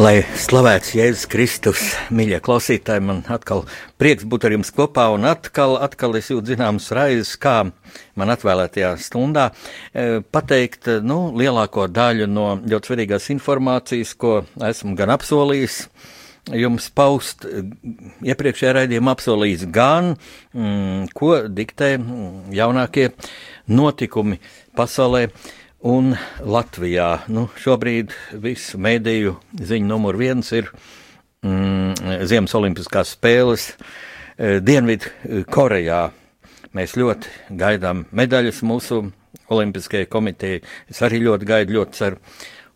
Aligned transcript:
Lai 0.00 0.22
slavēts 0.40 0.94
Jēzus 0.96 1.26
Kristus, 1.28 1.80
mīļie 2.08 2.38
klausītāji, 2.40 3.02
man 3.04 3.18
atkal 3.28 3.66
prieks 4.00 4.24
būt 4.24 4.46
ar 4.48 4.54
jums 4.54 4.70
kopā, 4.72 5.10
un 5.12 5.26
atkal, 5.28 5.74
atkal 5.76 6.16
es 6.16 6.30
jūtu 6.32 6.54
zināmas 6.54 6.86
raizes, 6.96 7.34
kā 7.36 7.66
man 8.16 8.32
atvēlētajā 8.32 8.94
stundā 8.96 9.50
e, 9.50 10.22
pateikt 10.24 10.88
nu, 11.04 11.18
lielāko 11.36 11.84
daļu 11.92 12.30
no 12.32 12.46
ļoti 12.64 12.92
svarīgās 12.92 13.28
informācijas, 13.36 14.14
ko 14.16 14.38
esmu 14.70 14.96
gan 14.96 15.12
apsolījis 15.18 15.82
jums 16.62 16.88
paust, 16.96 17.44
iepriekšējā 18.24 18.74
raidījumā 18.78 19.18
apsolījis 19.18 19.68
gan, 19.68 20.14
mm, 20.56 21.10
ko 21.12 21.42
diktē 21.44 21.98
jaunākie 22.56 23.10
notikumi 23.68 24.40
pasaulē 24.80 25.26
un 25.86 26.14
Latvijā. 26.44 27.24
Nu, 27.32 27.48
šobrīd 27.60 28.12
visu 28.42 28.80
mēdīju 28.80 29.36
ziņu 29.56 29.88
numur 29.88 30.18
viens 30.20 30.52
ir 30.52 30.68
mm, 31.46 32.24
Ziemas 32.28 32.54
Olimpiskās 32.58 33.14
spēles 33.16 33.70
e, 33.70 34.58
Dienvidu 34.60 35.44
Korejā. 35.50 36.08
Mēs 36.76 36.94
ļoti 37.00 37.56
gaidām 37.58 38.04
medaļas 38.14 38.60
mūsu 38.66 39.02
Olimpiskajai 39.50 40.08
komitejai. 40.10 40.60
Es 40.90 41.00
arī 41.02 41.22
ļoti 41.24 41.48
gaidu, 41.48 41.78
ļoti 41.78 41.98
ceru 41.98 42.20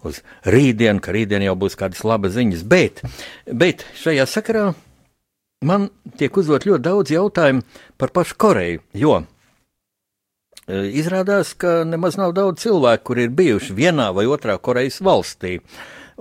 uz 0.04 0.20
rītdienu, 0.50 1.00
ka 1.00 1.14
rītdien 1.14 1.44
jau 1.44 1.54
būs 1.58 1.78
kādas 1.80 2.02
labas 2.04 2.34
ziņas. 2.34 2.64
Bet, 2.68 3.04
bet 3.46 3.86
šajā 4.00 4.26
sakarā 4.28 4.66
man 5.64 5.88
tiek 6.18 6.34
uzdot 6.36 6.66
ļoti 6.68 6.84
daudz 6.84 7.14
jautājumu 7.14 7.64
par 8.00 8.12
pašu 8.16 8.36
Koreju, 8.40 8.82
jo 8.96 9.20
Izrādās, 10.68 11.52
ka 11.60 11.82
nemaz 11.84 12.16
nav 12.16 12.32
daudz 12.32 12.62
cilvēku, 12.62 13.10
kur 13.10 13.18
ir 13.20 13.34
bijuši 13.36 13.74
vienā 13.76 14.08
vai 14.16 14.24
otrā 14.24 14.56
Korejas 14.56 15.02
valstī. 15.04 15.58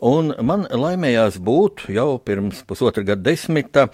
Un 0.04 0.34
man 0.44 0.66
laimējās 0.68 1.38
būt 1.40 1.86
jau 1.94 2.18
pirms 2.20 2.64
pusotra 2.68 3.06
gada 3.08 3.24
desmita 3.24 3.86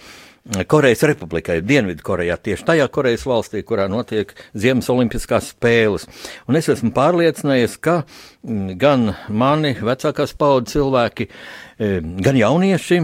Korejas 0.66 1.04
Republikai, 1.06 1.60
Dienvidkorejā, 1.62 2.38
tieši 2.42 2.66
tajā 2.66 2.88
Korejas 2.90 3.26
valstī, 3.28 3.62
kurā 3.62 3.86
notiek 3.92 4.32
Ziemas 4.56 4.88
Olimpiskās 4.90 5.52
spēles. 5.52 6.08
Un 6.48 6.58
es 6.58 6.70
esmu 6.72 6.90
pārliecinājies, 6.96 7.76
ka 7.78 8.00
gan 8.80 9.12
mani 9.28 9.76
vecākās 9.78 10.34
paudzes 10.34 10.74
cilvēki, 10.74 11.28
gan 12.26 12.42
jaunieši, 12.42 13.02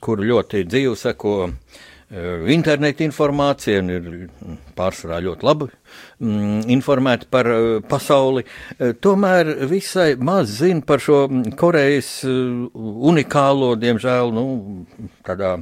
kuri 0.00 0.32
ļoti 0.32 0.64
dzīvi 0.70 0.96
seko 0.96 1.36
Eh, 1.40 1.89
interneta 2.10 3.04
informācija 3.06 3.78
un 3.78 3.90
ir 3.94 4.06
pārsvarā 4.74 5.20
ļoti 5.22 5.46
labi 5.46 5.68
mm, 5.70 6.64
informēti 6.74 7.28
par 7.30 7.46
uh, 7.46 7.68
pasauli. 7.86 8.42
Uh, 8.78 8.94
tomēr 8.98 9.52
visai 9.70 10.16
maz 10.18 10.56
zina 10.58 10.82
par 10.86 11.02
šo 11.02 11.28
Korejas 11.58 12.24
uh, 12.26 12.66
unikālo, 13.10 13.76
diemžēl, 13.78 14.34
nu, 14.34 14.46
tādā 15.26 15.58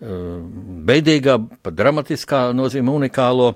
beidīgā, 0.00 1.34
pat 1.60 1.74
dramatiskā 1.76 2.38
nozīmē 2.56 2.88
unikālo 2.88 3.50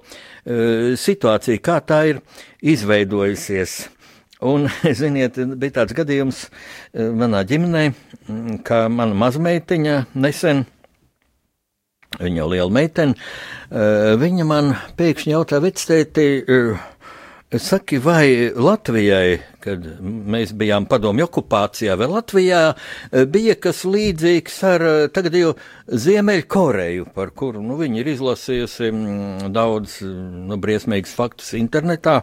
situāciju, 0.45 1.63
kā 1.65 1.79
tā 1.81 2.03
ir 2.11 2.19
izveidojusies. 2.61 3.79
Un, 4.45 4.69
ziniet, 5.01 5.41
bija 5.57 5.79
tāds 5.79 5.97
gadījums 5.97 6.43
manā 6.93 7.41
ģimenē, 7.49 7.87
mm, 8.29 8.61
ka 8.69 8.85
mana 8.93 9.17
mazmeitiņa 9.25 9.97
nesen 10.21 10.67
viņa 12.21 12.49
liela 12.51 12.73
meitene, 12.73 13.15
eh, 13.71 14.15
viņa 14.21 14.47
man 14.49 14.75
pēkšņi 14.99 15.33
jautā, 15.33 15.61
vectēti, 15.63 16.27
eh, 16.49 17.59
saki, 17.59 17.99
vai 17.99 18.51
Latvijai, 18.51 19.41
kad 19.61 19.85
mēs 20.03 20.53
bijām 20.53 20.89
padomju 20.89 21.29
okupācijā, 21.29 21.97
vai 21.97 22.07
Latvijā 22.07 22.75
eh, 22.75 23.25
bija 23.25 23.55
kas 23.55 23.85
līdzīgs 23.85 24.63
ar 24.65 25.09
tagad 25.15 25.35
jau 25.35 25.55
Ziemeļkoreju, 25.89 27.13
par 27.15 27.31
kuru 27.31 27.63
nu, 27.63 27.79
viņi 27.79 28.01
ir 28.01 28.13
izlasījusi 28.15 28.91
mm, 28.91 29.53
daudz 29.53 30.01
nu, 30.03 30.57
briesmīgus 30.57 31.15
faktus 31.15 31.55
internetā. 31.55 32.23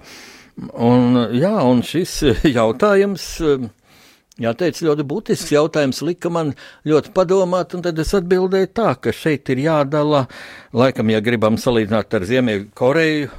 Un, 0.76 1.16
jā, 1.34 1.56
un 1.64 1.82
šis 1.82 2.20
jautājums 2.58 3.40
Jāteic, 4.42 4.80
ļoti 4.82 5.06
būtisks 5.06 5.52
jautājums. 5.54 6.02
Lika 6.06 6.32
man 6.34 6.56
ļoti 6.88 7.14
padomāt, 7.14 7.76
un 7.78 7.84
tad 7.86 8.00
es 8.02 8.14
atbildēju 8.18 8.72
tā, 8.74 8.94
ka 8.98 9.14
šeit 9.14 9.52
ir 9.54 9.62
jādala, 9.68 10.26
laikam, 10.74 11.12
ja 11.14 11.22
gribam 11.22 11.60
salīdzināt 11.62 12.18
ar 12.18 12.26
Ziemeļu 12.30 12.72
Koreju, 12.78 13.30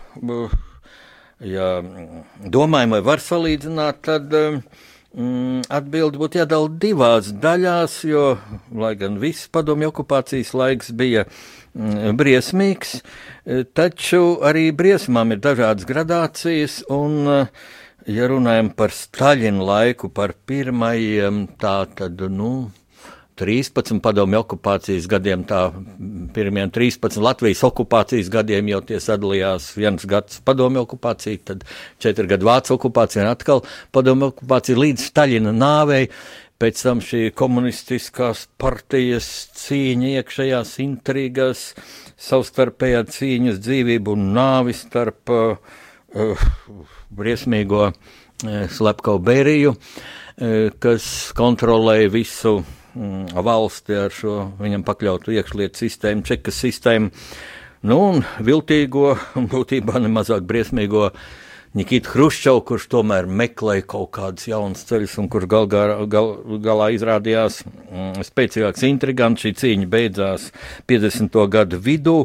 ja 1.42 1.72
domājam, 2.54 2.94
vai 2.94 3.02
var 3.08 3.24
salīdzināt, 3.24 4.00
tad 4.06 4.30
mm, 4.36 5.66
atbildi 5.72 6.22
būtu 6.22 6.42
jādala 6.44 6.70
divās 6.86 7.32
daļās, 7.34 7.98
jo, 8.06 8.26
lai 8.70 8.94
gan 9.00 9.18
viss 9.22 9.50
padomju 9.50 9.90
okupācijas 9.90 10.54
laiks 10.54 10.94
bija 10.94 11.26
mm, 11.26 12.14
briesmīgs, 12.20 13.00
taču 13.74 14.24
arī 14.46 14.68
briesmām 14.70 15.34
ir 15.34 15.42
dažādas 15.42 15.88
gradācijas, 15.88 16.82
un 16.94 17.22
uh, 17.26 17.70
ja 18.10 18.28
runājam 18.30 18.70
par 18.76 18.94
Staļina 18.94 19.64
laiku, 19.66 20.10
par 20.12 20.34
pirmajiem 20.48 21.44
tā 21.60 21.82
tad, 21.96 22.22
nu, 22.32 22.70
13 23.40 23.98
padomju 24.04 24.42
okupācijas 24.42 25.08
gadiem, 25.10 25.42
tā 25.48 25.64
pirmiem 26.34 26.70
13 26.70 27.18
Latvijas 27.22 27.62
okupācijas 27.66 28.28
gadiem 28.32 28.68
jau 28.70 28.82
tie 28.86 29.00
sadalījās 29.02 29.70
viens 29.78 30.04
gads 30.08 30.42
padomju 30.44 30.84
okupācija, 30.84 31.40
tad 31.50 31.64
četri 32.02 32.28
gadi 32.30 32.46
Vācu 32.46 32.76
okupācija 32.76 33.24
un 33.24 33.32
atkal 33.32 33.64
padomju 33.94 34.32
okupācija 34.34 34.78
līdz 34.78 35.08
Staļina 35.08 35.54
nāvei. 35.56 36.06
Pēc 36.62 36.78
tam 36.84 37.00
šī 37.02 37.32
komunistiskās 37.34 38.44
partijas 38.60 39.26
cīņa 39.58 40.12
iekšējās 40.20 40.76
intrigas, 40.84 41.72
savstarpējā 42.22 43.02
cīņas 43.10 43.58
dzīvību 43.64 44.14
un 44.14 44.28
nāvi 44.36 44.76
starp 44.78 45.32
uh, 45.34 45.72
uh, 46.14 46.44
briesmīgo 47.16 47.86
uh, 47.88 47.94
slepkavu 48.72 49.22
Beriju, 49.26 49.74
uh, 49.74 50.70
kas 50.82 51.06
kontrolēja 51.38 52.10
visu 52.12 52.58
mm, 52.60 53.36
valsti 53.44 53.98
ar 54.04 54.14
šo 54.14 54.38
viņam 54.60 54.84
pakļautu 54.88 55.36
iekšlietu 55.36 55.84
sistēmu, 55.84 56.26
čekas 56.26 56.60
sistēmu, 56.64 57.12
nu 57.90 58.00
un 58.08 58.26
viltīgo, 58.44 59.16
būtībā 59.54 60.02
nemazāk 60.02 60.46
briesmīgo 60.48 61.10
Nikita 61.72 62.10
Hruščovs, 62.12 62.66
kurš 62.68 62.84
tomēr 62.92 63.24
meklēja 63.24 63.86
kaut 63.88 64.10
kādus 64.12 64.44
jaunus 64.50 64.82
ceļus, 64.84 65.14
un 65.22 65.28
kurš 65.32 65.46
gal, 65.48 65.68
gal, 65.72 65.92
gal, 66.12 66.26
galā 66.60 66.90
izrādījās 66.92 67.62
mm, 67.64 68.26
spēcīgāks 68.28 68.84
intrigants. 68.90 69.40
Šī 69.40 69.54
cīņa 69.56 69.88
beidzās 69.94 70.50
50. 70.92 71.38
gadu 71.54 71.80
vidū. 71.80 72.18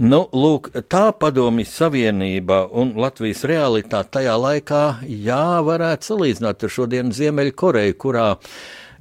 Nu, 0.00 0.22
lūk, 0.32 0.70
tā 0.88 1.10
padomjas 1.12 1.76
Savienība 1.76 2.62
un 2.72 2.94
Latvijas 2.96 3.44
realitāte 3.48 4.16
tajā 4.16 4.38
laikā, 4.40 4.82
jā, 5.04 5.44
varētu 5.68 6.14
salīdzināt 6.14 6.64
ar 6.64 6.76
šodienas 6.78 7.20
Ziemeļkoreju, 7.20 8.00
kurā 8.00 8.30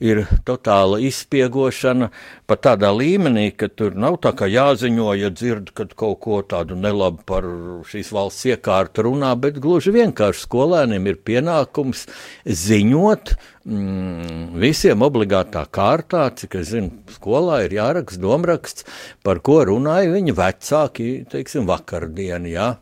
ir 0.03 0.25
totāla 0.47 0.99
izspiegošana 1.03 2.09
pat 2.49 2.63
tādā 2.67 2.91
līmenī, 2.95 3.49
ka 3.57 3.69
tur 3.69 3.95
nav 3.97 4.19
tā 4.23 4.33
kā 4.37 4.49
jāziņo, 4.51 5.09
ja 5.19 5.31
dzird, 5.33 5.71
kad 5.77 5.95
kaut 5.97 6.19
ko 6.25 6.41
tādu 6.45 6.77
nelabu 6.79 7.23
par 7.27 7.47
šīs 7.89 8.11
valsts 8.15 8.47
iekārtu 8.51 9.07
runā, 9.07 9.33
bet 9.39 9.59
gluži 9.63 9.93
vienkārši 9.95 10.45
skolēniem 10.45 11.11
ir 11.11 11.21
pienākums 11.25 12.05
ziņot 12.45 13.35
mm, 13.65 14.57
visiem 14.61 15.05
obligātā 15.05 15.65
kārtā, 15.71 16.27
cik 16.37 16.59
es 16.61 16.73
zinu, 16.73 16.91
skolā 17.15 17.63
ir 17.65 17.77
jāraksta 17.79 18.21
domraksts, 18.21 18.87
par 19.25 19.41
ko 19.45 19.63
runāja 19.71 20.13
viņa 20.13 20.37
vecāki, 20.37 21.09
teiksim, 21.31 21.67
vakardien, 21.69 22.49
jā. 22.51 22.75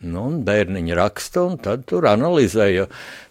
Nu, 0.00 0.22
bērniņi 0.40 0.94
raksta, 0.96 1.42
un 1.44 1.58
tad 1.60 1.82
tur 1.90 2.06
analizē. 2.08 2.70
Jo 2.72 2.86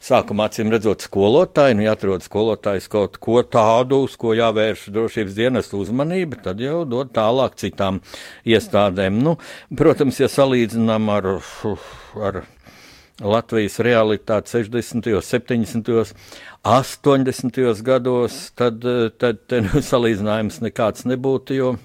sākumā, 0.05 0.51
acīm 0.51 0.69
redzot, 0.69 1.01
skolotāji, 1.01 1.79
nu, 1.79 1.87
atrod 1.89 2.21
skolotājs 2.21 2.85
kaut 2.93 3.17
ko 3.17 3.41
tādu, 3.41 4.03
uz 4.05 4.13
ko 4.21 4.35
jāvērš 4.37 4.83
drošības 4.93 5.33
dienestu 5.39 5.81
uzmanība, 5.81 6.37
tad 6.45 6.61
jau 6.61 6.83
dod 6.85 7.09
tālāk 7.15 7.57
citām 7.57 8.03
iestādēm. 8.45 9.17
Nu, 9.17 9.39
protams, 9.81 10.21
ja 10.21 10.29
salīdzinām 10.29 11.09
ar, 11.09 11.31
ar 12.29 12.41
Latvijas 13.17 13.81
realitāti 13.81 14.61
60., 14.61 15.09
70., 15.25 16.13
80. 16.69 17.81
gados, 17.81 18.43
tad, 18.53 18.85
tad, 19.17 19.41
tad 19.49 19.71
nu, 19.71 19.81
salīdzinājums 19.89 20.61
nekāds 20.69 21.09
nebūtu. 21.09 21.57
Jo 21.57 21.77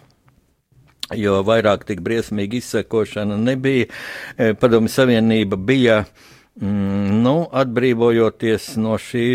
jo 1.13 1.41
vairāk 1.45 1.85
tik 1.89 2.01
briesmīgi 2.05 2.61
izsekošana 2.63 3.37
nebija. 3.41 3.89
E, 4.37 4.55
Padomju 4.57 4.93
Savienība 4.93 5.59
bija, 5.61 6.05
mm, 6.61 7.21
nu, 7.25 7.37
atbrīvojoties 7.53 8.75
no 8.81 8.97
šī 9.01 9.27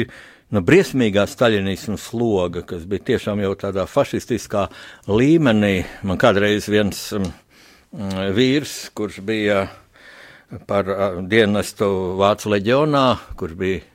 no 0.55 0.63
briesmīgā 0.65 1.27
staļinisma 1.29 1.99
sloga, 2.01 2.63
kas 2.65 2.87
bija 2.89 3.11
tiešām 3.11 3.43
jau 3.43 3.53
tādā 3.59 3.85
fašistiskā 3.89 4.65
līmenī. 5.07 5.83
Man 6.03 6.17
kādreiz 6.21 6.69
viens 6.71 7.03
mm, 7.13 7.29
vīrs, 8.37 8.79
kurš 8.97 9.21
bija 9.25 9.67
par 10.65 10.89
dienestu 11.29 11.85
Vācu 12.17 12.49
leģionā, 12.55 13.05
kurš 13.37 13.57
bija 13.59 13.85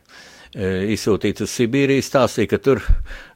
izsūtīts 0.55 1.43
uz 1.45 1.51
Sibīriju, 1.51 2.05
stāstīja, 2.05 2.53
ka 2.53 2.61
tur 2.63 2.83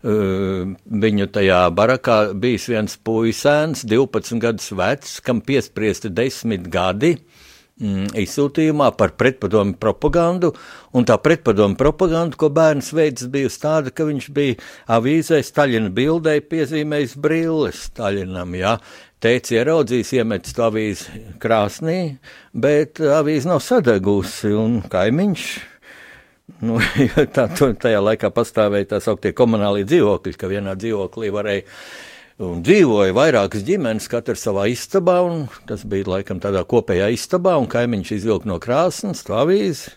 viņu 0.02 1.28
tajā 1.34 1.64
barakā 1.74 2.18
bijis 2.38 2.68
viens 2.70 2.94
puisēns, 3.02 3.84
12 3.90 4.38
gadus 4.42 4.70
vecs, 4.78 5.18
kam 5.26 5.42
piespriesti 5.42 6.12
10 6.14 6.68
gadi 6.70 7.16
mm, 7.16 8.12
izsūtījumā 8.22 8.92
par 8.98 9.16
pretpadomu 9.18 9.74
propagandu, 9.80 10.52
un 10.94 11.08
tā 11.08 11.16
pretpadomu 11.22 11.78
propaganda, 11.80 12.38
ko 12.38 12.52
bērns 12.54 12.92
veids, 12.94 13.26
bija 13.32 13.50
tāda, 13.50 13.90
ka 13.90 14.06
viņš 14.06 14.28
bija 14.36 14.58
avīzē 14.98 15.40
Staļina 15.42 15.90
bildē 15.94 16.36
piezīmējis 16.46 17.16
brilles 17.18 17.88
Staļinam, 17.88 18.54
jā, 18.60 18.76
teica 19.18 19.56
ieraudzījis, 19.58 20.14
iemetis 20.20 20.54
to 20.54 20.68
avīzi 20.68 21.24
krāsnī, 21.42 21.98
bet 22.54 23.02
avīze 23.02 23.50
nav 23.50 23.64
sadegusi, 23.66 24.54
un 24.54 24.78
kaimiņš 24.86 25.48
Nu, 26.64 26.78
tā, 27.36 27.46
tajā 27.52 28.02
laikā 28.02 28.30
pastāvēja 28.34 28.94
tā 28.94 29.02
sauktie 29.04 29.34
komunālie 29.36 29.86
dzīvokļi, 29.88 30.36
ka 30.38 30.50
vienā 30.50 30.74
dzīvoklī 30.80 31.32
varēja 31.34 31.66
un 32.48 32.62
dzīvoja 32.62 33.14
vairākas 33.16 33.64
ģimenes, 33.66 34.08
katrs 34.10 34.44
savā 34.46 34.68
istabā, 34.72 35.20
un 35.26 35.46
tas 35.68 35.84
bija 35.88 36.08
laikam 36.14 36.40
tādā 36.42 36.62
kopējā 36.68 37.10
istabā, 37.14 37.56
un 37.60 37.68
kaimiņš 37.70 38.14
izvilka 38.20 38.50
no 38.50 38.58
krāsnes 38.62 39.24
to 39.26 39.36
avīzi, 39.38 39.92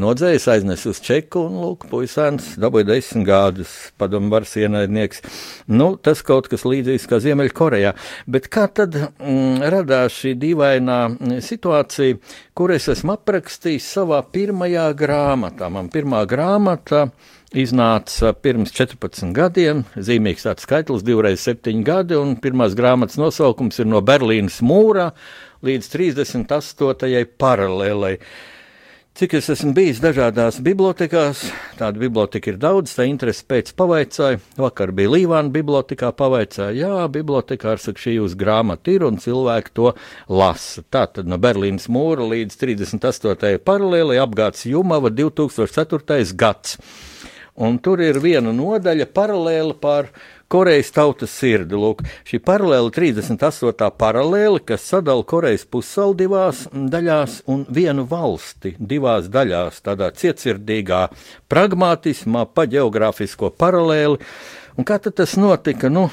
nodzējis, 0.00 0.46
aiznes 0.50 0.84
uz 0.90 1.00
čeku, 1.04 1.44
un, 1.46 1.58
lūk, 1.62 1.86
puisēns 1.90 2.54
dabūja 2.60 2.88
desmit 2.88 3.26
gadus, 3.28 3.74
padomu 4.00 4.32
varas 4.32 4.54
ienaidnieks. 4.58 5.22
Nu, 5.70 5.94
tas 5.96 6.24
kaut 6.26 6.48
kas 6.52 6.66
līdzīgs 6.66 7.06
kā 7.10 7.20
Ziemeļkorejā. 7.22 7.94
Bet 8.30 8.48
kā 8.52 8.66
tad 8.74 8.96
mm, 8.98 9.62
radās 9.74 10.18
šī 10.18 10.34
dīvainā 10.40 10.98
situācija, 11.44 12.18
kur 12.56 12.74
es 12.74 12.90
esmu 12.92 13.14
aprakstījis 13.14 13.92
savā 13.98 14.20
pirmajā 14.34 14.90
grāmatā? 14.98 15.70
Man 15.72 15.90
pirmā 15.94 16.24
grāmata 16.30 17.06
iznāca 17.54 18.32
pirms 18.34 18.72
14 18.74 19.30
gadiem, 19.34 19.84
zīmīgs 19.94 20.46
tāds 20.48 20.66
skaitlis, 20.66 21.04
divreiz 21.06 21.44
septiņi 21.44 21.86
gadi, 21.86 22.18
un 22.18 22.34
pirmās 22.42 22.74
grāmatas 22.78 23.20
nosaukums 23.20 23.78
ir 23.78 23.88
no 23.90 24.02
Berlīnas 24.04 24.58
mūra 24.66 25.12
līdz 25.64 25.92
38. 25.94 27.22
paralēlai. 27.38 28.16
Cik 29.14 29.36
es 29.38 29.46
esmu 29.52 29.68
bijis 29.70 30.00
dažādās 30.02 30.56
bibliotekās, 30.66 31.44
tāda 31.78 32.00
biblioteka 32.02 32.50
ir 32.50 32.56
daudz, 32.58 32.96
tā 32.96 33.04
interesi 33.06 33.44
pēc 33.46 33.68
pavaicāja. 33.78 34.40
Vakar 34.58 34.90
bija 34.90 35.12
Līvāna 35.12 35.54
bibliotekā, 35.54 36.10
pavaicāja, 36.18 36.72
jā, 36.74 37.04
bibliotekā 37.14 37.76
ar 37.76 37.82
saka, 37.84 38.02
šī 38.02 38.16
jūsu 38.16 38.34
grāmata 38.40 38.90
ir 38.90 39.04
un 39.06 39.20
cilvēki 39.22 39.70
to 39.78 39.92
lasa. 40.26 40.82
Tā 40.90 41.04
tad 41.14 41.30
no 41.30 41.38
Berlīnas 41.38 41.86
mūra 41.86 42.26
līdz 42.32 42.58
38. 42.58 43.62
paralēli 43.62 44.18
apgāds 44.18 44.66
Jumava 44.66 45.14
2004. 45.14 46.34
gads. 46.34 46.80
Un 47.54 47.78
tur 47.78 48.02
ir 48.02 48.18
viena 48.18 48.50
nodaļa 48.50 49.06
paralēli 49.14 49.78
par 49.78 50.10
Korejas 50.48 50.92
tautas 50.94 51.32
sirdi. 51.34 51.76
Lūk, 51.78 52.02
šī 52.28 52.40
paralēla 52.44 52.92
38. 52.94 53.88
paralēli, 53.98 54.60
kas 54.68 54.84
sadala 54.90 55.24
Korejas 55.26 55.64
pussalu 55.66 56.16
divās 56.18 56.66
daļās 56.72 57.40
un 57.50 57.64
vienu 57.68 58.04
valsti 58.10 58.76
divās 58.78 59.30
daļās, 59.32 59.80
tādā 59.86 60.10
cietsirdīgā 60.14 61.06
pragmatismā, 61.50 62.44
pa 62.52 62.68
geogrāfisko 62.70 63.54
paralēli. 63.58 64.20
Un 64.78 64.86
kā 64.86 64.98
tas 64.98 65.36
notika? 65.38 65.88
Nu, 65.92 66.08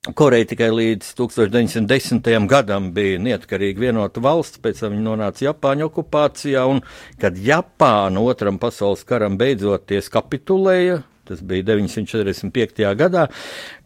Koreja 0.00 0.46
tikai 0.48 0.70
līdz 0.72 1.10
1910. 1.18 2.46
gadam 2.48 2.86
bija 2.96 3.18
neatkarīga 3.20 3.82
vienota 3.84 4.22
valsts, 4.24 4.56
pēc 4.64 4.78
tam 4.80 4.94
viņa 4.94 5.04
nonāca 5.04 5.44
Japāņu 5.44 5.90
okupācijā, 5.90 6.62
un 6.72 6.80
kad 7.20 7.36
Japāna 7.36 8.22
otram 8.24 8.56
pasaules 8.62 9.04
karam 9.04 9.36
beidzoties 9.36 10.08
kapitulēja, 10.08 11.02
tas 11.30 11.42
bija 11.46 11.68
945. 11.70 12.84
gadā, 12.98 13.26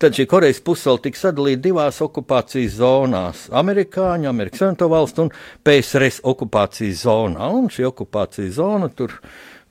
tad 0.00 0.16
šī 0.16 0.24
Korejas 0.30 0.62
pusēla 0.64 1.02
tika 1.04 1.20
sadalīta 1.20 1.66
divās 1.68 2.00
okupācijas 2.04 2.78
zonās- 2.80 3.46
Amerikāņu, 3.62 4.30
Amerikas 4.32 4.64
Savienoto 4.64 4.88
valstu 4.88 5.26
un 5.26 5.34
PSRS 5.64 6.22
okupācijas 6.24 7.04
zonā. 7.04 7.50
Un 7.52 7.68
šī 7.68 7.84
okupācijas 7.90 8.56
zona 8.56 8.88
tur 8.88 9.20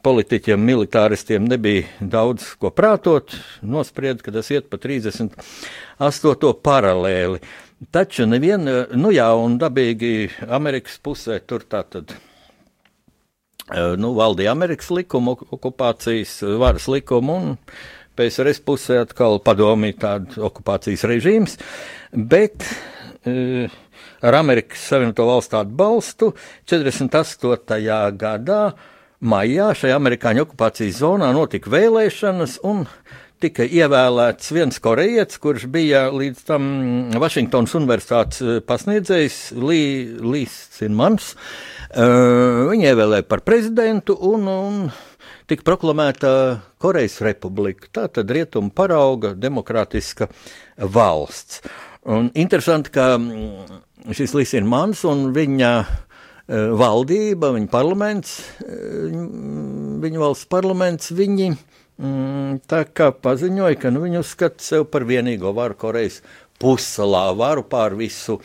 politiķiem, 0.03 0.59
militāristiem 0.59 1.47
nebija 1.47 1.87
daudz 1.99 2.55
ko 2.59 2.69
prātot, 2.75 3.33
nosprieda, 3.61 4.21
ka 4.23 4.31
tas 4.35 4.51
iet 4.51 4.69
pa 4.69 4.77
38. 4.77 6.53
paralēli. 6.61 7.39
Taču 7.91 8.27
neviena, 8.27 8.85
nu 8.95 9.11
jā, 9.11 9.31
un 9.35 9.57
dabīgi 9.59 10.29
Amerikas 10.47 10.99
pusē 11.03 11.39
tur 11.47 11.65
tā 11.67 11.83
tad 11.89 12.13
nu, 13.71 14.11
valdīja 14.17 14.51
Amerikas 14.51 14.89
likuma, 14.91 15.37
okupācijas 15.55 16.41
varas 16.59 16.89
likuma 16.91 17.37
un 17.39 17.53
PSRS 18.17 18.61
pusē 18.65 18.99
atkal 19.03 19.39
padomīja 19.43 19.99
tāds 20.03 20.37
okupācijas 20.37 21.05
režīms, 21.09 21.55
bet 22.11 22.65
uh, 22.67 23.71
ar 24.21 24.39
Amerikas 24.41 24.83
Savienoto 24.89 25.25
Valstu 25.29 25.59
atbalstu 25.61 26.33
48. 26.69 27.81
gadā 28.19 28.61
maijā 29.23 29.71
šajā 29.79 29.97
amerikāņu 29.97 30.45
okupācijas 30.45 30.99
zonā 30.99 31.31
notika 31.33 31.71
vēlēšanas 31.73 32.59
un 32.67 32.83
tika 33.43 33.65
ievēlēts 33.67 34.53
viens 34.55 34.79
korejietis, 34.79 35.39
kurš 35.43 35.65
bija 35.71 36.05
līdz 36.13 36.43
tam 36.47 36.67
Vašingtonas 37.19 37.73
universitātes 37.79 38.61
pasniedzējs 38.67 39.39
Līs 39.59 40.59
Sinmans. 40.77 41.33
Uh, 41.33 41.73
viņu 41.93 42.87
ievēlēja 42.89 43.25
par 43.29 43.43
prezidentu 43.45 44.15
un, 44.25 44.47
un 44.49 44.77
tika 45.49 45.65
proklamēta 45.67 46.29
Korejas 46.81 47.19
republika. 47.21 47.89
Tā 47.93 48.07
tad 48.09 48.31
rietuma 48.33 48.73
parauga 48.73 49.33
demokrātiska 49.37 50.29
valsts. 50.77 51.61
Un 52.09 52.31
interesanti, 52.35 52.91
ka 52.91 53.13
mm, 53.17 53.77
šis 54.15 54.33
Līsina 54.35 54.67
Mans 54.67 55.03
un 55.07 55.29
viņa 55.35 55.69
uh, 55.83 56.73
valdība, 56.79 57.53
viņa 57.55 57.69
parlaments, 57.71 58.39
uh, 58.65 59.13
viņa 60.03 60.23
valsts 60.23 60.49
parlaments, 60.51 61.13
viņi 61.15 61.51
mm, 61.53 62.63
tā 62.67 62.83
kā 62.91 63.13
paziņoja, 63.13 63.79
ka 63.79 63.93
nu, 63.93 64.03
viņi 64.07 64.19
uzskata 64.23 64.65
sev 64.65 64.89
par 64.91 65.05
vienīgo 65.07 65.53
varu 65.55 65.77
Korejas 65.79 66.19
pussalā, 66.59 67.29
varu 67.37 67.63
pār 67.67 67.95
visu 67.99 68.41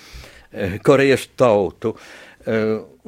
korejiešu 0.84 1.34
tautu. 1.36 1.96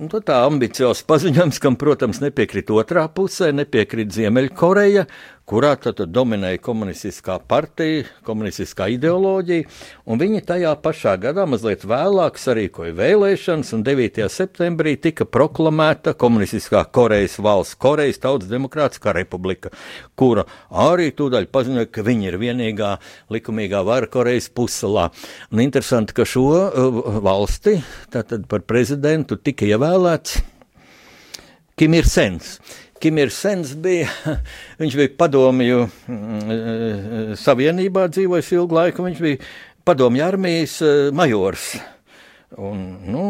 Un 0.00 0.08
tā 0.08 0.38
ambiciozs 0.46 1.02
paziņojums, 1.04 1.58
kam, 1.60 1.74
protams, 1.76 2.22
nepiekrīt 2.24 2.70
otrā 2.72 3.02
pusē, 3.12 3.50
nepiekrīt 3.52 4.14
Ziemeļkoreja, 4.16 5.02
kurā 5.50 5.72
tad 5.82 5.98
dominēja 6.14 6.60
komunistiskā 6.62 7.40
partija, 7.50 8.04
komunistiskā 8.26 8.86
ideoloģija, 8.94 9.66
un 10.06 10.20
viņi 10.20 10.44
tajā 10.46 10.76
pašā 10.84 11.16
gadā, 11.20 11.46
mazliet 11.50 11.82
vēlāk, 11.90 12.38
sarīkoja 12.38 12.94
vēlēšanas, 12.98 13.72
un 13.74 13.82
9. 13.86 14.20
septembrī 14.30 14.94
tika 15.02 15.26
proklamēta 15.26 16.14
komunistiskā 16.14 16.84
Korejas 16.94 17.34
valsts, 17.42 17.78
Korejas 17.82 18.22
Tautas 18.22 18.50
Demokrātiskā 18.52 19.14
republika, 19.16 19.72
kura 20.14 20.46
arī 20.70 21.10
tūdaļ 21.18 21.50
paziņoja, 21.50 21.90
ka 21.90 22.06
viņi 22.06 22.30
ir 22.30 22.38
vienīgā 22.44 22.92
likumīgā 23.34 23.82
vara 23.88 24.10
Korejas 24.10 24.46
pussalā. 24.54 25.08
Un 25.50 25.64
interesanti, 25.66 26.14
ka 26.14 26.28
šo 26.28 26.46
uh, 26.54 27.00
valsti 27.26 27.80
tātad 28.14 28.46
par 28.50 28.62
prezidentu 28.70 29.40
tika 29.40 29.66
ievēlēts 29.90 30.38
Kim 31.78 31.94
Ir 31.96 32.06
Sens. 32.06 32.58
Kim 33.00 33.16
ir 33.16 33.30
sens 33.32 33.72
bija, 33.80 34.10
viņš 34.80 34.94
bija 34.98 35.10
padomju 35.16 35.86
mm, 35.88 37.30
savienībā 37.40 38.04
dzīvojis 38.12 38.50
ilgu 38.58 38.76
laiku, 38.76 39.06
viņš 39.06 39.22
bija 39.24 39.38
padomju 39.88 40.24
armijas 40.26 40.74
eh, 40.84 41.08
majors. 41.16 41.78
un, 42.60 42.82
nu, 43.08 43.24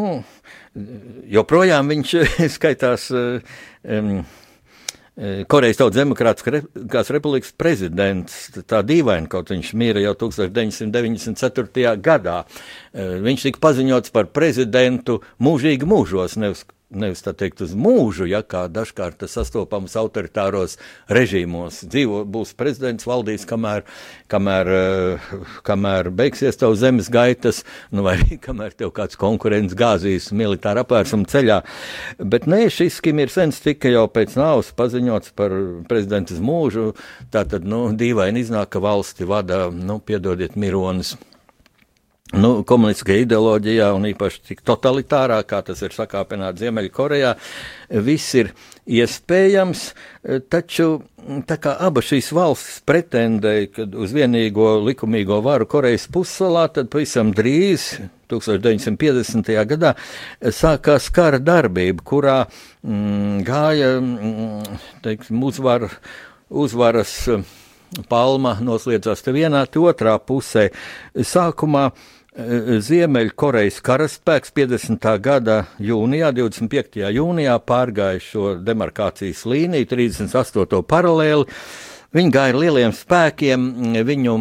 joprojām 1.31 1.87
viņš 1.87 2.15
skaitās 2.57 3.07
um, 3.15 4.11
Korejas 5.21 5.77
Tautas 5.77 5.99
Demokrātiskās 5.99 7.11
republikas 7.13 7.53
prezidents. 7.53 8.37
Tā 8.65 8.81
dīvaini, 8.85 9.29
kaut 9.29 9.51
viņš 9.53 9.73
mīra 9.77 10.01
jau 10.01 10.15
1994. 10.23 11.93
gadā. 12.01 12.39
Viņš 13.27 13.47
tika 13.47 13.61
paziņots 13.67 14.13
par 14.15 14.31
prezidentu 14.33 15.19
mūžīgi 15.43 15.85
mūžos, 15.89 16.39
nevis 16.41 16.65
nevis 16.91 17.23
tā 17.25 17.33
teikt 17.37 17.63
uz 17.65 17.73
mūžu, 17.77 18.27
ja 18.29 18.41
kā 18.43 18.65
dažkārt 18.71 19.21
tas 19.23 19.35
sastopams 19.37 19.95
autoritāros 19.99 20.77
režīmos. 21.11 21.81
Dzīvo, 21.87 22.23
būs 22.29 22.53
prezidents, 22.57 23.07
valdīs, 23.07 23.45
kamēr, 23.49 23.85
kamēr, 24.31 24.71
eh, 24.75 25.31
kamēr 25.67 26.11
beigsies 26.11 26.59
tev 26.59 26.75
zemes 26.79 27.09
gaitas, 27.11 27.63
nu 27.91 28.05
vai 28.07 28.17
arī 28.19 28.39
kamēr 28.47 28.75
tev 28.77 28.93
kāds 28.97 29.19
konkurents 29.19 29.77
gāzīs 29.77 30.31
militāra 30.35 30.85
apvērsuma 30.85 31.29
ceļā. 31.31 31.61
Bet 32.19 32.47
nē, 32.51 32.65
šis 32.69 33.01
Kim 33.01 33.19
ir 33.23 33.31
sens 33.33 33.61
tika 33.63 33.89
jau 33.89 34.05
pēc 34.11 34.35
nāvas 34.37 34.71
paziņots 34.77 35.33
par 35.35 35.55
prezidentas 35.89 36.41
mūžu, 36.43 36.91
tā 37.33 37.45
tad, 37.49 37.65
nu, 37.65 37.87
dīvaini 37.97 38.43
iznāk, 38.45 38.73
ka 38.75 38.83
valsti 38.83 39.27
vada, 39.27 39.65
nu, 39.73 39.99
piedodiet, 40.05 40.57
Mironis 40.59 41.15
nu, 42.37 42.51
komunistiskajā 42.67 43.25
ideoloģijā, 43.25 43.91
un 43.95 44.07
īpaši 44.11 44.43
tik 44.51 44.61
totalitārā, 44.67 45.41
kā 45.47 45.61
tas 45.67 45.81
ir 45.83 45.95
sakāpināts 45.95 46.61
Ziemeļkorejā, 46.61 47.33
viss 48.05 48.35
ir 48.39 48.51
iespējams, 48.87 49.83
taču 50.51 50.87
tā 51.47 51.57
kā 51.61 51.75
abas 51.85 52.07
šīs 52.09 52.31
valstis 52.35 52.79
pretendēja 52.87 53.85
uz 53.99 54.15
vienīgo 54.15 54.73
likumīgo 54.87 55.41
varu 55.45 55.67
Korejas 55.69 56.07
pussalā, 56.11 56.67
tad 56.73 56.89
pavisam 56.93 57.33
drīz, 57.35 57.93
1950. 58.31 59.51
gadā, 59.67 59.95
sākās 60.55 61.09
kara 61.11 61.39
darbība, 61.43 62.05
kurā 62.07 62.37
mm, 62.47 63.41
gāja, 63.47 63.97
mm, 63.99 64.79
teiksim, 65.03 65.43
uzvar, 65.43 65.89
uzvaras 66.47 67.17
palma 68.11 68.55
noslēdzās 68.63 69.23
te 69.25 69.33
vienā, 69.35 69.65
te 69.67 69.81
otrā 69.83 70.15
pusē. 70.23 70.69
Sākumā 71.15 71.89
Ziemeļkorejas 72.31 73.81
karaspēks 73.83 74.53
50. 74.55 75.07
gada 75.19 75.55
jūnijā, 75.83 76.29
25. 76.31 77.01
jūnijā 77.11 77.57
pārgāja 77.67 78.21
šo 78.23 78.53
demarkācijas 78.63 79.41
līniju, 79.51 79.89
38. 79.91 80.79
paralēli. 80.87 81.43
Viņi 82.15 82.31
gāja 82.31 82.53
ar 82.53 82.59
lieliem 82.61 82.95
spēkiem, 82.95 83.67
viņu 84.07 84.37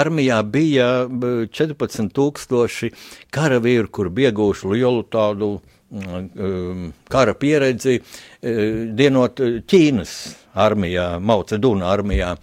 armijā 0.00 0.40
bija 0.48 0.88
14,000 1.12 2.90
karavīru, 3.36 3.92
kur 3.92 4.08
bija 4.08 4.32
ieguvuši 4.32 4.72
lielu 4.72 5.04
tādu 5.12 5.52
kara 7.12 7.36
pieredzi, 7.36 8.00
dienot 8.40 9.44
Ķīnas 9.68 10.18
armijā, 10.56 11.12
Mauceduna 11.20 11.92
armijā. 11.92 12.34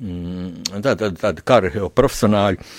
Tātad 0.00 1.20
tādi 1.20 1.44
kara 1.44 1.88
profesionāļi. 1.92 2.72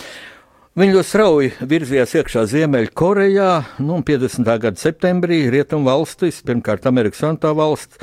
Viņi 0.74 0.96
ļoti 0.96 1.06
strauji 1.06 1.50
virzījās 1.70 2.16
iekšā 2.18 2.42
Ziemeļkorejā, 2.50 3.50
nu, 3.86 4.00
50. 4.02 4.48
gada 4.64 4.82
septembrī 4.82 5.44
Rietumu 5.54 5.86
valstis, 5.86 6.40
pirmkārt 6.42 6.88
Amerikas 6.90 7.22
valsts, 7.60 8.00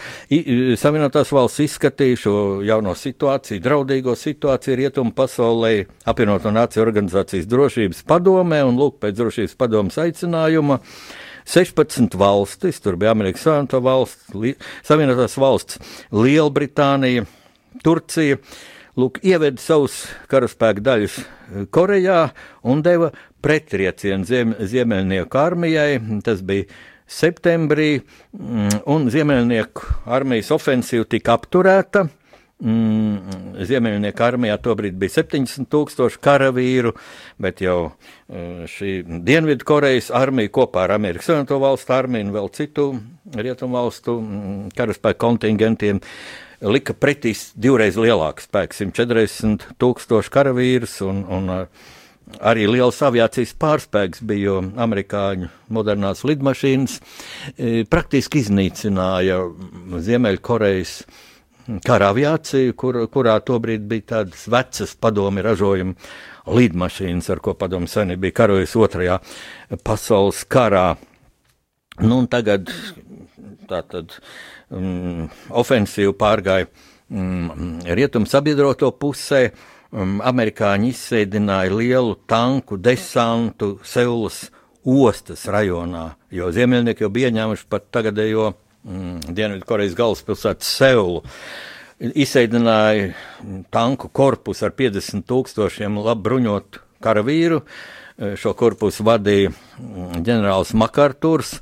Savienotās 0.79 1.33
valsts 1.35 1.65
izskatīja 1.65 2.21
šo 2.23 2.37
jauno 2.63 2.95
situāciju, 2.95 3.59
draudīgo 3.65 4.15
situāciju 4.15 4.79
Rietumu 4.85 5.11
pasaulē, 5.19 5.73
apvienoto 6.07 6.55
nāciju 6.55 6.87
organizācijas 6.87 7.51
drošības 7.51 8.07
padomē, 8.07 8.63
un 8.63 8.79
lūk, 8.79 9.01
pēc 9.03 9.19
drošības 9.19 9.59
padomas 9.59 9.99
aicinājuma 10.07 10.79
16 11.51 12.15
valstis, 12.23 12.79
tur 12.79 13.03
bija 13.03 13.19
Amerikas 13.19 13.49
Savienotā 13.49 13.83
valsts, 13.83 14.31
Savienotās 14.87 15.35
valsts, 15.43 15.83
Lielbritānija, 16.15 17.27
Turcija, 17.83 18.39
lūk, 19.01 19.21
ieveda 19.27 19.61
savus 19.63 20.05
karaspēku 20.31 20.85
daļus 20.85 21.19
eh, 21.21 21.67
Korejā 21.73 22.21
un 22.69 22.85
deva 22.85 23.11
pretriecienu 23.45 24.29
ziem, 24.29 24.55
Ziemeļnieku 24.61 25.41
armijai. 25.41 25.99
Tas 26.27 26.45
bija 26.47 26.69
septembrī, 27.11 28.01
mm, 28.37 28.83
un 28.91 29.11
Ziemeļnieku 29.13 30.09
armijas 30.11 30.53
ofensīva 30.57 31.09
tika 31.11 31.37
apturēta. 31.39 32.07
Mm, 32.61 33.63
Ziemeļnieku 33.65 34.25
armijā 34.27 34.59
tobrīd 34.61 34.99
bija 35.01 35.15
70 35.23 35.71
tūkstoši 35.73 36.21
karavīru, 36.21 36.93
bet 37.41 37.63
jau 37.65 37.79
eh, 37.89 38.67
šī 38.69 38.99
Dienvidkorejas 39.25 40.13
armija 40.13 40.53
kopā 40.61 40.85
ar 40.85 40.99
Amerikas 40.99 41.31
Savienoto 41.31 41.61
valstu 41.63 41.97
armiju 41.97 42.29
un 42.29 42.37
vēl 42.37 42.53
citu 42.59 42.87
rietumu 43.33 43.81
valstu 43.81 44.21
mm, 44.21 44.71
karaspēku 44.77 45.25
kontingentiem 45.25 46.03
uh, 46.03 46.50
lika 46.61 46.95
pretī 46.97 47.33
divreiz 47.57 47.97
lielāks 48.01 48.49
spēks, 48.49 48.83
140 48.85 49.71
tūkstoši 49.81 50.33
karavīrus 50.35 50.99
un, 51.07 51.23
un 51.25 51.49
arī 52.39 52.67
liels 52.71 53.01
aviācijas 53.03 53.55
pārspēks 53.61 54.23
bija, 54.27 54.51
jo 54.51 54.61
amerikāņu 54.85 55.51
modernās 55.73 56.23
lidmašīnas 56.29 57.01
e, 57.57 57.83
praktiski 57.91 58.45
iznīcināja 58.45 59.41
Ziemeļkorejas 60.07 60.95
kara 61.87 62.11
aviāciju, 62.15 62.75
kur, 62.79 62.99
kurā 63.13 63.37
tobrīd 63.47 63.87
bija 63.89 64.09
tādas 64.17 64.47
vecas 64.51 64.95
padomi 65.01 65.45
ražojuma 65.45 65.95
lidmašīnas, 66.51 67.29
ar 67.31 67.43
ko 67.45 67.55
padomu 67.59 67.89
seni 67.91 68.17
bija 68.21 68.41
karojis 68.43 68.75
otrajā 68.77 69.21
pasaules 69.87 70.43
karā. 70.51 70.95
Nu, 72.01 72.23
tagad 72.31 72.71
tā 73.71 73.83
tad 73.87 74.17
um, 74.71 75.27
ofensīvu 75.51 76.15
pārgāja 76.19 76.69
um, 77.11 77.79
rietumu 77.85 78.31
sabiedroto 78.31 78.93
pusē. 78.97 79.51
Um, 79.91 80.21
amerikāņi 80.23 80.93
izsēdināja 80.93 81.75
lielu 81.75 82.15
tanku 82.31 82.79
desantu 82.79 83.73
Seulas 83.83 84.45
ostas 84.87 85.43
rajonā, 85.51 86.13
jo 86.31 86.51
ziemeļnieki 86.55 87.05
jau 87.05 87.11
bija 87.13 87.31
ieņēmuši 87.33 87.67
pat 87.69 87.89
tagadējo 87.93 88.53
mm, 88.53 89.35
Dienvidkorejas 89.35 89.97
galvaspilsētu 89.99 90.67
Seulu. 90.67 91.25
Izsēdināja 92.01 93.11
tanku 93.75 94.09
korpusu 94.09 94.65
ar 94.71 94.73
50 94.79 95.27
tūkstošiem 95.29 95.99
labi 96.01 96.25
bruņotu 96.29 96.81
karavīru. 97.05 97.61
Šo 98.41 98.55
korpusu 98.57 99.05
vadīja 99.05 99.53
ģenerālis 100.25 100.73
Makārturs. 100.77 101.59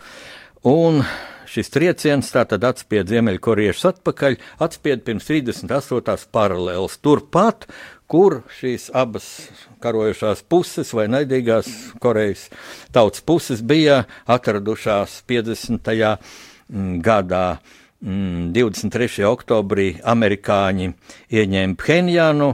Un 0.66 1.02
šis 1.48 1.72
trieciens 1.72 2.28
tātad 2.34 2.64
atspied 2.68 3.08
Ziemeļkorejiešus 3.10 3.88
atpakaļ, 3.92 4.36
atspied 4.64 5.04
pirms 5.06 5.28
38. 5.28 6.28
paralēlas 6.34 6.98
turpat, 7.04 7.66
kur 8.08 8.42
šīs 8.58 8.88
abas 8.96 9.26
karojošās 9.84 10.44
puses 10.48 10.94
vai 10.96 11.08
naidīgās 11.12 11.68
Korejas 12.00 12.48
tautas 12.94 13.24
puses 13.24 13.60
bija 13.62 14.04
atradušās 14.26 15.22
50. 15.28 15.92
Mm, 16.68 17.00
gadā. 17.04 17.58
23. 17.98 19.08
Mm, 19.08 19.26
oktobrī 19.26 19.88
amerikāņi 20.06 20.92
ieņēma 21.34 21.78
Phenjānu, 21.82 22.52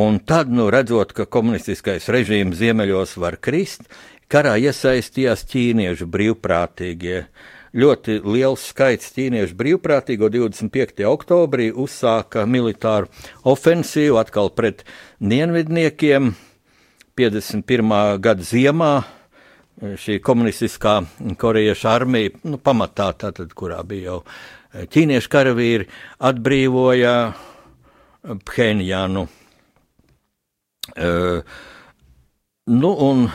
un 0.00 0.18
tad, 0.26 0.50
nu, 0.50 0.66
redzot, 0.74 1.12
ka 1.14 1.28
komunistiskais 1.30 2.08
režīms 2.10 2.58
ziemeļos 2.58 3.14
var 3.22 3.38
krist, 3.38 3.86
karā 4.30 4.56
iesaistījās 4.58 5.46
ķīniešu 5.52 6.10
brīvprātīgie. 6.10 7.22
Ļoti 7.70 8.16
liels 8.26 8.64
skaits 8.72 9.12
ķīniešu 9.14 9.54
brīvprātīgo 9.54 10.26
25. 10.34 11.04
oktobrī 11.06 11.68
uzsāka 11.70 12.42
militāru 12.42 13.06
ofensīvu 13.46 14.18
atkal 14.18 14.50
pret 14.50 14.82
dienvidniekiem. 15.22 16.32
51. 17.20 18.18
gada 18.22 18.46
ziemā 18.46 18.90
šī 19.80 20.18
komunistiskā 20.24 20.96
korejiešu 21.38 21.88
armija, 21.88 22.34
nu, 22.48 22.58
pamatā 22.58 23.10
tātad, 23.22 23.54
kurā 23.54 23.80
bija 23.86 24.10
jau 24.10 24.18
ķīniešu 24.90 25.30
karavīri, 25.30 25.86
atbrīvoja 26.26 27.14
Phenjānu. 28.50 29.28
Uh, 30.90 31.46
nu, 32.66 32.90
un 33.06 33.28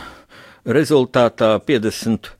rezultātā 0.66 1.56
50. 1.64 2.35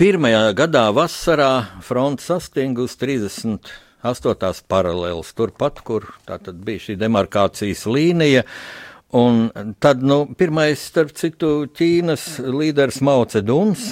Pirmajā 0.00 0.54
gadā 0.56 0.86
vasarā 0.96 1.82
fronte 1.84 2.24
sastinga 2.24 2.80
uz 2.86 2.94
38. 2.96 4.62
paralēlas, 4.64 5.34
turpat, 5.36 5.82
kur 5.84 6.06
bija 6.64 6.80
šī 6.86 6.94
demarkācijas 6.96 7.82
līnija. 7.84 8.46
Un 9.20 9.42
tad, 9.76 10.00
nu, 10.00 10.22
pirmais, 10.40 10.80
starp 10.80 11.12
citu, 11.20 11.50
Ķīnas 11.76 12.24
līderis 12.40 13.02
Mao 13.04 13.26
Ceduns, 13.28 13.90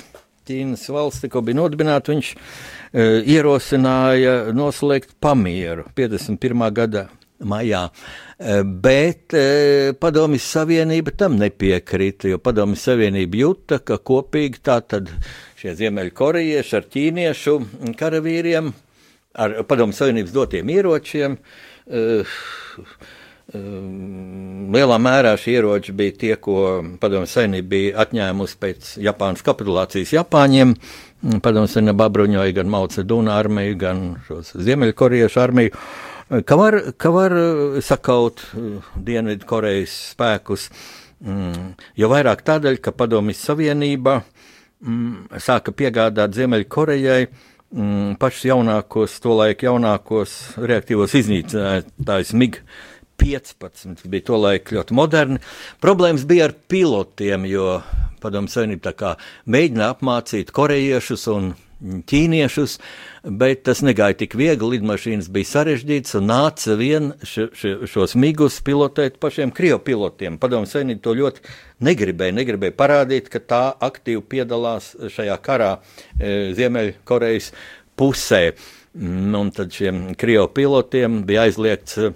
Ķīnas 0.48 0.86
valsts 0.96 1.26
tikko 1.26 1.42
bija 1.44 1.58
nodibināta, 1.58 2.14
viņš 2.14 2.30
e, 2.32 2.38
ierosināja 3.34 4.54
noslēgt 4.56 5.12
pamieru 5.20 5.84
51. 5.92 6.64
gada 6.72 7.04
maijā. 7.44 7.82
Bet 8.64 9.36
Padomjas 10.00 10.48
Savienība 10.56 11.12
tam 11.20 11.36
nepiekrita, 11.36 12.32
jo 12.32 12.40
Padomjas 12.40 12.88
Savienība 12.88 13.42
jūta, 13.42 13.82
ka 13.84 14.00
kopīgi 14.00 14.64
tā 14.64 14.80
tad 14.88 15.12
šie 15.58 15.74
ziemeļkorejieši 15.78 16.76
ar 16.78 16.88
ķīniešu 16.94 17.54
karavīriem, 17.98 18.72
ar 19.38 19.60
Padomjas 19.68 20.02
Savienības 20.02 20.34
dotiem 20.34 20.74
ieročiem, 20.74 21.38
uh, 21.38 22.36
Lielā 23.48 24.96
mērā 25.00 25.30
šie 25.40 25.54
ieroči 25.56 25.94
bija 25.96 26.12
tie, 26.20 26.34
ko 26.36 26.82
Padomju 27.00 27.30
Savienība 27.32 27.70
bija 27.72 28.02
atņēmusi 28.04 28.58
pēc 28.60 28.90
Japānas 29.00 29.40
kapitulācijas 29.46 30.12
Japāņiem. 30.18 30.74
Padomju 31.40 31.70
Savienība 31.72 32.10
apbruņoja 32.10 32.56
gan 32.58 32.68
Maucedūna 32.74 33.38
armiju, 33.40 33.78
gan 33.80 34.02
Ziemeļkoriešu 34.52 35.40
armiju. 35.40 35.72
Ka 36.44 36.58
var, 36.60 36.76
ka 37.00 37.08
var 37.14 37.36
sakaut 37.80 38.44
Dienvidu 39.00 39.48
Korejas 39.48 39.96
spēkus, 40.12 40.68
jo 41.96 42.12
vairāk 42.12 42.44
tādēļ, 42.44 42.82
ka 42.84 42.92
Padomju 42.92 43.38
Savienība 43.38 44.20
sāka 45.42 45.74
piegādāt 45.74 46.36
Ziemeļkorejai 46.36 47.22
pašus 48.18 48.46
jaunākos, 48.48 49.18
tolaik 49.20 49.64
jaunākos 49.66 50.36
reaktīvos 50.56 51.16
iznīcinātājus 51.18 52.32
MIG 52.38 52.62
15 53.18 54.06
bija 54.08 54.28
tolaik 54.30 54.72
ļoti 54.72 54.96
moderni. 54.96 55.40
Problēmas 55.82 56.24
bija 56.28 56.48
ar 56.48 56.54
pilotiem, 56.70 57.44
jo 57.50 57.80
Padomu 58.22 58.50
Savienība 58.50 59.16
mēģināja 59.46 59.96
apmācīt 59.96 60.52
korejiešus 60.54 61.26
un 61.34 61.52
ķīniešus, 61.80 62.76
bet 63.38 63.62
tas 63.68 63.82
negāja 63.86 64.16
tik 64.22 64.34
viegli. 64.38 64.76
Lidmašīnas 64.78 65.30
bija 65.32 65.50
sarežģītas 65.52 66.18
un 66.18 66.28
nāca 66.30 66.76
vien 66.78 67.10
š, 67.22 67.48
š, 67.54 67.74
šos 67.92 68.16
migus 68.18 68.58
pilotēt 68.64 69.18
pašiem 69.22 69.52
krievu 69.54 69.80
pilotiem. 69.86 70.38
Padomu 70.42 70.68
Savienība 70.68 71.04
to 71.06 71.16
ļoti 71.18 71.44
negribēja, 71.86 72.36
negribēja 72.40 72.76
parādīt, 72.78 73.30
ka 73.32 73.42
tā 73.42 73.62
aktīvi 73.88 74.24
piedalās 74.34 74.92
šajā 75.14 75.38
karā 75.44 75.76
e, 75.78 76.54
Ziemeļkorejas 76.58 77.52
pusē. 77.98 78.42
Un 78.98 79.52
tad 79.54 79.70
šiem 79.74 80.16
krievu 80.18 80.48
pilotiem 80.56 81.22
bija 81.28 81.46
aizliegts 81.46 82.08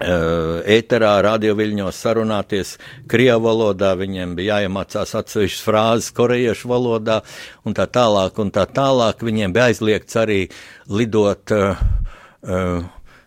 ēterā, 0.00 1.12
radioviļņos 1.26 1.98
sarunāties 2.04 2.76
krievu 3.10 3.44
valodā, 3.44 3.92
viņiem 3.98 4.34
bija 4.38 4.62
jāiemācās 4.62 5.14
atsevišķas 5.20 5.66
frāzes 5.66 6.10
korejiešu 6.16 6.68
valodā 6.68 7.20
un 7.64 7.76
tā 7.76 7.86
tālāk, 7.86 8.38
un 8.38 8.50
tā 8.50 8.66
tālāk. 8.66 9.22
Viņiem 9.22 9.52
bija 9.52 9.68
aizliegts 9.68 10.16
arī 10.16 10.48
lidot 10.88 11.52
uh, 11.52 11.76
uh, 12.42 12.82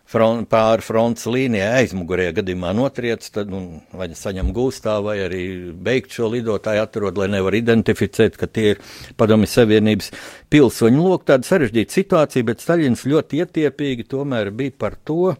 front, 0.09 0.49
pāri 0.49 0.83
frontes 0.85 1.27
līnijai 1.29 1.83
aizmugurē 1.83 2.31
gadījumā 2.35 2.73
notriec, 2.77 3.25
tad 3.29 3.49
nu, 3.51 3.81
vai 3.93 4.09
saņem 4.17 4.51
gūstā, 4.55 4.97
vai 5.05 5.19
arī 5.25 5.43
beigt 5.71 6.17
šo 6.17 6.29
lidotāju 6.33 6.81
atrod, 6.81 7.21
lai 7.21 7.29
nevar 7.33 7.57
identificēt, 7.57 8.37
ka 8.41 8.49
tie 8.49 8.73
ir 8.73 8.83
padomi 9.19 9.49
savienības 9.49 10.11
pilsoņi. 10.49 11.01
Lūk, 11.01 11.25
tāda 11.29 11.47
sarežģīta 11.47 11.99
situācija, 11.99 12.49
bet 12.49 12.63
Staļins 12.63 13.07
ļoti 13.09 13.41
ietiepīgi 13.45 14.09
tomēr 14.11 14.53
bija 14.55 14.77
par 14.85 14.97
to, 15.05 15.35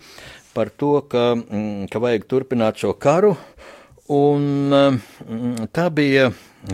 par 0.56 0.72
to, 0.80 1.02
ka, 1.12 1.34
mm, 1.36 1.90
ka 1.92 2.02
vajag 2.02 2.28
turpināt 2.32 2.80
šo 2.82 2.96
karu. 2.96 3.36
Un, 4.16 4.72
mm, 4.72 5.68
tā 5.76 5.90
bija 5.94 6.30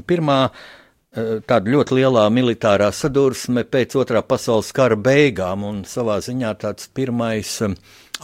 pirmā 0.08 0.39
eh, 0.52 1.39
tāda 1.48 1.74
ļoti 1.74 1.98
lielā 2.02 2.26
militārā 2.34 2.91
sadursme 2.96 3.63
pēc 3.63 3.96
otrā 4.00 4.22
pasaules 4.24 4.72
kara 4.76 4.96
beigām, 4.96 5.65
un 5.67 5.82
savā 5.88 6.20
ziņā 6.24 6.54
tāds 6.62 6.91
pirmais 6.94 7.56
mm, 7.65 7.78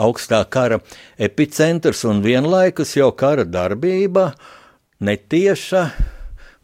augstā 0.04 0.44
kara 0.50 0.82
epicentrs 1.18 2.04
un 2.06 2.22
vienlaikus 2.26 2.94
jau 3.00 3.10
kara 3.18 3.48
darbība, 3.48 4.32
netieša 5.02 5.88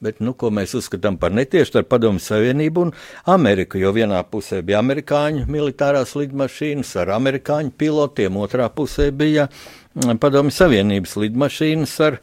bet, 0.04 0.20
nu, 0.24 0.36
ko 0.38 0.52
mēs 0.54 0.76
uzskatām 0.78 1.18
par 1.22 1.34
netiešu 1.36 1.80
ar 1.82 1.88
Padomu 1.90 2.22
Savienību 2.24 2.88
un 2.88 2.94
Ameriku, 3.34 3.80
jo 3.82 3.94
vienā 3.96 4.20
pusē 4.30 4.62
bija 4.66 4.82
amerikāņu 4.84 5.48
militārās 5.52 6.16
lidmašīnas 6.20 6.94
ar 7.04 7.14
amerikāņu 7.18 7.74
pilotiem, 7.80 8.38
otrā 8.44 8.68
pusē 8.74 9.10
bija 9.16 9.48
mm, 9.50 10.20
Padomu 10.24 10.54
Savienības 10.54 11.18
lidmašīnas 11.24 11.96
ar, 12.08 12.20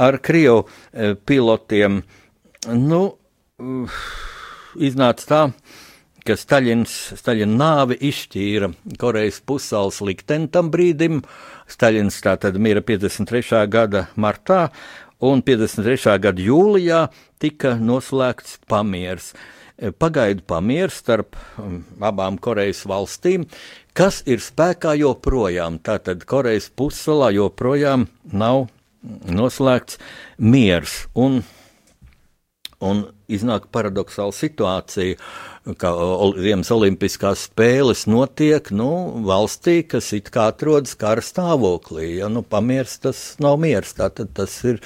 ar 0.00 0.20
Krievu 0.24 0.64
e, 0.64 1.14
pilotiem. 1.28 2.02
Nu, 2.72 3.02
iznāca 4.78 5.26
tā, 5.28 5.42
ka 6.26 6.36
Staļins, 6.38 6.92
Staļina 7.18 7.56
nāve 7.58 7.96
izšķīra 7.98 8.70
Korejas 9.00 9.40
pussalas 9.46 10.00
likteni 10.04 10.50
tam 10.52 10.70
brīdim. 10.72 11.22
Staļins 11.72 12.18
tātad 12.24 12.58
mira 12.62 12.82
53. 12.84 13.64
gada 13.72 14.06
martā, 14.20 14.66
un 15.22 15.42
53. 15.46 16.18
gada 16.22 16.42
jūlijā 16.42 17.06
tika 17.42 17.76
noslēgts 17.78 18.58
pamieris. 18.70 19.32
E, 19.78 19.90
pagaidu 19.90 20.44
pamieris 20.46 21.00
starp 21.02 21.38
abām 22.02 22.38
Korejas 22.42 22.82
valstīm, 22.90 23.46
kas 23.96 24.22
ir 24.26 24.42
spēkā 24.42 24.96
joprojām. 25.00 25.80
Tātad 25.82 26.26
Korejas 26.28 26.68
pussalā 26.74 27.32
joprojām 27.34 28.08
nav 28.32 28.66
noslēgts 29.26 29.98
miers. 30.38 31.06
Un, 31.18 31.40
un 32.82 33.06
iznāk 33.32 33.70
paradoxāla 33.74 34.34
situācija, 34.36 35.18
ka 35.78 35.92
Ziemas 36.42 36.70
Olimpiskās 36.74 37.46
spēles 37.46 38.06
notiek 38.10 38.72
nu, 38.74 38.90
valstī, 39.26 39.80
kas 39.86 40.10
it 40.16 40.32
kā 40.34 40.48
atrodas 40.50 40.96
kara 40.98 41.22
stāvoklī. 41.22 42.16
Ja 42.18 42.30
nu, 42.32 42.42
pamiers 42.42 42.98
tas 43.02 43.22
nav 43.42 43.60
miers, 43.62 43.94
tātad 43.98 44.32
tas 44.34 44.56
ir 44.66 44.82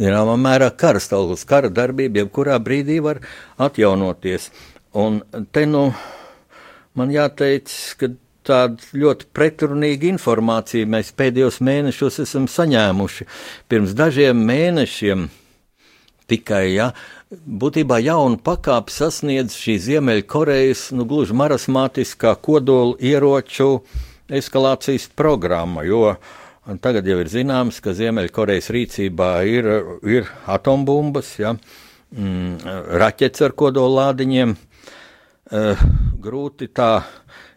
zināmā 0.00 0.34
mērā 0.40 0.72
kara 0.74 1.02
stāvoklis, 1.02 1.46
kara 1.48 1.70
darbība, 1.70 2.24
jebkurā 2.24 2.58
brīdī 2.62 2.98
var 3.04 3.22
atjaunoties. 3.62 4.50
Un 4.98 5.22
te 5.54 5.66
nu 5.70 5.88
man 6.98 7.12
jāteic, 7.14 7.70
ka 8.00 8.10
tāda 8.46 8.98
ļoti 8.98 9.30
pretrunīga 9.34 10.10
informācija 10.10 10.88
mēs 10.90 11.12
pēdējos 11.18 11.60
mēnešos 11.66 12.20
esam 12.26 12.46
saņēmuši. 12.50 13.26
Pirms 13.70 13.94
dažiem 13.98 14.42
mēnešiem 14.48 15.28
tikai, 16.30 16.64
ja, 16.74 16.90
būtībā 17.30 17.98
jaunu 18.04 18.38
pakāpi 18.42 18.94
sasniedz 18.94 19.56
šī 19.58 19.76
Ziemeļkorejas, 19.82 20.90
nu, 20.94 21.06
gluži 21.08 21.34
marasmātiskā 21.34 22.36
kodola 22.38 22.94
ieroču 23.02 23.80
eskalācijas 24.30 25.08
programma, 25.18 25.82
tagad 26.82 27.06
jau 27.06 27.18
ir 27.22 27.30
zināms, 27.30 27.80
ka 27.82 27.94
Ziemeļkorejas 27.98 28.70
rīcībā 28.74 29.32
ir, 29.50 29.70
ir 30.06 30.30
atombumbas, 30.50 31.34
ja, 31.42 31.56
mm, 32.14 32.62
raķetes 33.02 33.46
ar 33.46 33.54
kodolādiņiem. 33.58 34.56
Uh, 35.46 35.78
grūti 36.18 36.66
tā 36.74 37.04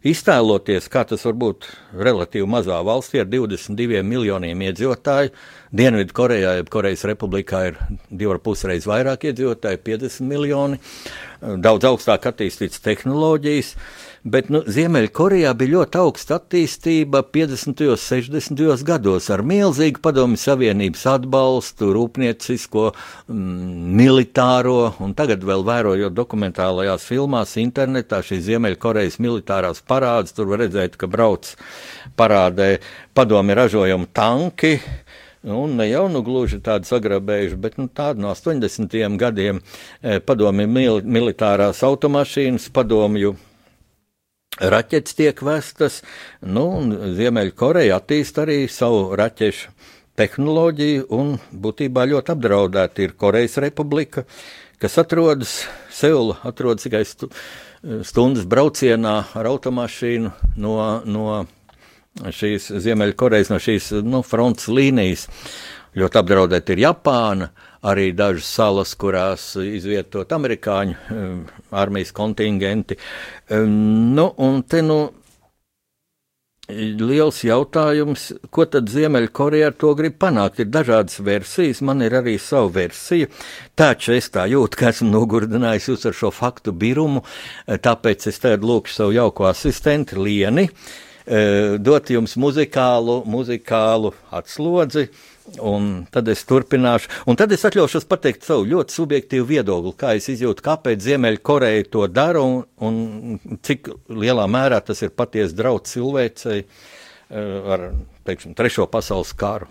iztēloties, 0.07 0.89
kā 0.91 1.03
tas 1.07 1.25
var 1.27 1.37
būt 1.39 1.69
relatīvi 1.97 2.47
mazā 2.49 2.79
valstī 2.85 3.21
ar 3.23 3.29
22 3.31 4.03
miljoniem 4.07 4.65
iedzīvotāju. 4.69 5.33
Dienvidu 5.75 6.15
Korejā, 6.17 6.55
jeb 6.59 6.69
Korejas 6.73 7.05
republikā 7.09 7.65
ir 7.69 7.81
divi 8.09 8.31
ar 8.33 8.39
pus 8.43 8.63
reizes 8.65 8.89
vairāk 8.89 9.27
iedzīvotāju, 9.29 9.83
50 9.85 10.29
miljoni, 10.29 10.79
daudz 11.39 11.89
augstāk 11.91 12.29
attīstītas 12.31 12.81
tehnoloģijas. 12.85 13.75
Uh, 13.75 14.08
Bet 14.23 14.49
nu, 14.51 14.59
Ziemeļkorejā 14.67 15.53
bija 15.55 15.77
ļoti 15.77 15.99
augsta 16.01 16.35
attīstība 16.39 17.21
50. 17.31 17.85
un 17.87 17.99
60. 18.03 18.83
gados 18.83 19.29
ar 19.31 19.45
milzīgu 19.47 20.01
padomju 20.03 20.39
savienības 20.41 21.05
atbalstu, 21.13 21.93
rūpniecisko, 21.95 22.89
mm, 23.31 23.95
militāro, 23.95 24.91
un 24.99 25.15
tagad 25.15 25.45
vēl 25.47 25.63
vērojot 25.63 26.17
dokumentālajās 26.17 27.07
filmās 27.07 27.55
internetā 27.63 28.19
šīs 28.19 28.43
Ziemeļkorejas 28.49 29.21
militārās 29.23 29.79
parādes, 29.87 30.35
tur 30.35 30.51
var 30.51 30.65
redzēt, 30.65 30.99
ka 30.99 31.07
brauc 31.07 31.55
parādē 32.19 32.75
padomju 33.15 33.55
ražojumu 33.55 34.11
tanki. 34.11 34.79
Un 35.47 35.77
ne 35.79 35.85
jau 35.87 36.09
nu 36.11 36.19
gluži 36.19 36.59
tādu 36.59 36.83
sagrabējuši, 36.83 37.55
bet 37.55 37.77
nu, 37.79 37.87
tādu 37.87 38.19
no 38.25 38.33
80. 38.35 38.91
gadiem 39.15 39.61
eh, 40.03 40.19
padomju 40.19 40.67
mil, 40.67 40.99
militārās 41.07 41.79
automašīnas, 41.87 42.67
padomju 42.75 43.37
raķetes 44.57 45.15
tiek 45.17 45.41
vestas, 45.45 46.01
nu, 46.41 46.65
un 46.79 46.93
Ziemeļkoreja 47.15 47.99
attīst 47.99 48.39
arī 48.41 48.63
savu 48.71 49.15
raķešu 49.19 49.73
tehnoloģiju, 50.19 51.05
un 51.15 51.37
būtībā 51.51 52.07
ļoti 52.09 52.33
apdraudēta 52.33 53.05
ir 53.05 53.15
Korejas 53.19 53.59
republika, 53.63 54.25
kas 54.81 54.97
atrodas 54.99 55.61
Seula, 55.93 56.39
atrodas 56.47 56.87
tikai 56.87 57.05
stu, 57.07 57.29
stundas 58.03 58.47
braucienā 58.49 59.15
ar 59.37 59.49
automašīnu 59.51 60.33
no, 60.59 60.75
no 61.05 61.45
šīs 62.35 62.71
Ziemeļkorejas, 62.83 63.51
no 63.53 63.61
šīs 63.63 63.93
nu, 64.03 64.23
frontes 64.25 64.67
līnijas. 64.71 65.27
Ļoti 65.99 66.19
apdraudēta 66.19 66.75
ir 66.75 66.83
Japāna, 66.83 67.49
arī 67.83 68.09
dažas 68.15 68.49
salas, 68.49 68.95
kurās 68.99 69.53
izvietot 69.61 70.31
amerikāņu 70.35 70.97
um, 71.15 71.39
armijas 71.71 72.11
kontingenti. 72.15 72.99
Um, 73.49 74.13
nu, 74.15 74.29
un 74.37 74.63
te 74.67 74.83
nu 74.83 75.05
liels 76.69 77.41
jautājums, 77.43 78.27
ko 78.53 78.65
tad 78.69 78.89
Ziemeļkoreja 78.91 79.71
ar 79.71 79.77
to 79.79 79.93
grib 79.97 80.19
panākt. 80.21 80.61
Ir 80.61 80.69
dažādas 80.69 81.19
versijas, 81.25 81.81
man 81.81 82.03
ir 82.05 82.15
arī 82.19 82.37
sava 82.41 82.69
versija. 82.79 83.29
Taču 83.75 84.13
es 84.13 84.29
tā 84.33 84.45
jūtu, 84.51 84.77
ka 84.77 84.91
esmu 84.93 85.09
nogurdinājis 85.09 85.89
jūs 85.91 86.05
ar 86.09 86.17
šo 86.17 86.31
faktu 86.35 86.73
birumu, 86.77 87.23
tāpēc 87.67 88.29
es 88.29 88.41
tagad 88.43 88.65
lūkšu 88.67 88.99
savu 88.99 89.17
jauko 89.17 89.49
asistentu 89.49 90.21
Lieni 90.21 90.67
eh, 90.69 91.77
dot 91.81 92.13
jums 92.13 92.37
muzikālu, 92.37 93.23
muzikālu 93.25 94.13
atslodzi 94.29 95.07
Un 95.57 95.89
tad 96.13 96.29
es 96.31 96.43
turpināšu, 96.47 97.09
un 97.29 97.37
tad 97.39 97.51
es 97.55 97.65
atļaušos 97.67 98.05
pateikt 98.09 98.45
savu 98.47 98.67
ļoti 98.69 98.95
subjektīvu 98.95 99.47
viedokli, 99.49 99.95
kā 99.99 100.13
es 100.19 100.29
izjūtu, 100.31 100.63
kāpēc 100.65 101.01
Ziemeļkoreja 101.03 101.87
to 101.91 102.05
dara 102.11 102.43
un, 102.45 102.61
un 102.85 103.59
cik 103.65 103.89
lielā 104.13 104.45
mērā 104.51 104.81
tas 104.85 105.01
ir 105.05 105.15
patiesi 105.15 105.57
draudz 105.57 105.95
cilvēcei 105.95 106.59
eh, 106.61 107.73
ar, 107.75 107.89
teiksim, 108.29 108.55
trešo 108.57 108.87
pasaules 108.91 109.33
kāru. 109.37 109.69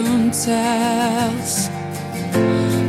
Un 0.00 0.30
cēls. 0.32 1.54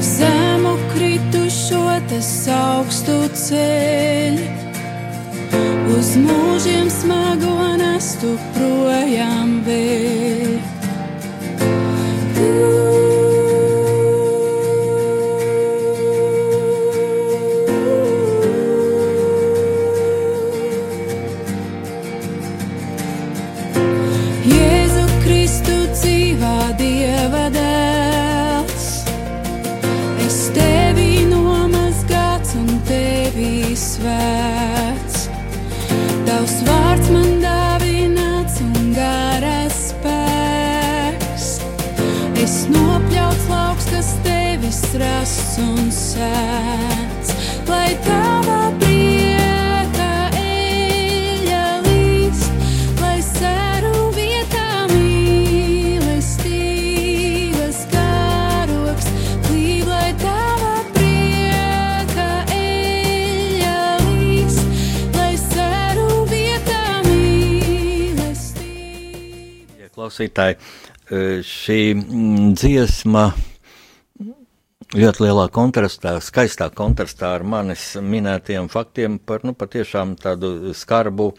Zemu 0.04 0.74
kritušo 0.94 1.84
tas 2.10 2.32
augstu 2.56 3.18
ceļ. 3.44 4.40
Uz 5.98 6.16
mūžiem 6.24 6.92
smago 7.02 7.56
nestu 7.80 8.36
projām 8.56 9.60
vēl. 9.68 10.23
Un 46.14 46.20
sēts, 46.20 47.34
lai 47.68 47.96
tava 48.06 48.72
prieka 48.80 50.30
eļa 50.38 51.82
līdz, 51.86 52.40
lai 53.02 53.22
saru 53.26 54.12
vietā 54.14 54.86
mīlestības 54.92 57.80
karoks, 57.94 59.08
līd, 59.50 59.86
lai 59.88 60.14
tava 60.22 60.76
prieka 60.94 62.46
eļa 62.58 63.80
līdz, 64.04 64.56
lai 65.18 65.34
saru 65.48 66.10
vietā 66.30 66.84
mīlestības. 67.08 68.52
Ja 69.82 69.88
klausītāji, 69.96 70.56
šī 71.48 71.80
mm, 71.98 72.54
dziesma 72.60 73.26
ļoti 74.94 75.24
lielā 75.26 75.48
kontrastā, 75.54 76.18
skaistā 76.22 76.68
kontrastā 76.74 77.34
ar 77.40 77.44
manis 77.48 77.94
minētiem 77.98 78.70
faktiem 78.70 79.18
par 79.18 79.42
nu, 79.46 79.56
patiešām 79.58 80.14
tādu 80.22 80.74
skarbu 80.78 81.32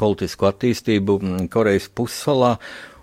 politisku 0.00 0.48
attīstību 0.50 1.18
Korejas 1.52 1.88
pussalā. 1.96 2.56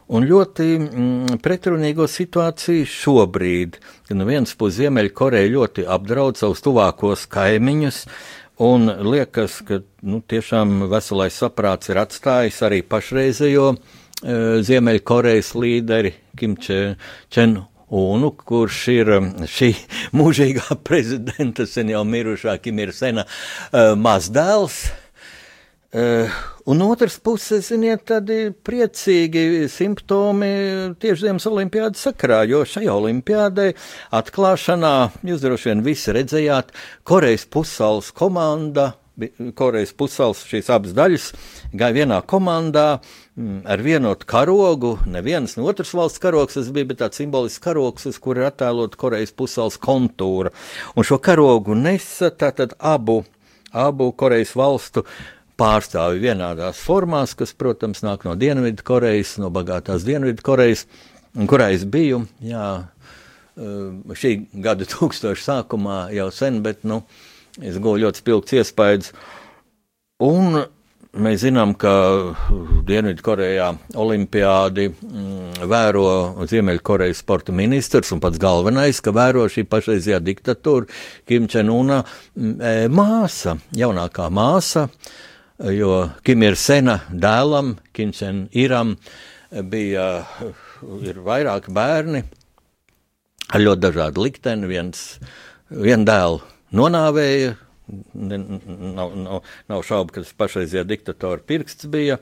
Un 0.07 0.23
ļoti 0.23 0.65
mm, 0.79 1.39
pretrunīgo 1.43 2.05
situāciju 2.07 2.86
šobrīd, 2.88 3.79
no 4.15 4.27
vienas 4.29 4.53
puses 4.55 4.77
Ziemeļkoreja 4.79 5.51
ļoti 5.51 5.83
apdraud 5.83 6.39
savus 6.39 6.63
tuvākos 6.63 7.25
kaimiņus, 7.33 8.03
un 8.63 8.88
liekas, 9.10 9.60
ka 9.67 9.81
nu, 10.07 10.21
tiešām 10.23 10.86
veselais 10.93 11.36
saprāts 11.41 11.91
ir 11.91 11.99
atstājis 12.05 12.62
arī 12.69 12.83
pašreizējo 12.88 13.73
e, 13.73 13.79
Ziemeļkorejas 14.69 15.51
līderi 15.60 16.13
Kim 16.39 16.55
Čen 16.62 17.60
Unu, 17.88 18.34
kurš 18.36 18.78
ir 18.91 19.10
um, 19.15 19.28
šī 19.47 19.71
mūžīgā 20.17 20.76
prezidenta, 20.84 21.63
sen 21.67 21.93
jau 21.93 22.04
mirušā 22.04 22.58
Kim 22.60 22.82
ir 22.84 22.91
sena 22.95 23.23
uh, 23.23 23.93
mazdēls. 23.95 24.82
Uh, 25.95 26.28
un 26.67 26.84
otrs 26.84 27.15
puses, 27.23 27.69
ziniet, 27.71 28.04
tādi 28.12 28.50
priecīgi 28.52 29.69
simptomi 29.71 30.52
tieši 31.00 31.30
Ziemas 31.30 31.47
olimpiādas 31.47 32.04
sakarā, 32.10 32.41
jo 32.52 32.65
šajā 32.67 32.91
olimpiādē 32.91 33.69
atklāšanā, 34.19 34.95
jūs 35.32 35.47
droši 35.47 35.71
vien 35.71 35.88
visi 35.88 36.15
redzējāt, 36.19 36.76
Korejas 37.08 37.47
pussaules 37.47 38.12
komanda 38.12 38.91
Korejas 39.58 39.95
pusēlas 39.97 40.43
šīs 40.45 40.67
abas 40.73 40.93
daļas 40.97 41.32
gāja 41.73 41.95
vienā 41.95 42.19
komandā 42.30 43.00
mm, 43.00 43.15
ar 43.65 43.84
vienotu 43.86 44.28
karogu. 44.30 44.97
Neviens 45.06 45.56
no 45.58 45.67
otras 45.69 45.93
valsts 45.93 46.21
karogs 46.23 46.58
tas 46.58 46.71
bija, 46.73 46.89
bet 46.89 47.02
tāds 47.04 47.21
simbolisks 47.21 47.63
karogs, 47.63 48.08
uz 48.10 48.19
kura 48.21 48.43
ir 48.43 48.50
attēlot 48.52 48.97
Korejas 49.00 49.34
pusēlas 49.38 49.80
kontūra. 49.82 50.54
Un 50.95 51.08
šo 51.08 51.19
karogu 51.23 51.78
nesa 51.78 52.32
tātad 52.34 52.76
abu, 52.80 53.21
abu 53.71 54.12
Korejas 54.17 54.56
valstu 54.58 55.06
pārstāvi 55.58 56.21
vienādās 56.21 56.82
formās, 56.86 57.34
kas, 57.38 57.56
protams, 57.58 58.04
nāk 58.06 58.28
no 58.28 58.36
Dienvidu 58.38 58.86
Korejas, 58.86 59.38
no 59.41 59.50
bagātās 59.54 60.06
Dienvidu 60.06 60.45
Korejas, 60.45 60.86
kurā 61.50 61.71
es 61.73 61.86
biju, 61.86 62.26
jā, 62.45 62.67
eh, 63.58 64.13
šī 64.21 64.36
gada 64.65 64.86
tūkstoša 64.93 65.43
sākumā 65.50 66.04
jau 66.17 66.30
sen, 66.34 66.62
bet, 66.65 66.86
nu, 66.86 67.02
Es 67.58 67.80
guvu 67.82 67.97
ļoti 68.04 68.21
spilgts 68.21 68.56
iespējas. 68.60 69.13
Un 70.21 70.60
mēs 71.21 71.41
zinām, 71.43 71.73
ka 71.80 71.91
Dienvidkorejā 72.88 73.67
olimpiādi 73.99 74.88
mm, 74.91 75.67
vēro 75.69 76.08
Ziemeļkorejas 76.49 77.21
sporta 77.23 77.56
ministrs 77.56 78.13
un 78.15 78.21
pats 78.23 78.39
galvenais, 78.41 79.01
ka 79.03 79.13
vēro 79.15 79.45
šī 79.51 79.65
pašreizējā 79.69 80.19
diktatūra 80.25 80.88
Kim 81.30 81.49
Čenuna 81.51 82.01
mm, 82.03 82.56
e, 82.62 82.73
māsa, 82.93 83.58
jaunākā 83.77 84.30
māsa, 84.34 84.88
jo 85.73 86.08
Kim 86.27 86.45
ir 86.47 86.58
sena 86.60 86.99
dēlam, 87.10 87.75
Kim 87.95 88.13
Čen 88.15 88.45
Iram 88.58 88.95
bija, 89.71 90.10
ir 91.08 91.21
vairāki 91.25 91.73
bērni 91.73 92.25
ar 93.47 93.63
ļoti 93.63 93.86
dažādu 93.86 94.25
likteni, 94.27 94.67
viens, 94.69 95.06
vien 95.71 96.03
dēlu 96.08 96.41
nonāvēja. 96.75 97.56
Nav, 97.88 99.12
nav, 99.15 99.43
nav 99.71 99.84
šaubu, 99.88 100.12
ka 100.12 100.23
tas 100.23 100.34
pašreizējā 100.36 100.84
diktatora 100.88 101.39
pirksts 101.47 101.88
bija. 101.91 102.17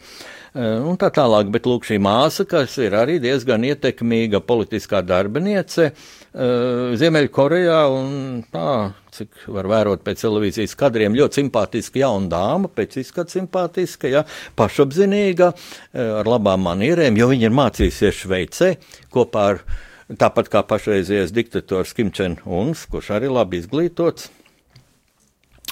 Eh, 0.54 0.84
un 0.86 1.00
tā 1.02 1.10
tālāk, 1.14 1.50
bet 1.54 1.66
lūk, 1.66 1.88
šī 1.90 1.98
māsa, 2.06 2.46
kas 2.50 2.76
ir 2.84 2.94
arī 2.98 3.18
diezgan 3.24 3.66
ietekmīga 3.66 4.44
politiskā 4.46 5.02
darbiniece 5.02 5.88
eh, 5.88 6.94
Ziemeļkorejā, 7.02 7.80
un 7.96 8.44
tā, 8.54 8.76
cik 9.18 9.48
var 9.58 9.72
vērot 9.72 10.06
pēc 10.06 10.22
televīzijas 10.28 10.78
kadriem, 10.78 11.18
ļoti 11.18 11.42
simpātiska 11.42 12.04
jauna 12.04 12.30
dāma, 12.36 12.70
pēc 12.70 13.00
izskata 13.02 13.34
simpātiska, 13.34 14.14
ja, 14.14 14.26
pašapzinīga, 14.60 15.50
eh, 15.56 16.14
ar 16.22 16.30
labām 16.30 16.62
manierēm, 16.70 17.18
jo 17.18 17.32
viņa 17.34 17.50
ir 17.50 17.60
mācījusies 17.64 18.22
Šveicē 18.22 18.74
kopā 19.14 19.50
ar 19.56 19.66
Tāpat 20.06 20.52
kā 20.54 20.60
pašreizējais 20.70 21.32
diktators 21.34 21.96
Kim 21.98 22.12
Čen-uns, 22.14 22.84
kurš 22.92 23.08
arī 23.16 23.26
labi 23.26 23.58
izglītots. 23.58 24.28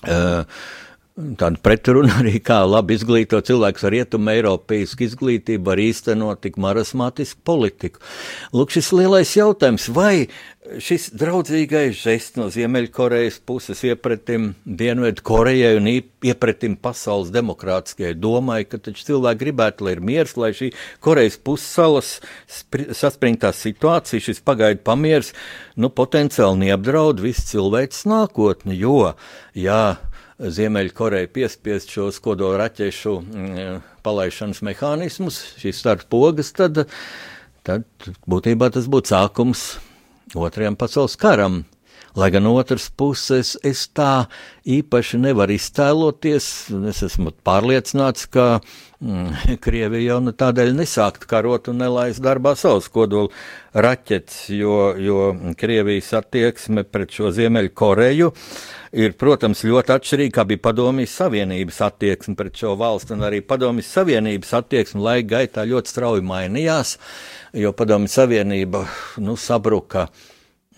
Uh, 0.04 0.44
Tāda 1.14 1.60
pretruna 1.62 2.16
arī 2.24 2.40
kā 2.42 2.56
labi 2.66 2.96
izglītot 2.98 3.46
cilvēks 3.46 3.84
ar 3.86 3.94
rietumu 3.94 4.32
eiropeisku 4.32 5.06
izglītību 5.06 5.68
var 5.68 5.78
īstenot 5.78 6.40
tik 6.42 6.56
marasmātisku 6.58 7.38
politiku. 7.46 8.02
Lūk, 8.50 8.74
šis 8.74 8.90
lielais 8.98 9.36
jautājums, 9.38 9.86
vai 9.94 10.26
šis 10.82 11.10
draudzīgais 11.18 11.98
žests 11.98 12.38
no 12.40 12.48
Ziemeļkorejas 12.52 13.40
puses 13.48 13.82
iepretim 13.88 14.54
Dienvedu 14.64 15.24
Korejai 15.26 15.76
un 15.80 15.90
iepretim 15.92 16.78
pasaules 16.80 17.32
demokrātiskajai 17.36 18.16
domai, 18.16 18.62
ka 18.68 18.80
taču 18.82 19.06
cilvēki 19.10 19.42
gribētu, 19.44 19.88
lai 19.88 19.96
ir 19.98 20.04
miers, 20.06 20.36
lai 20.40 20.54
šī 20.56 20.72
Korejas 21.04 21.38
pussalas 21.44 22.16
saspringtā 22.48 23.54
situācija, 23.56 24.24
šis 24.24 24.42
pagaidu 24.46 24.84
pamiers, 24.88 25.34
nu 25.76 25.92
potenciāli 25.92 26.68
neapdraud 26.68 27.22
visu 27.24 27.46
cilvēks 27.54 28.06
nākotni, 28.10 28.80
jo, 28.80 29.14
jā, 29.58 29.84
Ziemeļkoreja 30.44 31.30
piespiest 31.32 31.92
šos 31.94 32.18
kodola 32.24 32.64
raķešu 32.66 33.20
mm, 33.22 33.82
palaišanas 34.04 34.64
mehānismus, 34.66 35.40
šīs 35.62 35.80
starp 35.84 36.08
pogas, 36.12 36.50
tad, 36.58 36.86
tad 37.64 38.12
būtībā 38.28 38.72
tas 38.74 38.90
būtu 38.92 39.14
sākums 39.14 39.68
otrajam 40.36 40.78
pasaules 40.80 41.16
karam. 41.20 41.64
Lai 42.14 42.30
gan 42.30 42.46
otrs 42.46 42.92
puses 42.94 43.56
es 43.66 43.88
tā 43.90 44.28
īpaši 44.70 45.18
nevaru 45.18 45.56
iztēloties, 45.58 46.48
es 46.92 47.00
esmu 47.08 47.34
pārliecināts, 47.42 48.28
ka 48.30 48.60
Krievija 49.64 50.14
jau 50.14 50.20
nu 50.24 50.32
tādēļ 50.38 50.72
nesāktu 50.78 51.28
karot 51.30 51.68
un 51.72 51.82
nelaist 51.84 52.24
darbā 52.24 52.54
savus 52.60 52.88
kodolu 52.94 53.32
raķetes, 53.74 54.46
jo, 54.56 54.78
jo 55.02 55.20
Krievijas 55.60 56.14
attieksme 56.22 56.86
pret 56.88 57.12
šo 57.12 57.34
Ziemeļu 57.36 57.74
Koreju 57.76 58.32
ir, 58.94 59.16
protams, 59.20 59.64
ļoti 59.68 59.96
atšķirīga, 59.98 60.36
kā 60.38 60.46
bija 60.48 60.64
Padomjas 60.70 61.16
Savienības 61.20 61.82
attieksme 61.90 62.38
pret 62.40 62.60
šo 62.64 62.76
valstu, 62.80 63.18
un 63.18 63.26
arī 63.28 63.42
Padomjas 63.46 63.92
Savienības 63.98 64.54
attieksme 64.62 65.04
laika 65.04 65.32
gaitā 65.38 65.66
ļoti 65.68 65.94
strauji 65.94 66.28
mainījās, 66.30 66.98
jo 67.60 67.74
Padomjas 67.76 68.20
Savienība 68.22 68.86
nu, 69.24 69.36
sabruka 69.40 70.08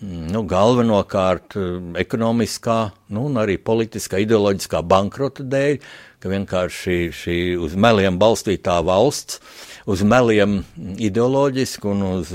nu, 0.04 0.42
galvenokārt 0.48 1.56
eh, 1.56 1.76
ekonomiskā, 2.02 2.78
nu, 3.14 3.26
un 3.30 3.40
arī 3.40 3.56
politiskā, 3.62 4.20
ideoloģiskā 4.24 4.82
bankrota 4.86 5.46
dēļ, 5.46 5.78
ka 6.20 6.32
vienkārši 6.32 6.98
šī 7.14 7.38
uz 7.62 7.76
meliem 7.78 8.18
balstītā 8.20 8.78
valsts, 8.84 9.40
uz 9.86 10.02
meliem 10.02 10.62
ideoloģiski 10.98 11.90
un 11.92 12.06
uz, 12.08 12.32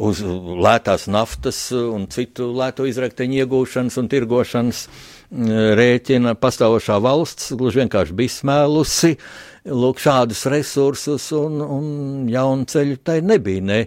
uz 0.00 0.20
lētās 0.24 1.08
naftas 1.10 1.62
un 1.76 2.06
citu 2.12 2.50
lēto 2.56 2.86
izrakteņu 2.88 3.42
iegūšanas 3.42 3.98
un 4.00 4.10
tirgošanas 4.12 4.84
mm, 4.86 5.19
rēķina 5.30 6.34
pastāvošā 6.40 6.98
valsts 7.02 7.52
gluži 7.58 7.84
vienkārši 7.84 8.16
bija 8.18 8.36
smēlusi. 8.40 9.14
Uh, 9.14 9.50
lūk, 9.64 10.00
šādus 10.00 10.44
resursus, 10.50 11.26
un, 11.36 11.60
un 11.60 11.84
jaunu 12.30 12.66
ceļu 12.70 13.00
tai 13.04 13.20
nebija 13.24 13.64
ne, 13.64 13.78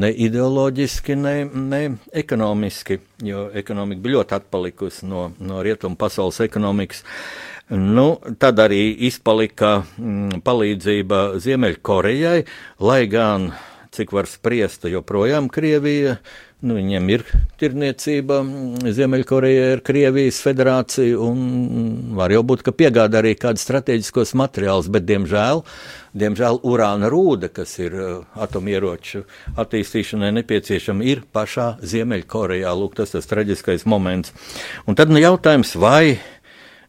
ne 0.00 0.10
ideoloģiski, 0.26 1.16
ne, 1.20 1.34
ne 1.44 1.82
ekonomiski, 2.16 2.98
jo 3.26 3.48
ekonomika 3.56 4.04
bija 4.04 4.18
ļoti 4.18 4.36
atpalikusi 4.38 5.08
no, 5.08 5.28
no 5.38 5.62
rietumu 5.64 5.98
pasaules 6.00 6.40
ekonomikas. 6.44 7.04
Nu, 7.68 8.14
tad 8.40 8.60
arī 8.64 8.80
izpalika 9.04 9.82
mm, 9.82 10.40
palīdzība 10.44 11.24
Ziemeļkorejai, 11.44 12.38
lai 12.80 13.02
gan, 13.12 13.50
cik 13.98 14.14
var 14.14 14.30
spriest, 14.30 14.86
joprojām 14.88 15.50
Krievija 15.52 16.16
Nu, 16.58 16.74
viņiem 16.74 17.10
ir 17.12 17.22
tirniecība 17.60 18.40
Ziemeļkorejā 18.90 19.66
ar 19.76 19.82
Krievijas 19.86 20.40
federāciju, 20.42 21.20
un 21.22 22.16
var 22.18 22.34
jau 22.34 22.40
būt, 22.50 22.64
ka 22.66 22.74
piegādā 22.74 23.20
arī 23.20 23.36
kādus 23.38 23.62
strateģiskos 23.62 24.34
materiālus, 24.40 24.88
bet, 24.90 25.06
diemžēl, 25.06 25.62
diemžēl 26.18 26.58
urāna 26.66 27.12
rūda, 27.14 27.52
kas 27.54 27.76
ir 27.78 27.94
uh, 27.94 28.10
atomieroču 28.42 29.22
attīstīšanai 29.54 30.32
nepieciešama, 30.40 31.06
ir 31.06 31.22
pašā 31.30 31.68
Ziemeļkorejā. 31.78 32.74
Lūk, 32.74 32.98
tas 32.98 33.14
tas 33.14 33.30
traģiskais 33.30 33.86
moments. 33.86 34.34
Un 34.90 34.98
tad 34.98 35.14
nu 35.14 35.22
jautājums, 35.22 35.76
vai 35.78 36.18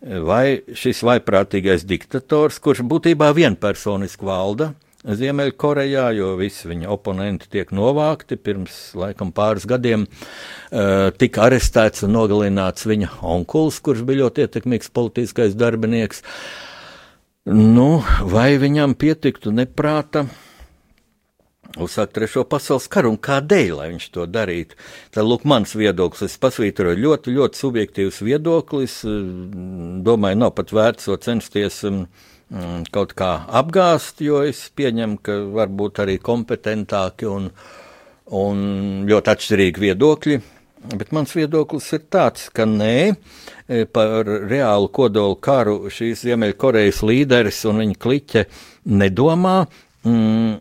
vai 0.01 0.63
šis 0.73 1.03
vaiprātīgais 1.03 1.83
diktators, 1.85 2.57
kurš 2.63 2.85
būtībā 2.87 3.33
vienpersoniski 3.35 4.25
valda, 4.25 4.71
Ziemeļkorejā, 4.99 6.09
jo 6.17 6.33
visi 6.35 6.67
viņa 6.67 6.89
oponenti 6.91 7.47
tiek 7.53 7.69
novākti. 7.71 8.35
Pirms 8.35 8.75
laikam 8.99 9.31
pāris 9.31 9.63
gadiem 9.69 10.03
uh, 10.03 11.07
tika 11.15 11.45
arestēts 11.45 12.03
un 12.03 12.17
nogalināts 12.17 12.83
viņa 12.89 13.13
onkulis, 13.23 13.79
kurš 13.79 14.03
bija 14.07 14.25
ļoti 14.25 14.43
ietekmīgs 14.43 14.91
politiskais 14.91 15.55
darbinieks. 15.55 16.19
Nu, 17.47 18.01
vai 18.27 18.57
viņam 18.59 18.97
pietiktu 18.99 19.53
neprāta 19.55 20.25
uzsākt 21.79 22.11
trešo 22.17 22.43
pasaules 22.49 22.89
karu 22.91 23.13
un 23.13 23.19
kādēļ, 23.23 23.71
lai 23.77 23.87
viņš 23.93 24.07
to 24.17 24.25
darītu? 24.27 24.75
Tad, 25.15 25.23
lūk, 25.23 25.45
mans 25.47 25.77
viedoklis, 25.79 26.25
es 26.27 26.35
pasvītroju 26.43 26.99
ļoti, 26.99 27.37
ļoti 27.37 27.61
subjektīvs 27.63 28.19
viedoklis. 28.27 28.99
Domāju, 30.03 30.41
nav 30.43 30.51
pat 30.59 30.75
vērts 30.75 31.07
to 31.07 31.15
censties. 31.23 31.79
Um, 31.87 32.03
kaut 32.91 33.13
kā 33.17 33.33
apgāst, 33.59 34.23
jo 34.25 34.41
es 34.45 34.61
pieņemu, 34.75 35.19
ka 35.21 35.35
var 35.53 35.69
būt 35.69 36.01
arī 36.05 36.17
kompetentāki 36.21 37.29
un, 37.29 37.49
un 38.33 38.63
ļoti 39.09 39.33
atšķirīgi 39.35 39.85
viedokļi. 39.85 40.39
Bet 40.95 41.11
mans 41.11 41.33
viedoklis 41.35 41.89
ir 41.97 42.05
tāds, 42.07 42.47
ka 42.55 42.63
nē, 42.63 42.93
e, 43.67 43.83
par 43.83 44.23
reālu 44.47 44.87
kodolu 44.95 45.35
karu 45.43 45.91
šīs 45.91 46.23
Ziemeļkorejas 46.23 47.03
līderis 47.03 47.59
un 47.67 47.83
viņa 47.83 47.99
kliķe 47.99 48.45
nedomā. 48.87 49.57
Mm, 50.07 50.55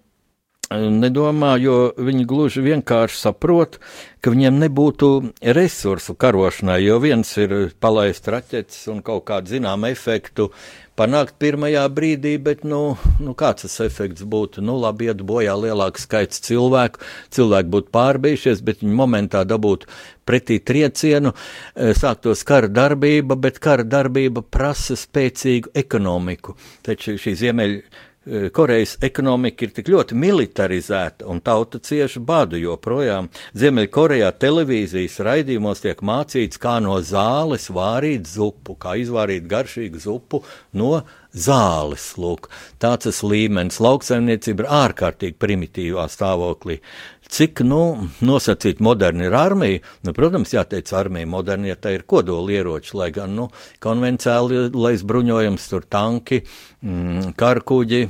nedomā, 0.75 1.55
jo 1.63 1.93
viņi 1.97 2.27
gluži 2.29 2.65
vienkārši 2.67 3.17
saprot, 3.23 3.79
ka 4.21 4.33
viņiem 4.35 4.59
nebūtu 4.65 5.13
resursu 5.57 6.15
karošanai, 6.19 6.83
jo 6.85 6.99
viens 7.01 7.31
ir 7.41 7.73
palaist 7.81 8.29
raķetes 8.29 8.89
un 8.93 9.01
kaut 9.07 9.25
kādu 9.31 9.55
zināmu 9.55 9.89
efektu 9.89 10.51
panākt 10.99 11.37
pirmajā 11.43 11.85
brīdī, 11.95 12.35
bet 12.43 12.65
nu, 12.67 12.97
nu, 13.23 13.35
kāds 13.39 13.65
tas 13.65 13.79
efekts 13.87 14.27
būtu? 14.27 14.65
Nu, 14.65 14.77
labi, 14.83 15.09
iet 15.11 15.23
bojā 15.27 15.55
lielāks 15.59 16.09
skaits 16.09 16.43
cilvēku, 16.49 17.05
cilvēki 17.35 17.73
būtu 17.75 17.93
pārbījušies, 17.95 18.65
bet 18.67 18.83
viņi 18.83 18.99
momentā 18.99 19.45
dabūtu 19.49 19.89
pretī 20.29 20.59
triecienu, 20.61 21.33
e, 21.73 21.95
sāktos 21.97 22.45
kara 22.49 22.69
darbība, 22.69 23.39
bet 23.39 23.63
kara 23.65 23.87
darbība 23.87 24.43
prasa 24.43 24.99
spēcīgu 24.99 25.73
ekonomiku. 25.79 26.59
Taču 26.85 27.17
šī 27.21 27.39
ziemeļa 27.45 27.81
Eh, 27.83 28.08
Korejas 28.53 28.97
ekonomika 29.05 29.65
ir 29.65 29.73
tik 29.77 29.89
ļoti 29.93 30.17
militarizēta 30.19 31.29
un 31.33 31.41
tauta 31.45 31.81
cieši 31.81 32.21
badu 32.21 32.59
joprojām. 32.61 33.31
Ziemeļkorejā 33.57 34.29
televīzijas 34.43 35.19
raidījumos 35.25 35.85
tiek 35.85 36.03
mācīts, 36.05 36.61
kā 36.61 36.77
no 36.85 36.99
zāles 37.01 37.71
vārīt 37.73 38.29
zupu, 38.29 38.77
kā 38.81 38.99
izvārīt 39.01 39.49
garšīgu 39.49 40.03
zupu 40.03 40.43
no 40.77 40.99
zāles. 41.33 42.11
Lūk. 42.21 42.51
Tāds 42.83 43.09
tas 43.09 43.23
līmenis 43.25 43.81
lauksaimniecība 43.85 44.65
ir 44.65 44.73
ārkārtīgi 44.83 45.39
primitīvā 45.41 46.09
stāvoklī. 46.13 46.81
Cik 47.29 47.61
nu, 47.69 48.09
nosacīt 48.25 48.79
moderni 48.81 49.27
ir 49.29 49.37
armija? 49.37 49.83
Nu, 50.07 50.15
protams, 50.17 50.55
jāteic, 50.55 50.89
armija 50.97 51.29
moderni, 51.29 51.69
ja 51.69 51.77
tā 51.77 51.93
ir 51.97 52.07
kodolieroči, 52.09 52.95
lai 52.97 53.11
gan 53.13 53.35
nu, 53.37 53.51
konvencionālais 53.85 55.05
bruņojums, 55.09 55.69
tur 55.69 55.85
tanki, 55.91 56.41
mm, 56.81 57.35
karkuģi. 57.39 58.07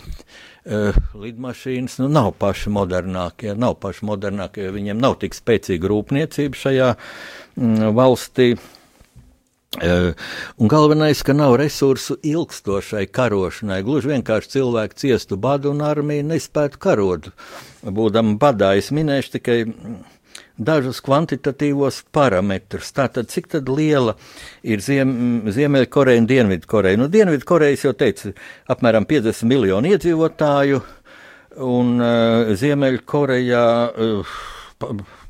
Uh, 0.69 0.97
lidmašīnas 1.17 1.95
nu, 2.03 2.11
nav 2.13 2.35
paši 2.37 2.69
modernākie, 2.77 3.55
nav 3.57 3.79
paši 3.81 4.05
modernākie, 4.05 4.67
jo 4.67 4.75
viņiem 4.75 4.99
nav 5.01 5.17
tik 5.23 5.33
spēcīga 5.33 5.89
rūpniecība 5.89 6.61
šajā 6.61 6.91
mm, 6.93 7.95
valstī. 7.97 8.53
Uh, 8.53 8.78
un 9.83 10.71
galvenais, 10.71 11.23
ka 11.23 11.35
nav 11.37 11.57
resursu 11.61 12.19
ilgstošai 12.27 13.07
karošanai. 13.15 13.83
Gluži 13.87 14.15
vienkārši 14.15 14.55
cilvēki 14.59 15.03
ciestu 15.05 15.39
badu 15.41 15.73
un 15.75 15.83
armija 15.87 16.27
nespētu 16.27 16.81
karot. 16.83 17.31
Būdam 17.83 18.37
badā, 18.41 18.75
es 18.79 18.93
minēšu 18.95 19.37
tikai 19.39 19.59
dažus 20.59 21.01
kvantitatīvos 21.07 22.03
parametrus. 22.15 22.91
Tātad, 22.95 23.31
cik 23.31 23.55
liela 23.69 24.17
ir 24.67 24.83
Ziem, 24.83 25.47
Ziemeļkoreja 25.55 26.23
un 26.23 26.29
Dienvidkoreja? 26.31 26.99
Nu, 26.99 27.09
Dienvidkorejas 27.13 27.87
jau 27.87 27.95
teica, 27.99 28.35
apmēram 28.71 29.07
50 29.09 29.49
miljonu 29.49 29.95
iedzīvotāju, 29.95 30.83
un 31.65 31.95
uh, 32.03 32.53
Ziemeļkorejā 32.59 33.65
uh, 33.89 34.37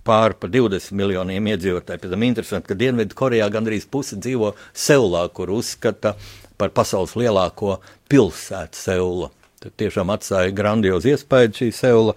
pār 0.08 0.36
pa 0.40 0.48
20 0.48 0.96
miljoniem 0.96 1.52
iedzīvotāju. 1.52 2.02
Pēc 2.02 2.14
tam 2.14 2.26
interesanti, 2.26 2.70
ka 2.70 2.78
Dienvidkorejā 2.78 3.48
gandrīz 3.52 3.88
pusi 3.90 4.16
dzīvo 4.16 4.54
Seulā, 4.72 5.26
kur 5.34 5.52
uzskata 5.58 6.16
par 6.58 6.72
pasaules 6.74 7.16
lielāko 7.18 7.78
pilsētu 8.10 8.78
Seulu. 8.78 9.32
Tad 9.58 9.72
tiešām 9.74 10.12
atstāja 10.14 10.52
grandiozu 10.54 11.10
iespēju 11.10 11.50
šī 11.56 11.66
Seula, 11.74 12.12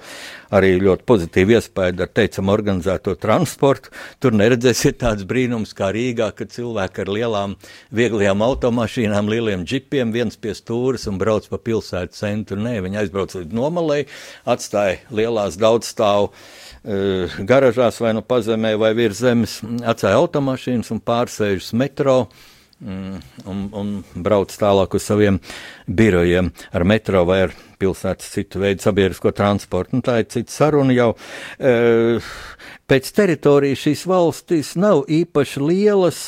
arī 0.53 0.75
ļoti 0.77 1.05
pozitīvu 1.09 1.55
iespēju 1.57 2.03
ar 2.05 2.11
teicamu 2.13 2.53
organizēto 2.53 3.15
transportu. 3.17 3.89
Tur 4.21 4.37
neredzēsiet 4.37 4.99
tāds 5.01 5.25
brīnums 5.25 5.73
kā 5.73 5.89
Rīgā, 5.95 6.29
kad 6.37 6.53
cilvēki 6.53 7.01
ar 7.01 7.11
lielām, 7.17 7.55
vieglajām 7.97 8.45
automašīnām, 8.45 9.33
lieliem 9.33 9.65
džipiem 9.65 10.13
viens 10.13 10.37
pie 10.37 10.53
stūres 10.53 11.09
un 11.09 11.17
brauc 11.21 11.49
pa 11.49 11.57
pilsētu 11.57 12.19
centru. 12.19 12.61
Nē, 12.61 12.77
viņi 12.85 13.01
aizbrauc 13.01 13.33
līdz 13.39 13.57
nomalei, 13.57 14.03
atstāja 14.45 15.01
lielās 15.09 15.57
daudzstāvu 15.57 16.29
uh, 16.29 16.45
garažās 16.83 17.99
vai 18.01 18.13
nu 18.17 18.23
pazemē 18.25 18.73
vai 18.79 18.93
virs 18.97 19.21
zemes, 19.21 19.59
atstāja 19.85 20.17
automašīnas 20.17 20.91
un 20.93 21.01
pārsēžas 21.05 21.73
metro. 21.77 22.23
Mm, 22.81 23.19
un, 23.45 23.57
un 23.77 23.89
brauc 24.25 24.49
tālāk 24.57 24.95
uz 24.97 25.05
saviem 25.05 25.35
birojiem 25.85 26.47
ar 26.73 26.85
metro 26.89 27.21
vai 27.29 27.43
ar 27.43 27.51
pilsētas 27.77 28.31
citu 28.33 28.63
veidu 28.63 28.81
sabiedrisko 28.81 29.29
transportu. 29.37 29.99
Nu, 29.99 30.01
tā 30.05 30.17
ir 30.23 30.29
cita 30.33 30.49
saruna 30.49 30.95
jau. 30.95 31.11
E, 31.61 32.17
pēc 32.89 33.11
teritorijas 33.13 33.83
šīs 33.85 34.05
valstis 34.09 34.73
nav 34.81 35.03
īpaši 35.13 35.61
lielas, 35.61 36.23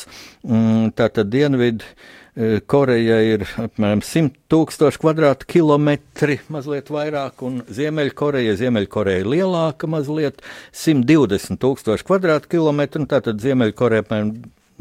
mm, 0.46 0.94
tātad 0.94 1.34
dienvidu. 1.34 1.90
Koreja 2.34 3.20
ir 3.22 3.44
apmēram 3.62 4.00
100 4.02 4.32
tūkstoši 4.50 4.98
kvadrātkilometri, 5.04 6.40
mazliet 6.50 6.88
vairāk, 6.90 7.44
un 7.46 7.60
Ziemeļkoreja, 7.70 8.56
Ziemeļkoreja 8.58 9.22
ir 9.22 9.28
lielāka, 9.30 9.86
mazliet 9.86 10.42
120 10.74 11.60
tūkstoši 11.62 12.06
kvadrātkilometri, 12.08 13.04
un 13.04 13.10
tātad 13.12 13.38
Ziemeļkoreja 13.44 14.02
apmēram 14.02 14.32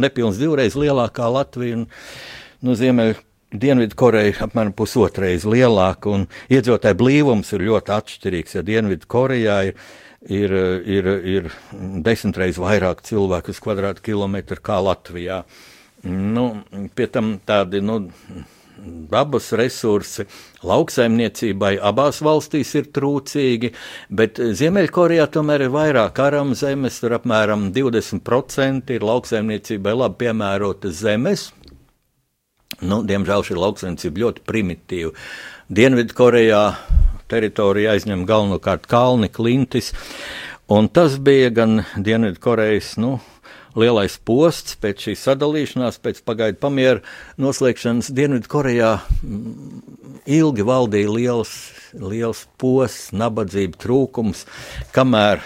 nepilns 0.02 0.40
divreiz 0.42 0.74
lielākā 0.80 1.28
Latvija. 1.30 1.84
Un, 1.84 1.86
nu, 2.66 2.78
Ziemeļ, 2.80 3.14
Dienvidkoreja 3.54 4.34
apmēram 4.48 4.74
pusotreiz 4.74 5.46
lielāka, 5.46 6.10
un 6.10 6.26
iedzīvotāju 6.50 6.98
blīvums 6.98 7.54
ir 7.54 7.68
ļoti 7.68 7.94
atšķirīgs. 7.94 8.56
Ja 8.58 8.64
Dienvidkorejā 8.66 9.58
ir, 9.70 9.78
ir, 10.26 10.56
ir, 10.90 11.12
ir 11.36 11.52
desmitreiz 12.02 12.58
vairāk 12.58 13.06
cilvēku 13.06 13.54
uz 13.54 13.62
kvadrātkilometru 13.62 14.58
kā 14.66 14.80
Latvijā. 14.82 15.44
Nu, 16.04 16.50
pie 16.96 17.08
tam 17.08 17.38
tādi 17.48 17.80
nu, 17.80 18.02
dabas 18.84 19.52
resursi 19.56 20.26
lauksaimniecībai 20.68 21.78
abās 21.80 22.20
valstīs 22.26 22.74
ir 22.76 22.90
trūcīgi, 22.96 23.72
bet 24.12 24.42
Ziemeļkorejā 24.60 25.30
tomēr 25.32 25.68
ir 25.68 25.74
vairāk 25.74 26.20
aram 26.24 26.54
zemes, 26.58 27.00
tur 27.00 27.16
apmēram 27.20 27.70
20% 27.76 28.94
ir 28.96 29.08
lauksaimniecībai 29.08 29.96
labi 29.96 30.26
piemērotas 30.26 31.00
zemes. 31.04 31.52
Nu, 32.84 33.04
diemžēl 33.08 33.46
šī 33.48 33.60
lauksaimniecība 33.60 34.26
ļoti 34.26 34.44
primitīva. 34.50 35.14
Dienvidkorejā 35.74 36.64
teritorija 37.32 37.94
aizņem 37.96 38.26
galvenokārt 38.28 38.90
kalni, 38.92 39.30
klintis, 39.32 39.94
un 40.68 40.90
tas 40.92 41.16
bija 41.22 41.54
gan 41.54 41.86
Dienvidkorejas, 41.96 42.98
nu, 43.00 43.20
lielais 43.80 44.18
posts 44.26 44.78
pēc 44.82 45.08
šīs 45.08 45.26
sadalīšanās, 45.28 46.00
pēc 46.04 46.22
pagaidu 46.28 46.60
pamiera 46.62 47.02
noslēgšanas 47.42 48.12
Dienvidkorejā 48.14 48.94
ilgi 50.30 50.68
valdīja 50.68 51.14
liels, 51.14 51.54
liels 52.00 52.46
posts, 52.62 53.12
nabadzība, 53.16 53.80
trūkums, 53.84 54.46
kamēr, 54.96 55.44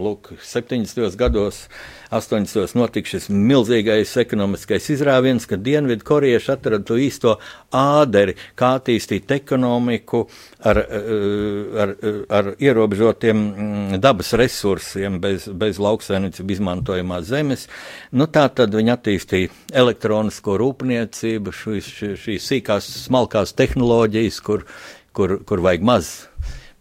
lūk, 0.00 0.32
70. 0.40 1.16
gados 1.20 1.66
80. 2.10 2.74
notika 2.74 3.06
šis 3.12 3.28
milzīgais 3.30 4.16
ekonomiskais 4.18 4.88
izrāviens, 4.90 5.46
kad 5.46 5.62
Dienvidu 5.62 6.04
korieši 6.06 6.50
atrada 6.56 6.82
to 6.88 6.96
īsto 6.98 7.36
āderi, 7.76 8.34
kā 8.58 8.72
attīstīt 8.80 9.30
ekonomiku 9.36 10.24
ar, 10.66 10.80
eh, 10.82 11.78
ar, 11.84 11.94
ar 12.40 12.50
ierobežotiem 12.58 13.38
mm, 13.38 14.00
dabas 14.02 14.34
resursiem, 14.38 15.20
bez, 15.22 15.46
bez 15.54 15.78
lauksainicību 15.78 16.56
izmantojamās 16.56 17.30
zemes. 17.30 17.68
Nu, 18.10 18.26
tā 18.26 18.48
tad 18.54 18.74
viņi 18.74 18.94
attīstīja 18.96 19.54
elektronisko 19.84 20.58
rūpniecību, 20.58 21.54
šīs, 21.54 21.92
šīs 22.24 22.50
sīkās, 22.50 22.90
smalkās 23.06 23.54
tehnoloģijas, 23.54 24.42
kur, 24.42 24.66
kur, 25.16 25.38
kur 25.44 25.62
vajag 25.64 25.86
maz 25.86 26.12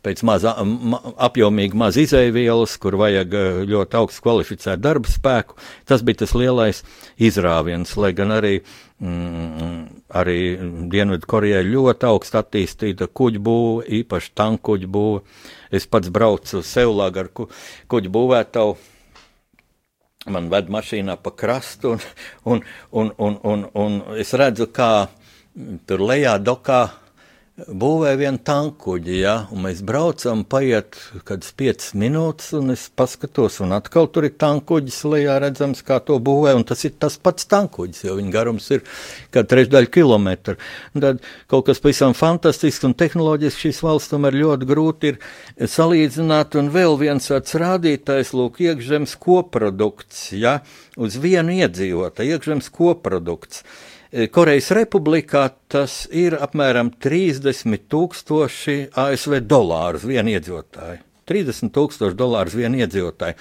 pēc 0.06 0.22
maz 0.28 0.46
apjomīgi 0.48 1.78
maz 1.78 1.98
izēvielas, 2.00 2.78
kur 2.82 2.96
vajag 3.00 3.34
ļoti 3.68 3.98
augstu 4.00 4.24
kvalificētu 4.26 4.84
darba 4.84 5.12
spēku. 5.12 5.58
Tas 5.90 6.04
bija 6.06 6.22
tas 6.24 6.36
lielais 6.38 6.84
izrāviens, 7.20 7.92
lai 8.00 8.14
gan 8.16 8.32
arī, 8.36 8.54
mm, 9.04 9.82
arī 10.22 10.40
Dienvidkorejai 10.92 11.66
ļoti 11.68 12.08
augstu 12.08 12.40
attīstīta 12.40 13.10
kuģu 13.12 13.44
būve, 13.44 13.90
īpaši 14.00 14.32
tankuģu 14.40 14.88
būve. 14.88 15.26
Es 15.72 15.86
pats 15.86 16.10
braucu 16.10 16.64
Seulā 16.64 17.12
ar 17.12 17.28
ku, 17.34 17.50
kuģu 17.92 18.10
būvētavu. 18.16 18.78
Man 20.30 20.50
ved 20.52 20.68
mašīnā 20.70 21.16
pa 21.24 21.32
krastu, 21.32 21.96
un, 21.96 22.00
un, 22.46 22.64
un, 22.92 23.12
un, 23.18 23.38
un, 23.44 23.70
un 23.74 24.02
es 24.20 24.34
redzu, 24.34 24.68
kā 24.68 25.08
tur 25.88 26.04
lejā 26.04 26.38
dokā 26.40 26.82
būvēja 27.68 28.18
vienu 28.20 28.40
tankuģi, 28.46 29.16
ja, 29.22 29.34
un 29.54 29.64
mēs 29.66 29.82
braucam, 29.86 30.46
paiet 30.48 30.98
kādas 31.28 31.52
5 31.60 31.90
minūtes, 32.00 32.54
un 32.58 32.74
es 32.74 32.86
paskatos, 32.96 33.60
un 33.66 33.76
atkal 33.76 34.08
tur 34.14 34.28
ir 34.28 34.36
tankuģis 34.40 35.00
lejā 35.10 35.36
redzams, 35.44 35.84
kā 35.86 36.00
to 36.06 36.20
būvē, 36.24 36.54
un 36.58 36.66
tas 36.68 36.82
ir 36.88 36.96
tas 37.02 37.18
pats 37.22 37.50
tankuģis, 37.52 38.06
jo 38.08 38.16
viņa 38.20 38.34
garums 38.34 38.70
ir 38.76 38.86
kā 39.34 39.44
trešdaļa 39.44 39.92
kilometra. 39.94 40.56
Tad 40.96 41.22
kaut 41.52 41.68
kas 41.70 41.84
pavisam 41.84 42.16
fantastisks 42.18 42.88
un 42.88 42.96
tehnoloģiski 43.00 43.68
šīs 43.68 43.84
valsts 43.86 44.14
tomēr 44.14 44.40
ļoti 44.40 44.70
grūti 44.70 45.14
ir 45.14 45.22
salīdzināt, 45.70 46.58
un 46.60 46.72
vēl 46.74 47.00
viens 47.02 47.30
tāds 47.32 47.58
rādītājs, 47.60 48.34
lūk, 48.38 48.62
iekšzemes 48.66 49.16
koprodukts, 49.20 50.30
ja, 50.38 50.60
uz 50.98 51.20
vienu 51.22 51.60
iedzīvotāju, 51.60 52.38
iekšzemes 52.38 52.74
koprodukts. 52.76 53.64
Eh, 54.10 54.26
Korejas 54.34 54.72
republikā 54.74 55.44
tas 55.70 56.08
ir 56.10 56.34
apmēram 56.42 56.88
30 56.98 57.84
tūkstoši 57.94 58.78
ASV 58.98 59.36
dolāru 59.46 60.02
vienu 60.02 60.34
iedzīvotāju. 60.34 61.04
30 61.30 61.70
tūkstoši 61.76 62.18
dolāru 62.18 62.56
vienu 62.58 62.80
iedzīvotāju. 62.82 63.38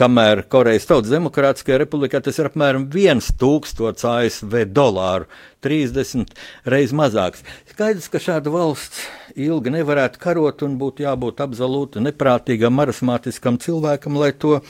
Kamēr 0.00 0.46
Korejas 0.48 0.88
Tautas 0.88 1.12
Demokrātiskajā 1.12 1.82
republikā 1.82 2.22
tas 2.24 2.40
ir 2.40 2.48
apmēram 2.48 2.86
1 2.88 3.20
tūkstots 3.36 4.08
ASV 4.08 4.62
dolāru, 4.72 5.28
30 5.60 6.32
reizes 6.64 6.96
mazāks. 6.96 7.44
Skaidrs, 7.74 8.08
ka 8.08 8.16
šāda 8.16 8.56
valsts 8.56 9.04
ilgi 9.36 9.74
nevarētu 9.76 10.22
karot 10.22 10.64
un 10.64 10.80
būtu 10.80 11.04
jābūt 11.04 11.44
absolūti 11.44 12.00
neprātīgam, 12.08 12.72
marasmātiskam 12.80 13.60
cilvēkam, 13.60 14.16
lai 14.16 14.32
to 14.32 14.62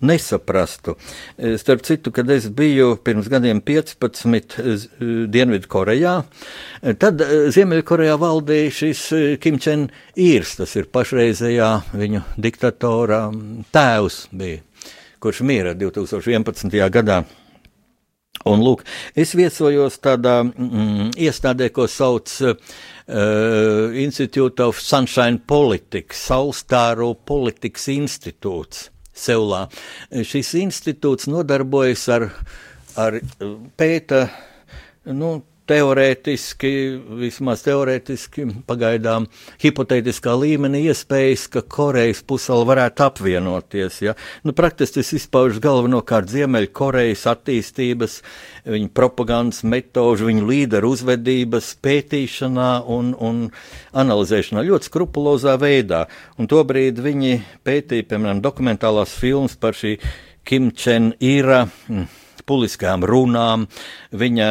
nesaprastu. 0.00 0.96
E, 1.36 1.54
starp 1.58 1.84
citu, 1.86 2.12
kad 2.14 2.30
es 2.30 2.48
biju 2.48 2.96
pirms 3.04 3.28
gadiem 3.32 3.60
15 3.64 4.58
e, 4.58 4.74
Dienvidkorejā, 5.34 6.14
e, 6.82 6.96
tad 7.00 7.22
Ziemeļkorejā 7.54 8.16
valdīja 8.20 8.74
šis 8.80 9.04
Kim 9.42 9.60
Čen 9.62 9.88
īrs, 10.16 10.56
tas 10.60 10.74
ir 10.78 10.90
pašreizējā 10.94 11.70
viņu 11.94 12.24
diktatora 12.40 13.26
tēvs 13.74 14.26
bija, 14.32 14.60
kurš 15.22 15.44
mīra 15.46 15.76
2011. 15.78 16.76
gadā. 16.92 17.24
Un, 18.44 18.60
lūk, 18.60 18.82
es 19.16 19.32
viesojos 19.38 19.96
tādā 20.04 20.40
mm, 20.44 21.14
iestādē, 21.22 21.70
ko 21.72 21.86
sauc 21.88 22.28
uh, 22.42 22.56
Institute 24.02 24.60
of 24.60 24.82
Sunshine 24.82 25.40
Politics, 25.48 26.26
Saulstāru 26.28 27.14
politikas 27.24 27.86
institūts. 27.94 28.88
Seulā. 29.14 29.66
Šis 30.10 30.54
institūts 30.58 31.28
nodarbojas 31.30 32.04
ar, 32.12 32.28
ar 32.98 33.20
pēta, 33.78 34.26
nu, 35.06 35.36
teorētiski, 35.70 36.70
vismaz 37.20 37.62
teorētiski, 37.64 38.46
pagaidām 38.68 39.26
hipotētiskā 39.62 40.34
līmenī 40.36 40.82
iespējas, 40.90 41.46
ka 41.52 41.62
Korejas 41.62 42.20
pusēla 42.26 42.66
varētu 42.68 43.06
apvienoties. 43.06 44.00
Ja? 44.04 44.14
Nu, 44.44 44.52
praktiski 44.56 45.00
tas 45.00 45.12
izpaužas 45.16 45.62
galvenokārt 45.64 46.28
Ziemeļkorejas 46.32 47.24
attīstības, 47.32 48.18
viņu 48.68 48.90
propagandas 48.96 49.62
metožu, 49.68 50.28
viņu 50.28 50.48
līderu 50.50 50.92
uzvedības 50.94 51.72
pētīšanā 51.84 52.70
un, 52.92 53.14
un 53.16 53.46
analizēšanā 53.96 54.66
ļoti 54.68 54.90
skrupulozā 54.90 55.56
veidā. 55.60 56.04
Un 56.36 56.50
tobrīd 56.50 57.00
viņi 57.04 57.38
pētīja, 57.64 58.10
piemēram, 58.12 58.44
dokumentālās 58.44 59.16
filmas 59.16 59.56
par 59.56 59.76
šī 59.78 59.96
Kim 60.44 60.68
Chen 60.76 61.14
Ira. 61.24 61.64
Mm, 61.88 62.04
publiskām 62.48 63.04
runām, 63.06 63.66
viņa 64.12 64.48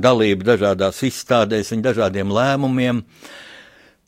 dalība 0.00 0.52
dažādās 0.52 1.02
izstādēs, 1.08 1.72
viņa 1.74 1.86
dažādiem 1.90 2.32
lēmumiem. 2.34 3.02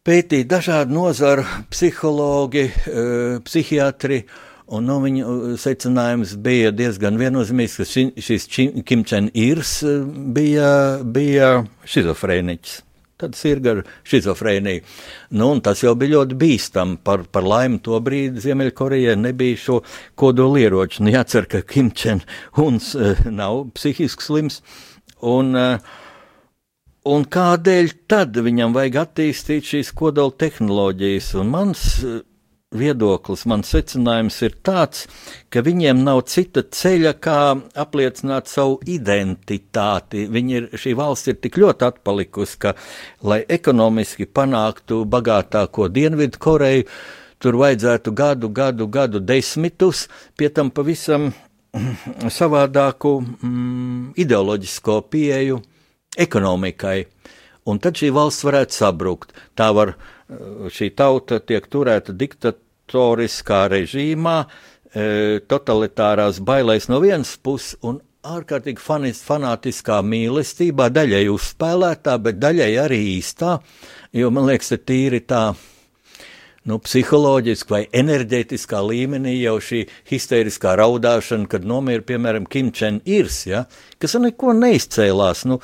Pētīt 0.03 0.49
dažādu 0.51 0.97
nozaru 0.97 1.45
psihologi, 1.71 2.65
eh, 2.69 3.39
psihiatri, 3.47 4.25
un 4.67 4.87
nu, 4.87 4.99
viņu 5.01 5.57
secinājums 5.63 6.37
bija 6.43 6.73
diezgan 6.75 7.19
viennozīmīgs, 7.21 7.77
ka 7.77 7.85
šis 8.21 8.49
Kim 8.85 9.05
Čen 9.05 9.31
Irs 9.35 9.83
eh, 9.83 10.01
bija, 10.35 11.03
bija 11.05 11.61
šizofrēniķis. 11.87 12.92
Tad 13.23 13.39
sirga 13.39 13.77
ar 13.77 13.83
šizofrēniju. 14.09 14.85
Nu, 15.39 15.49
tas 15.65 15.83
jau 15.85 15.95
bija 15.99 16.19
ļoti 16.19 16.39
bīstami. 16.43 17.01
Par, 17.07 17.25
par 17.33 17.47
laimi 17.49 17.81
to 17.85 17.99
brīdi 18.05 18.43
Ziemeļkorejai 18.45 19.17
nebija 19.23 19.65
šo 19.65 19.81
kodolieroču. 20.21 21.07
Nu, 21.07 21.15
jācer, 21.15 21.49
ka 21.51 21.65
Kim 21.67 21.91
Čen 21.97 22.25
Huns 22.59 22.93
uh, 22.99 23.27
nav 23.31 23.65
psihiski 23.79 24.29
slims. 24.31 24.63
Un, 25.23 25.55
uh, 25.57 25.93
Un 27.03 27.25
kādēļ 27.27 27.89
tad 28.07 28.37
viņam 28.39 28.77
vajag 28.77 29.01
attīstīt 29.01 29.67
šīs 29.67 29.89
kodola 29.99 30.31
tehnoloģijas? 30.39 31.33
Un 31.41 31.49
mans 31.51 31.81
uh, 32.07 32.21
viedoklis, 32.77 33.45
mans 33.51 33.71
secinājums 33.73 34.39
ir 34.47 34.57
tāds, 34.65 35.07
ka 35.53 35.63
viņiem 35.65 36.03
nav 36.05 36.23
cita 36.31 36.65
ceļa, 36.65 37.15
kā 37.23 37.39
apliecināt 37.85 38.51
savu 38.51 38.79
identitāti. 38.89 40.27
Viņi 40.33 40.59
ir, 40.59 40.69
šī 40.81 40.95
valsts 40.99 41.33
ir 41.33 41.41
tik 41.43 41.59
ļoti 41.63 41.89
atpalikusi, 41.89 42.59
ka, 42.63 42.75
lai 43.27 43.43
ekonomiski 43.49 44.27
panāktu 44.27 45.03
bagātāko 45.09 45.89
Dienvidu 45.93 46.41
Koreju, 46.43 46.87
tur 47.43 47.59
vajadzētu 47.61 48.15
gadu, 48.15 48.53
gadu, 48.55 48.87
gadu 48.87 49.21
desmitus, 49.21 50.07
pie 50.39 50.49
tam 50.55 50.71
pavisam 50.71 51.33
savādāku 52.41 53.19
mm, 53.23 54.13
ideoloģisko 54.23 55.01
pieeju 55.13 55.61
ekonomikai. 56.21 56.99
Un 57.71 57.79
tad 57.79 57.95
šī 57.99 58.11
valsts 58.15 58.43
varētu 58.43 58.75
sabrukt. 58.75 59.37
Tā 59.55 59.69
var, 59.75 59.95
šī 60.73 60.91
tauta 60.99 61.39
tiek 61.39 61.67
turēta 61.71 62.15
diktatoriskā 62.93 63.69
režīmā, 63.71 64.47
e, 64.95 65.41
totalitārās 65.49 66.41
bailēs 66.41 66.89
no 66.89 67.01
vienas 67.01 67.37
puses 67.43 67.77
un 67.83 68.01
ārkārtīgi 68.23 68.79
fanis, 68.79 69.23
fanātiskā 69.23 70.03
mīlestībā, 70.03 70.91
daļai 70.93 71.29
uzspēlētā, 71.33 72.19
bet 72.23 72.39
daļai 72.39 72.79
arī 72.79 73.19
īstā, 73.19 73.61
jo 74.13 74.31
man 74.31 74.47
liekas, 74.47 74.69
ka 74.69 74.77
tīri 74.77 75.21
tā 75.27 75.55
nu, 76.65 76.79
psiholoģiski 76.79 77.71
vai 77.73 77.87
enerģētiskā 77.91 78.79
līmenī 78.79 79.41
jau 79.41 79.59
šī 79.59 79.89
histēriskā 80.11 80.77
raudāšana, 80.79 81.49
kad 81.49 81.65
nomira, 81.65 82.03
piemēram, 82.03 82.47
Kim 82.47 82.71
Čen-irs, 82.71 83.47
ja, 83.47 83.65
kas 83.99 84.15
neko 84.15 84.55
neizcēlās. 84.55 85.45
Nu, 85.51 85.59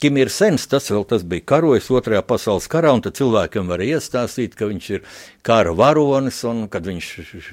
Kim 0.00 0.16
ir 0.16 0.30
sens, 0.32 0.62
tas 0.64 0.86
vēl 0.88 1.02
tas 1.04 1.20
bija 1.28 1.44
karojis 1.52 1.90
otrajā 1.92 2.22
pasaules 2.24 2.68
karā, 2.72 2.88
un 2.96 3.02
tad 3.04 3.18
cilvēkam 3.18 3.68
var 3.68 3.82
iestāstīt, 3.84 4.54
ka 4.56 4.70
viņš 4.70 4.86
ir 4.94 5.02
kara 5.44 5.74
varonis, 5.76 6.38
un 6.48 6.62
kad 6.72 6.88
viņš 6.88 7.10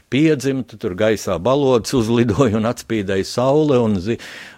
piedzima, 0.07 0.63
tad 0.63 0.79
tur 0.79 0.95
gaisā 0.95 1.35
balodas 1.43 1.91
uzlidoja 1.97 2.55
un 2.55 2.69
atspīdēja 2.71 3.27
saule, 3.27 3.81
un, 3.83 3.99
zi, 3.99 4.15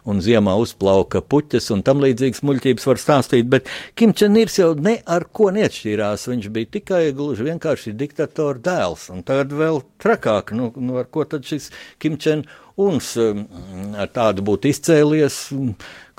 un 0.10 0.22
ziemā 0.24 0.56
uzplauka 0.62 1.22
puķes, 1.22 1.70
un 1.76 1.84
tam 1.86 2.04
līdzīgas 2.04 2.44
muļķības 2.46 2.88
var 2.90 3.02
stāstīt, 3.02 3.50
bet 3.52 3.70
Kim 4.00 4.14
Čenirs 4.18 4.60
jau 4.60 4.72
ne 4.78 4.98
ar 5.06 5.28
ko 5.34 5.52
neatšķīrās, 5.56 6.28
viņš 6.32 6.50
bija 6.56 6.74
tikai 6.80 7.04
gluži 7.18 7.50
vienkārši 7.52 7.96
diktatora 8.00 8.64
dēls, 8.66 9.10
un 9.14 9.24
tad 9.28 9.54
vēl 9.56 9.84
trakāk, 10.02 10.56
nu, 10.58 10.72
nu 10.78 11.00
ar 11.02 11.10
ko 11.12 11.28
tad 11.30 11.48
šis 11.48 11.72
Kim 12.02 12.18
Čen 12.22 12.48
uns 12.80 13.16
ar 13.20 14.12
tādu 14.16 14.44
būtu 14.48 14.70
izcēlies, 14.72 15.40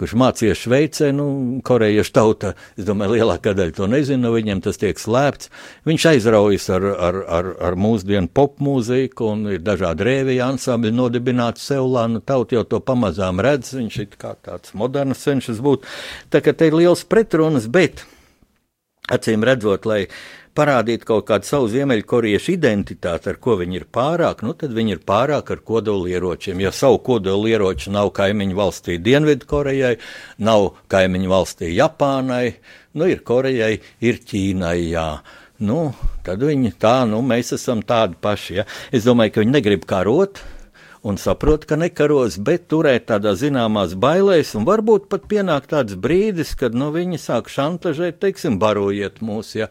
kurš 0.01 0.14
mācījies 0.20 0.62
Šveicē, 0.64 1.11
nu, 1.16 1.26
korejiešu 1.64 2.12
tauta, 2.16 2.53
es 2.78 2.86
domāju, 2.88 3.18
lielākā 3.18 3.53
daļa 3.57 3.74
to 3.76 3.88
nezina, 3.91 4.22
no 4.26 4.32
viņiem 4.34 4.62
tas 4.64 4.80
tiek 4.80 5.01
slēpts. 5.01 5.51
Viņš 5.88 6.07
aizraujas 6.14 6.68
ar, 6.72 6.86
ar, 7.09 7.20
ar, 7.38 7.51
ar 7.68 7.76
mūsdienu 7.80 8.30
popmūziku 8.36 9.28
un 9.34 9.47
ir 9.57 9.64
dažādi 9.64 10.07
rēvija 10.09 10.49
ansambļi 10.55 10.95
nodibināti 10.97 11.64
Seulā, 11.64 12.07
nu, 12.12 12.22
tauta 12.24 12.59
jau 12.59 12.64
to 12.68 12.80
pamazām 12.84 13.41
redz, 13.45 13.74
viņš 13.80 14.00
ir 14.04 14.16
kā 14.20 14.34
tāds 14.38 14.76
moderns 14.78 15.24
cenšas 15.26 15.62
būt. 15.64 15.88
Tā 16.30 16.44
kā 16.44 16.54
te 16.54 16.70
ir 16.70 16.78
liels 16.78 17.06
pretrunas, 17.08 17.66
bet 17.66 18.04
acīm 19.10 19.44
redzot, 19.46 19.88
lai 19.88 20.04
parādīt 20.56 21.04
kaut 21.06 21.26
kādu 21.28 21.46
savu 21.46 21.68
ziemeļkoriešu 21.70 22.54
identitāti, 22.56 23.30
ar 23.30 23.38
ko 23.42 23.56
viņi 23.60 23.80
ir 23.80 23.86
pārāk, 23.92 24.42
nu 24.46 24.54
tad 24.58 24.74
viņi 24.76 24.96
ir 24.96 25.02
pārāk 25.06 25.52
ar 25.54 25.62
kodolieročiem. 25.66 26.62
Ja 26.64 26.72
savu 26.74 27.00
kodolieroču 27.06 27.92
nav 27.94 28.12
kaimiņu 28.16 28.58
valstī 28.58 28.98
Dienvidkorejai, 29.02 29.96
nav 30.46 30.72
kaimiņu 30.90 31.30
valstī 31.30 31.72
Japānai, 31.76 32.56
nu 32.98 33.10
ir 33.10 33.22
Korejai, 33.26 33.76
ir 34.02 34.22
Ķīnai, 34.26 34.78
jā. 34.90 35.10
Nu, 35.60 35.90
tad 36.24 36.40
viņi 36.40 36.72
tā, 36.80 37.02
nu, 37.08 37.20
mēs 37.20 37.52
esam 37.52 37.84
tādi 37.84 38.16
paši. 38.20 38.62
Ja? 38.62 38.64
Es 38.96 39.04
domāju, 39.04 39.34
ka 39.34 39.44
viņi 39.44 39.52
negrib 39.58 39.84
karot, 39.88 40.40
un 41.03 41.16
saprot, 41.16 41.64
ka 41.64 41.78
nekaros, 41.80 42.36
bet 42.44 42.66
turēt 42.72 43.09
tādā 43.11 43.32
zināmās 43.38 43.94
bailēs, 44.01 44.53
un 44.59 44.66
varbūt 44.68 45.09
pat 45.12 45.24
pienāk 45.30 45.70
tāds 45.70 45.96
brīdis, 45.96 46.53
kad 46.59 46.76
nu, 46.76 46.90
viņi 46.94 47.20
sāk 47.20 47.48
šantažēt, 47.53 48.20
teiksim, 48.20 48.59
barojiet 48.61 49.22
mūs, 49.24 49.55
ja 49.57 49.70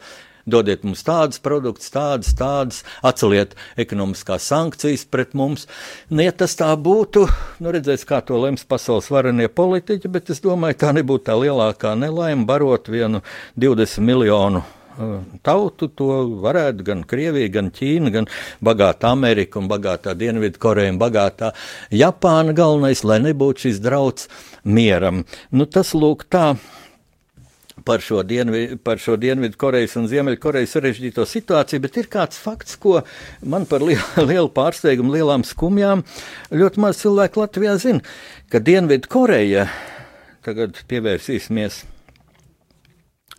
dodiet 0.50 0.82
mums 0.88 1.04
tādas 1.06 1.38
produktus, 1.44 1.92
tādas, 1.94 2.32
tādas, 2.38 2.82
atceliet 3.06 3.54
ekonomiskās 3.78 4.48
sankcijas 4.50 5.06
pret 5.06 5.36
mums. 5.38 5.68
Nu, 6.10 6.24
ja 6.26 6.34
tas 6.34 6.58
tā 6.58 6.72
būtu, 6.74 7.28
nu 7.62 7.76
redzēs, 7.76 8.08
kā 8.10 8.24
to 8.26 8.40
lems 8.42 8.66
pasaules 8.66 9.12
varenie 9.14 9.52
politiķi, 9.52 10.10
bet 10.10 10.34
es 10.34 10.42
domāju, 10.42 10.80
tā 10.82 10.96
nebūtu 10.98 11.30
tā 11.30 11.38
lielākā 11.38 11.94
nelaime 12.00 12.50
barot 12.50 12.90
vienu 12.90 13.22
20 13.62 14.06
miljonu 14.10 14.66
tautu, 15.46 15.88
to 15.88 16.10
varētu 16.44 16.86
gan 16.88 17.04
Krievija, 17.08 17.52
gan 17.54 17.72
Ķīna, 17.76 18.12
gan 18.14 18.28
bagāta 18.66 19.14
Amerika 19.14 19.62
un 19.62 19.70
bagātā 19.72 20.16
Dienvidkoreja 20.20 20.94
un 20.94 21.00
bagātā 21.02 21.54
Japāna 21.96 22.56
galvenais, 22.58 23.06
lai 23.08 23.22
nebūtu 23.24 23.68
šis 23.68 23.82
drauds 23.84 24.30
mieram. 24.64 25.24
Nu, 25.52 25.70
tas 25.70 25.94
lūk 25.96 26.28
tā 26.32 26.54
par 27.86 28.04
šo, 28.04 28.24
dienvi, 28.28 28.78
par 28.84 29.00
šo 29.00 29.16
Dienvidu 29.18 29.58
Korejas 29.60 29.96
un 30.00 30.10
Ziemeļkorejas 30.12 30.76
sarežģīto 30.76 31.26
situāciju, 31.26 31.84
bet 31.86 32.00
ir 32.02 32.10
kāds 32.12 32.40
fakts, 32.42 32.76
ko 32.82 33.00
man 33.42 33.68
par 33.70 33.86
lielu, 33.86 34.04
lielu 34.30 34.52
pārsteigumu, 34.54 35.16
lielām 35.16 35.46
skumjām 35.48 36.04
ļoti 36.52 36.84
maz 36.84 37.00
cilvēku 37.04 37.46
Latvijā 37.46 37.78
zina, 37.82 38.04
ka 38.52 38.62
Dienvidu 38.64 39.10
Koreja, 39.12 39.70
tagad 40.46 40.84
pievērsīsimies 40.92 41.86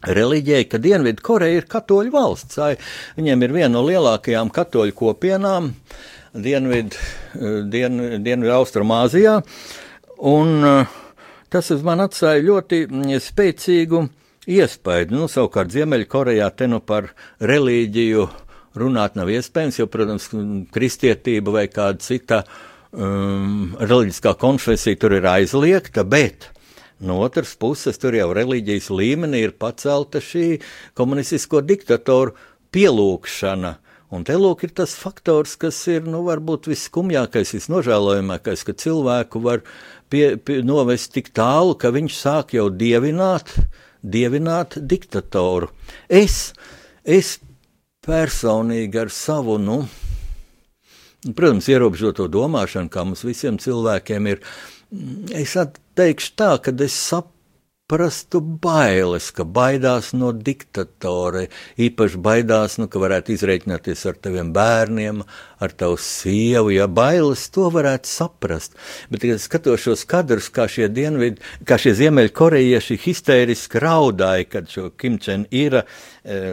reliģijai, 0.06 0.64
ka 0.70 0.80
Dienvidu 0.82 1.24
Koreja 1.24 1.60
ir 1.60 1.68
katoļu 1.70 2.14
valsts. 2.14 2.60
Viņiem 3.18 3.44
ir 3.44 3.56
viena 3.56 3.74
no 3.74 3.84
lielākajām 3.86 4.52
katoļu 4.54 4.96
kopienām 4.96 5.72
Dienvidu, 6.30 6.96
dien, 7.72 8.00
Dienvidu 8.24 8.54
Austrumāzijā, 8.54 9.40
un 10.30 10.64
tas 11.50 11.70
uz 11.74 11.82
man 11.84 12.04
atstāja 12.06 12.44
ļoti 12.46 12.84
spēcīgu 13.24 14.04
iespaidu. 14.50 15.16
Nu, 15.16 15.28
savukārt 15.30 15.72
Ziemeļkorejā 15.74 16.48
te 16.56 16.70
nu 16.70 16.80
par 16.80 17.10
reliģiju 17.42 18.28
runāt 18.80 19.16
nav 19.18 19.30
iespējams, 19.34 19.80
jo, 19.80 19.88
protams, 19.90 20.28
kristietība 20.74 21.56
vai 21.58 21.66
kāda 21.72 21.98
cita 22.04 22.44
um, 22.46 23.74
reliģiskā 23.80 24.36
konfesija 24.38 25.00
tur 25.00 25.16
ir 25.18 25.26
aizliegta, 25.26 26.06
bet 26.06 26.52
no 27.00 27.18
otras 27.24 27.56
puses 27.58 28.00
tur 28.00 28.16
jau 28.16 28.30
reliģijas 28.36 28.90
līmenī 28.92 29.44
ir 29.46 29.56
pacelta 29.58 30.22
šī 30.24 30.60
komunistisko 30.98 31.62
diktatoru 31.66 32.36
pielūgšana. 32.74 33.76
Un 34.10 34.24
te 34.26 34.34
lūk 34.34 34.64
ir 34.66 34.72
tas 34.74 34.96
faktors, 34.98 35.54
kas 35.54 35.76
ir, 35.90 36.02
nu, 36.02 36.24
varbūt 36.26 36.66
visskumjākais, 36.70 37.52
visnožēlojamākais, 37.54 38.64
ka 38.66 38.74
cilvēku 38.74 39.42
var 39.44 39.62
pie, 40.10 40.34
pie, 40.34 40.58
novest 40.66 41.12
tik 41.14 41.30
tālu, 41.36 41.76
ka 41.78 41.92
viņš 41.94 42.16
sāk 42.18 42.56
jau 42.56 42.66
dievināt 42.74 43.54
uh, 43.54 43.68
dievināt 44.02 44.78
diktatoru. 44.80 45.70
Es, 46.08 46.52
es 47.04 47.38
personīgi 48.04 49.00
ar 49.00 49.12
savu, 49.12 49.58
nu, 49.60 49.82
protams, 51.36 51.68
ierobežoto 51.70 52.28
domāšanu, 52.32 52.90
kā 52.92 53.04
mums 53.04 53.24
visiem 53.26 53.60
cilvēkiem 53.60 54.30
ir, 54.32 54.44
es 55.36 55.56
teikšu 55.98 56.32
tā, 56.38 56.54
ka 56.64 56.74
es 56.84 56.96
saprotu 56.96 57.38
prastu 57.90 58.38
bailes, 58.40 59.32
ka 59.34 59.42
baidās 59.42 60.12
no 60.14 60.30
diktatora, 60.30 61.46
īpaši 61.80 62.18
baidās, 62.22 62.76
nu, 62.78 62.86
ka 62.90 63.00
varētu 63.02 63.34
izreikināties 63.34 64.04
ar 64.06 64.18
taviem 64.22 64.52
bērniem, 64.54 65.24
ar 65.60 65.72
tavu 65.74 65.96
sievu, 66.00 66.70
ja 66.70 66.86
bailes 66.86 67.48
to 67.50 67.66
varētu 67.74 68.06
saprast. 68.06 68.76
Bet, 69.10 69.26
kad 69.26 69.42
skatos 69.42 69.82
šos 69.82 70.04
kadrus, 70.10 70.50
kā 70.54 70.68
šie 70.70 70.86
dienvidi, 70.94 71.42
kā 71.66 71.80
šie 71.82 71.96
ziemeļkorejieši 71.98 72.98
histēriski 73.06 73.82
raudāja, 73.82 74.46
kad 74.52 74.70
šo 74.70 74.92
Kimčen 74.94 75.48
ir 75.50 75.80
e, 75.80 75.82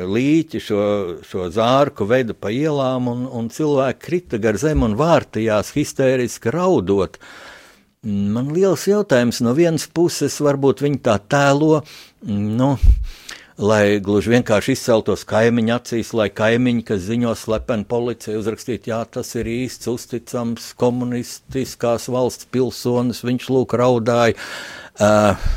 līķi, 0.10 0.64
šo, 0.70 0.88
šo 1.28 1.52
zārku 1.54 2.08
veidu 2.10 2.34
pa 2.34 2.50
ielām, 2.54 3.12
un, 3.14 3.28
un 3.30 3.52
cilvēki 3.54 4.02
krita 4.08 4.42
gar 4.42 4.58
zem 4.58 4.82
un 4.88 4.98
vārtījās 4.98 5.76
histēriski 5.78 6.56
raudot. 6.56 7.22
Man 8.08 8.54
liels 8.56 8.86
jautājums 8.88 9.42
no 9.44 9.52
vienas 9.58 9.84
puses, 9.92 10.38
varbūt 10.40 10.80
viņi 10.86 11.00
tā 11.04 11.18
tēlo, 11.28 11.82
nu, 12.32 12.70
lai 13.60 13.98
gluži 14.04 14.32
vienkārši 14.32 14.78
izceltos 14.78 15.26
kaimiņu 15.28 15.74
acīs, 15.76 16.14
lai 16.16 16.30
kaimiņi, 16.32 16.86
kas 16.88 17.04
ziņo 17.04 17.34
slepeni 17.36 17.84
policija, 17.90 18.38
uzrakstītu, 18.40 18.94
jā, 18.94 19.02
tas 19.12 19.34
ir 19.36 19.50
īsts, 19.52 19.90
uzticams, 19.92 20.72
komunistiskās 20.80 22.08
valsts 22.14 22.48
pilsonis, 22.54 23.26
viņš 23.28 23.50
lūk 23.52 23.76
raudāja. 23.82 24.38
Uh, 24.96 25.50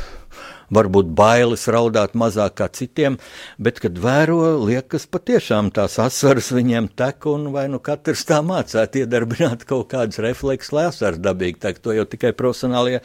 varbūt 0.73 1.11
bailes 1.17 1.67
raudāt 1.71 2.15
mazāk 2.17 2.57
kā 2.61 2.67
citiem, 2.73 3.17
bet, 3.61 3.81
kad 3.83 3.99
vēro, 4.01 4.39
liekas, 4.65 5.07
patiešām 5.11 5.71
tās 5.75 5.97
asaras 6.01 6.51
viņiem 6.55 6.91
tek, 6.97 7.27
un 7.29 7.49
vai 7.55 7.67
nu 7.71 7.81
katrs 7.83 8.23
tā 8.29 8.41
mācētu 8.45 9.03
iedarbināt 9.03 9.65
kaut 9.69 9.89
kādus 9.91 10.21
refleksus, 10.23 10.73
lai 10.75 10.87
asaras 10.89 11.21
dabīgi 11.21 11.61
tek, 11.67 11.81
to 11.83 11.95
jau 11.95 12.07
tikai 12.09 12.33
profesionālie 12.37 13.01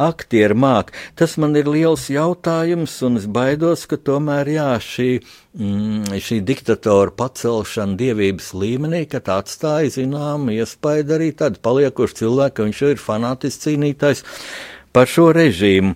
aktieri 0.00 0.56
māk. 0.58 0.92
Tas 1.18 1.36
man 1.40 1.56
ir 1.58 1.70
liels 1.70 2.08
jautājums, 2.12 2.98
un 3.06 3.20
es 3.20 3.28
baidos, 3.30 3.86
ka 3.90 4.00
tomēr, 4.00 4.54
jā, 4.56 4.68
šī 4.82 5.10
mm, 5.58 6.20
šī 6.22 6.40
diktatora 6.48 7.12
pacelšana 7.16 7.96
dievības 8.00 8.52
līmenī, 8.58 9.04
ka 9.10 9.22
tā 9.24 9.40
atstāja 9.42 9.92
zinām 9.98 10.48
iespēju 10.52 11.08
arī 11.16 11.32
tādu 11.36 11.60
paliekošu 11.64 12.22
cilvēku, 12.22 12.56
ka 12.56 12.68
viņš 12.68 12.84
ir 12.90 13.02
fanātisks 13.02 13.66
cīnītājs. 13.66 14.24
Par 14.92 15.08
šo 15.08 15.30
režīmu. 15.32 15.94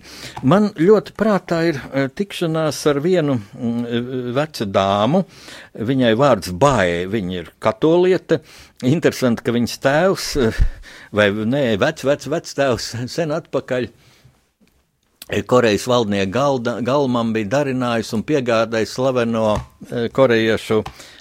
Man 0.49 0.71
ļoti 0.73 1.13
prātā 1.17 1.59
ir 1.69 1.77
eh, 1.77 2.07
tikšanās 2.09 2.79
ar 2.89 2.99
vienu 3.03 3.35
mm, 3.37 4.31
vecu 4.33 4.65
dāmu. 4.73 5.21
Viņai 5.77 6.15
vārds 6.17 6.53
Bāē, 6.57 7.03
viņa 7.11 7.37
ir 7.37 7.51
katoliete. 7.61 8.41
Interesanti, 8.85 9.45
ka 9.45 9.53
viņas 9.53 9.77
tēvs, 9.85 10.31
eh, 10.41 10.59
vai 11.13 11.29
nē, 11.29 11.63
vecs, 11.81 12.07
vecs, 12.09 12.29
vecs 12.33 12.57
tēvs 12.57 12.91
sen 13.13 13.35
atpakaļ 13.37 13.89
Korejas 15.43 15.83
valdnieku 15.91 16.31
galda, 16.31 16.77
galmam 16.79 17.33
bija 17.35 17.49
darinājis 17.57 18.13
un 18.15 18.21
piegādājis 18.23 18.93
slaveno 18.95 19.57
korejiešu 20.15 20.77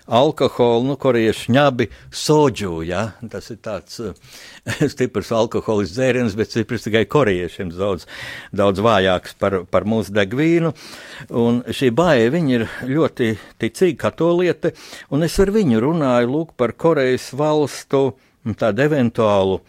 alkoholu, 0.07 0.85
nu, 0.87 0.97
korejiešu 1.01 1.53
ņabi 1.55 1.89
soģu, 2.15 2.73
ja? 2.87 3.03
tas 3.31 3.51
ir 3.51 3.59
tāds 3.65 3.99
uh, 4.03 4.15
stiprs 4.93 5.33
alkoholis 5.35 5.95
dzēriens, 5.97 6.37
bet 6.39 6.53
stiprs 6.55 6.87
tikai 6.87 7.05
korejiešiem 7.11 7.73
daudz, 7.75 8.07
daudz 8.55 8.83
vājāks 8.87 9.37
par, 9.41 9.61
par 9.71 9.87
mūsu 9.89 10.15
degvīnu, 10.17 10.73
un 11.43 11.63
šī 11.67 11.91
bāja, 11.97 12.31
viņa 12.35 12.55
ir 12.59 12.67
ļoti 12.91 13.33
ticīga 13.63 14.07
katoliete, 14.07 14.77
un 15.11 15.27
es 15.27 15.39
ar 15.43 15.53
viņu 15.55 15.83
runāju, 15.83 16.33
lūk, 16.33 16.55
par 16.59 16.77
Korejas 16.79 17.33
valstu 17.37 18.09
tādu 18.59 18.87
eventuālu 18.87 19.61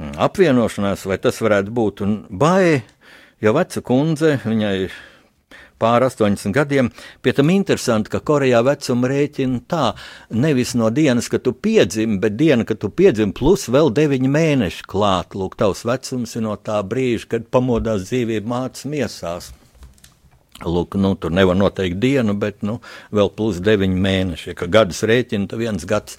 apvienošanās, 0.00 1.04
vai 1.06 1.18
tas 1.20 1.40
varētu 1.44 1.72
būt, 1.74 2.04
un 2.06 2.20
bāja, 2.32 2.80
jau 3.44 3.56
veca 3.58 3.82
kundze, 3.84 4.38
viņai 4.46 4.76
pār 5.82 6.06
80 6.06 6.54
gadiem. 6.54 6.90
Pie 7.22 7.34
tam 7.36 7.50
interesanti, 7.54 8.12
ka 8.12 8.22
Korejā 8.22 8.62
vecuma 8.66 9.10
rēķina 9.12 9.62
tā, 9.70 9.86
nevis 10.30 10.76
no 10.78 10.90
dienas, 10.94 11.30
kad 11.32 11.44
tu 11.46 11.54
piedzimi, 11.54 12.20
bet 12.22 12.38
diena, 12.38 12.66
kad 12.68 12.82
tu 12.82 12.90
piedzimi, 12.90 13.34
plus 13.36 13.66
vēl 13.72 13.90
9 13.94 14.30
mēneši 14.32 14.86
klāt. 14.88 15.34
Lūk, 15.38 15.58
tavs 15.60 15.86
vecums 15.88 16.36
ir 16.38 16.46
no 16.46 16.54
tā 16.56 16.78
brīža, 16.86 17.34
kad 17.36 17.50
pamodās 17.52 18.06
dzīvība 18.08 18.54
mācas 18.54 18.86
miesās. 18.86 19.52
Lūk, 20.62 20.94
nu, 21.00 21.14
tur 21.18 21.32
nevar 21.34 21.56
noteikt 21.58 21.98
dienu, 22.02 22.34
bet 22.38 22.62
nu, 22.66 22.78
vēl 23.14 23.30
plus 23.34 23.58
9 23.64 23.96
mēneši. 24.04 24.52
Ja, 24.52 24.68
gadus 24.76 25.02
rēķina, 25.08 25.48
tad 25.50 25.62
viens 25.62 25.86
gads 25.88 26.18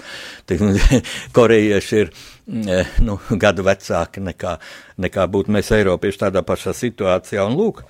korejieši 1.37 1.99
ir 2.01 2.11
mm, 2.11 3.03
nu, 3.07 3.17
gadu 3.39 3.65
vecāki 3.67 4.23
nekā, 4.23 4.57
nekā 5.05 5.27
būtu 5.31 5.53
mēs 5.53 5.71
Eiropieši 5.77 6.25
tādā 6.25 6.43
pašā 6.45 6.75
situācijā. 6.75 7.45
Un, 7.47 7.55
lūk, 7.59 7.83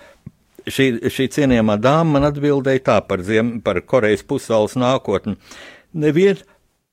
šī, 0.67 0.87
šī 1.11 1.27
cienījamā 1.37 1.77
dāma 1.81 2.17
man 2.17 2.29
atbildēja 2.29 2.85
tā 2.87 2.97
par, 3.07 3.23
ziem, 3.25 3.57
par 3.63 3.81
Korejas 3.87 4.25
pusaules 4.27 4.77
nākotni. 4.79 5.37
Nevien, 5.93 6.39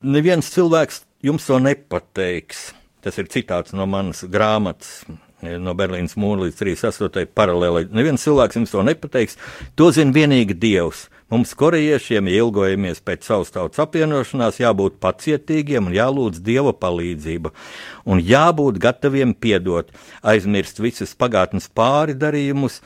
neviens 0.01 0.51
cilvēks 0.53 1.03
jums 1.25 1.47
to 1.47 1.59
nepateiks. 1.61 2.71
Tas 3.01 3.17
ir 3.17 3.31
citāts 3.33 3.73
no 3.73 3.87
manas 3.89 4.21
grāmatas, 4.29 5.01
no 5.41 5.73
Berlīnas 5.77 6.13
mūra 6.21 6.45
līdz 6.45 6.59
38. 6.59 7.31
paralēlai. 7.33 7.87
Neviens 7.89 8.21
cilvēks 8.21 8.59
jums 8.59 8.73
to 8.75 8.83
nepateiks. 8.85 9.39
To 9.79 9.89
zina 9.95 10.13
vienīgi 10.13 10.57
Dievs. 10.57 11.07
Mums, 11.31 11.53
korejiešiem, 11.55 12.27
ja 12.27 12.41
ilgojamies 12.43 12.99
pēc 13.07 13.23
savas 13.23 13.53
tautas 13.55 13.79
apvienošanās, 13.79 14.59
jābūt 14.59 14.97
pacietīgiem 15.01 15.87
un 15.87 15.95
jālūdz 15.95 16.41
Dieva 16.43 16.73
palīdzība. 16.75 17.53
Un 18.03 18.19
jābūt 18.19 18.81
gataviem 18.83 19.31
piedot, 19.33 19.93
aizmirst 20.27 20.83
visus 20.83 21.15
pagātnes 21.15 21.69
pāri 21.71 22.17
darījumus 22.19 22.81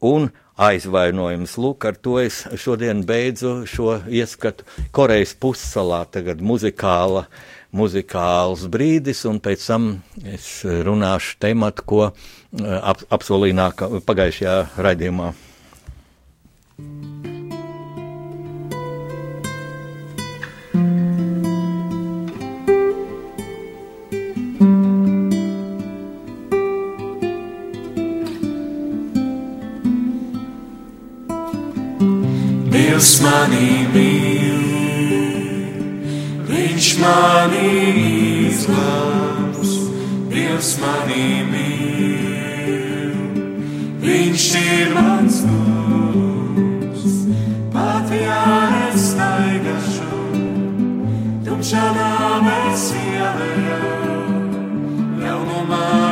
un 0.00 0.30
aizvainojums. 0.60 1.56
Lūk, 1.60 1.86
ar 1.88 1.96
to 1.96 2.18
es 2.20 2.42
šodien 2.60 3.02
beidzu 3.08 3.64
šo 3.70 3.96
ieskatu 4.08 4.66
Korejas 4.94 5.32
pussalā, 5.40 6.02
tagad 6.12 6.42
muzikāla, 6.44 7.26
muzikāls 7.76 8.66
brīdis, 8.72 9.24
un 9.30 9.40
pēc 9.42 9.68
tam 9.72 9.92
es 10.24 10.50
runāšu 10.64 11.38
tematu, 11.40 11.86
ko 11.86 12.02
eh, 12.08 12.12
ap, 12.80 13.06
apsolīju 13.12 14.02
pagājušajā 14.08 14.58
raidījumā. 14.76 15.32
Dievs 32.90 33.20
manī 33.22 33.66
mīl, 33.94 34.62
Viņš 36.48 36.86
manī 36.98 37.68
izglābs, 38.48 39.76
Dievs 40.32 40.70
manī 40.82 41.28
mīl, 41.52 43.14
Viņš 44.02 44.48
ir 44.62 44.90
mans 44.98 45.38
kungs, 45.46 47.14
pat 47.70 48.10
ja 48.10 48.42
es 48.88 49.12
staigāšu, 49.12 50.10
tumšā 51.46 51.86
nāves 51.94 52.88
ielējā, 53.06 53.82
ļaunumā 55.22 56.09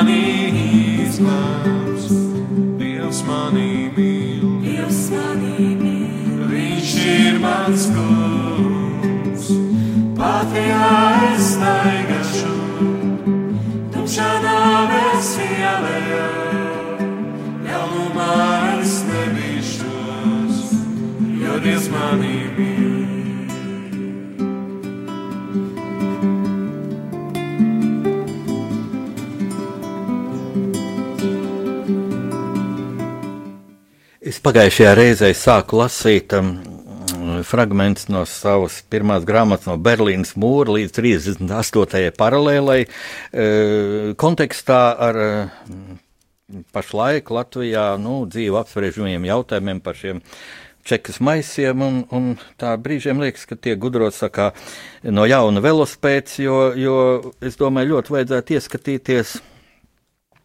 mani 0.00 1.02
izglābs, 1.04 2.06
Dievs 2.80 3.20
mani 3.28 3.90
mīl. 3.96 4.46
Viņš 6.50 6.92
ir 7.04 7.36
mans 7.42 7.84
kungs, 7.96 9.50
pat 10.16 10.56
ja 10.56 10.88
es 11.34 11.52
staigāšu, 11.52 12.54
tumšā 13.92 14.30
nāves 14.46 15.30
ielējā, 15.50 16.24
ļaunumā 17.68 18.32
es 18.80 18.98
nebīšos, 19.12 20.66
jo 21.44 21.62
Dievs 21.68 21.92
mani 21.92 22.36
mīl. 22.56 22.69
Pagājušajā 34.44 34.92
reizē 34.96 35.28
sāku 35.36 35.78
lasīt 35.80 36.32
um, 36.36 36.54
fragments 37.44 38.06
no 38.08 38.22
savas 38.28 38.78
pirmās 38.92 39.26
grāmatas, 39.28 39.68
no 39.68 39.76
Berlīnas 39.80 40.32
mūra 40.40 40.78
līdz 40.78 40.94
38. 40.96 42.12
paralēlai, 42.16 42.78
uh, 42.86 44.14
kontekstā 44.20 44.80
ar 45.08 45.20
uh, 45.20 45.68
pašlaik 46.72 47.30
Latvijā 47.34 47.92
nu, 48.00 48.22
dzīvu 48.30 48.58
apspriežamiem 48.62 49.28
jautājumiem 49.28 49.82
par 49.84 49.98
šiem 50.00 50.24
čekas 50.88 51.20
maisiem, 51.20 51.84
un, 51.84 52.00
un 52.08 52.32
tā 52.60 52.72
brīžiem 52.80 53.20
liekas, 53.20 53.44
ka 53.46 53.58
tiek 53.60 53.78
gudrots 53.80 54.24
kā 54.32 54.50
no 55.04 55.28
jauna 55.28 55.60
velospēds, 55.64 56.40
jo, 56.40 56.62
jo 56.80 56.96
es 57.44 57.60
domāju, 57.60 57.96
ļoti 57.96 58.16
vajadzētu 58.16 58.56
ieskatīties 58.56 59.36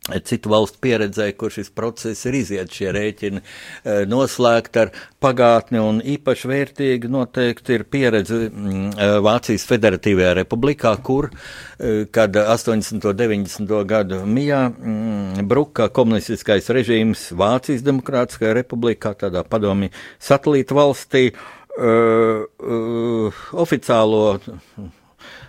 citu 0.06 0.50
valstu 0.50 0.78
pieredzē, 0.82 1.32
kur 1.38 1.54
šis 1.54 1.72
process 1.74 2.28
ir 2.30 2.38
iziet 2.38 2.74
šie 2.74 2.92
rēķini 2.94 3.42
e, 3.42 3.96
noslēgt 4.10 4.78
ar 4.78 4.92
pagātni, 5.24 5.82
un 5.82 6.02
īpaši 6.06 6.50
vērtīgi 6.52 7.10
noteikti 7.10 7.74
ir 7.80 7.86
pieredze 7.90 8.38
mm, 8.46 8.92
e, 8.94 9.08
Vācijas 9.26 9.66
Federatīvajā 9.70 10.36
republikā, 10.42 10.94
kur, 11.06 11.32
e, 11.80 12.06
kad 12.14 12.38
80. 12.38 13.02
un 13.02 13.18
90. 13.18 13.74
gadu 13.90 14.22
mijā 14.30 14.62
mm, 14.70 15.48
bruka 15.50 15.90
komunistiskais 15.90 16.70
režīms 16.70 17.32
Vācijas 17.38 17.86
Demokrātiskajā 17.86 18.54
republikā, 18.60 19.16
tādā 19.18 19.42
padomi 19.50 19.90
satelīta 20.22 20.78
valstī, 20.78 21.32
uh, 21.76 22.46
uh, 22.46 23.42
oficiālo 23.66 24.22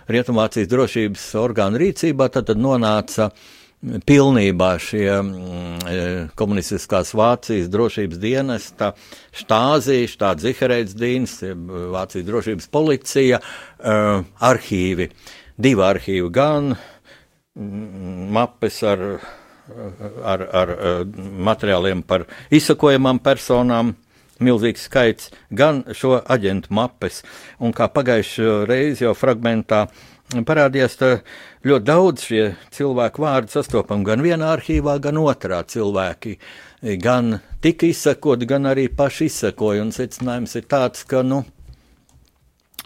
Rietumvācijas 0.07 0.69
drošības 0.71 1.27
orgānu 1.39 1.79
rīcībā, 1.81 2.29
tad 2.33 2.51
nonāca 2.59 3.29
uh, 3.29 3.45
pilnībā 3.81 4.69
šie 4.81 5.09
mm, 5.21 6.31
komunistiskās 6.37 7.13
Vācijas 7.17 7.69
drošības 7.69 8.19
dienesta 8.21 8.91
štāzija, 9.37 10.09
štāds 10.09 10.45
Ziherēts 10.47 10.95
dienas, 10.97 11.37
Vācijas 11.93 12.25
drošības 12.27 12.69
policija, 12.73 13.39
uh, 13.41 14.25
arhīvi, 14.49 15.11
divi 15.61 15.85
arhīvi 15.85 16.33
gan 16.33 16.73
mm, 16.73 18.25
mapes 18.33 18.81
ar, 18.87 19.05
ar, 20.25 20.47
ar 20.63 20.75
materiāliem 21.51 22.01
par 22.07 22.25
izsakojamām 22.49 23.21
personām, 23.21 23.93
milzīgs 24.43 24.83
skaits, 24.85 25.31
gan 25.49 25.83
šo 25.97 26.19
aģentu 26.21 26.73
mapes. 26.73 27.23
Un 27.61 27.73
kā 27.77 27.87
pagājušajā 27.93 28.59
reizē 28.69 29.07
jau 29.07 29.15
fragmentā 29.17 29.87
parādījās, 30.45 30.97
ļoti 31.67 31.87
daudz 31.87 32.23
šie 32.29 32.43
cilvēku 32.75 33.23
vārdi 33.23 33.53
sastopam 33.53 34.03
gan 34.07 34.23
vienā 34.25 34.53
arhīvā, 34.55 34.97
gan 35.03 35.19
otrā 35.21 35.61
cilvēki. 35.67 36.37
Gan 37.01 37.39
tika 37.63 37.87
izsakoti, 37.89 38.47
gan 38.49 38.69
arī 38.69 38.87
paši 38.93 39.27
izsakoja. 39.31 39.83
Un 39.85 39.93
secinājums 39.95 40.55
ir 40.59 40.67
tāds, 40.69 41.03
ka 41.09 41.23
nu, 41.25 41.43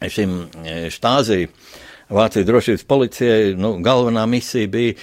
šim 0.02 0.38
štāzī 0.94 1.46
Vācijas 2.12 2.48
drošības 2.48 2.82
policijai 2.92 3.52
nu, 3.56 3.78
galvenā 3.84 4.26
misija 4.28 4.68
bija 4.68 4.98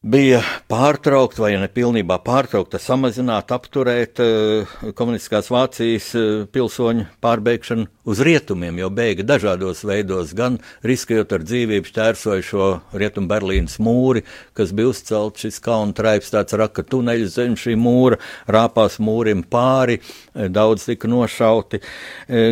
bija 0.00 0.38
pārtraukt, 0.70 1.36
vai 1.36 1.52
ne 1.60 1.66
pilnībā 1.68 2.16
pārtraukt, 2.24 2.72
samazināt, 2.80 3.50
apturēt 3.52 4.20
uh, 4.24 4.70
komunistiskās 4.96 5.50
Vācijas 5.52 6.06
uh, 6.16 6.28
pilsoņu 6.48 7.04
pārbeigšanu 7.20 7.84
uz 8.08 8.22
rietumiem, 8.24 8.78
jo 8.80 8.88
bēga 8.96 9.26
dažādos 9.28 9.82
veidos, 9.84 10.32
gan 10.36 10.56
riskējot 10.88 11.34
ar 11.36 11.44
dzīvību, 11.44 11.90
šķērsoja 11.92 12.46
šo 12.48 12.68
rietumu 12.96 13.28
Berlīnas 13.28 13.76
mūri, 13.82 14.22
kas 14.56 14.72
bija 14.72 14.94
uzcelts 14.94 15.44
šis 15.44 15.60
kauna 15.66 15.92
traips, 15.96 16.32
tāds 16.32 16.56
raka 16.56 16.80
tuneļs 16.80 17.36
zem 17.36 17.58
šī 17.60 17.76
mūra, 17.76 18.16
rāpās 18.48 18.96
mūrim 19.04 19.44
pāri, 19.44 19.98
eh, 20.00 20.48
daudz 20.48 20.88
tika 20.88 21.12
nošauti, 21.12 21.82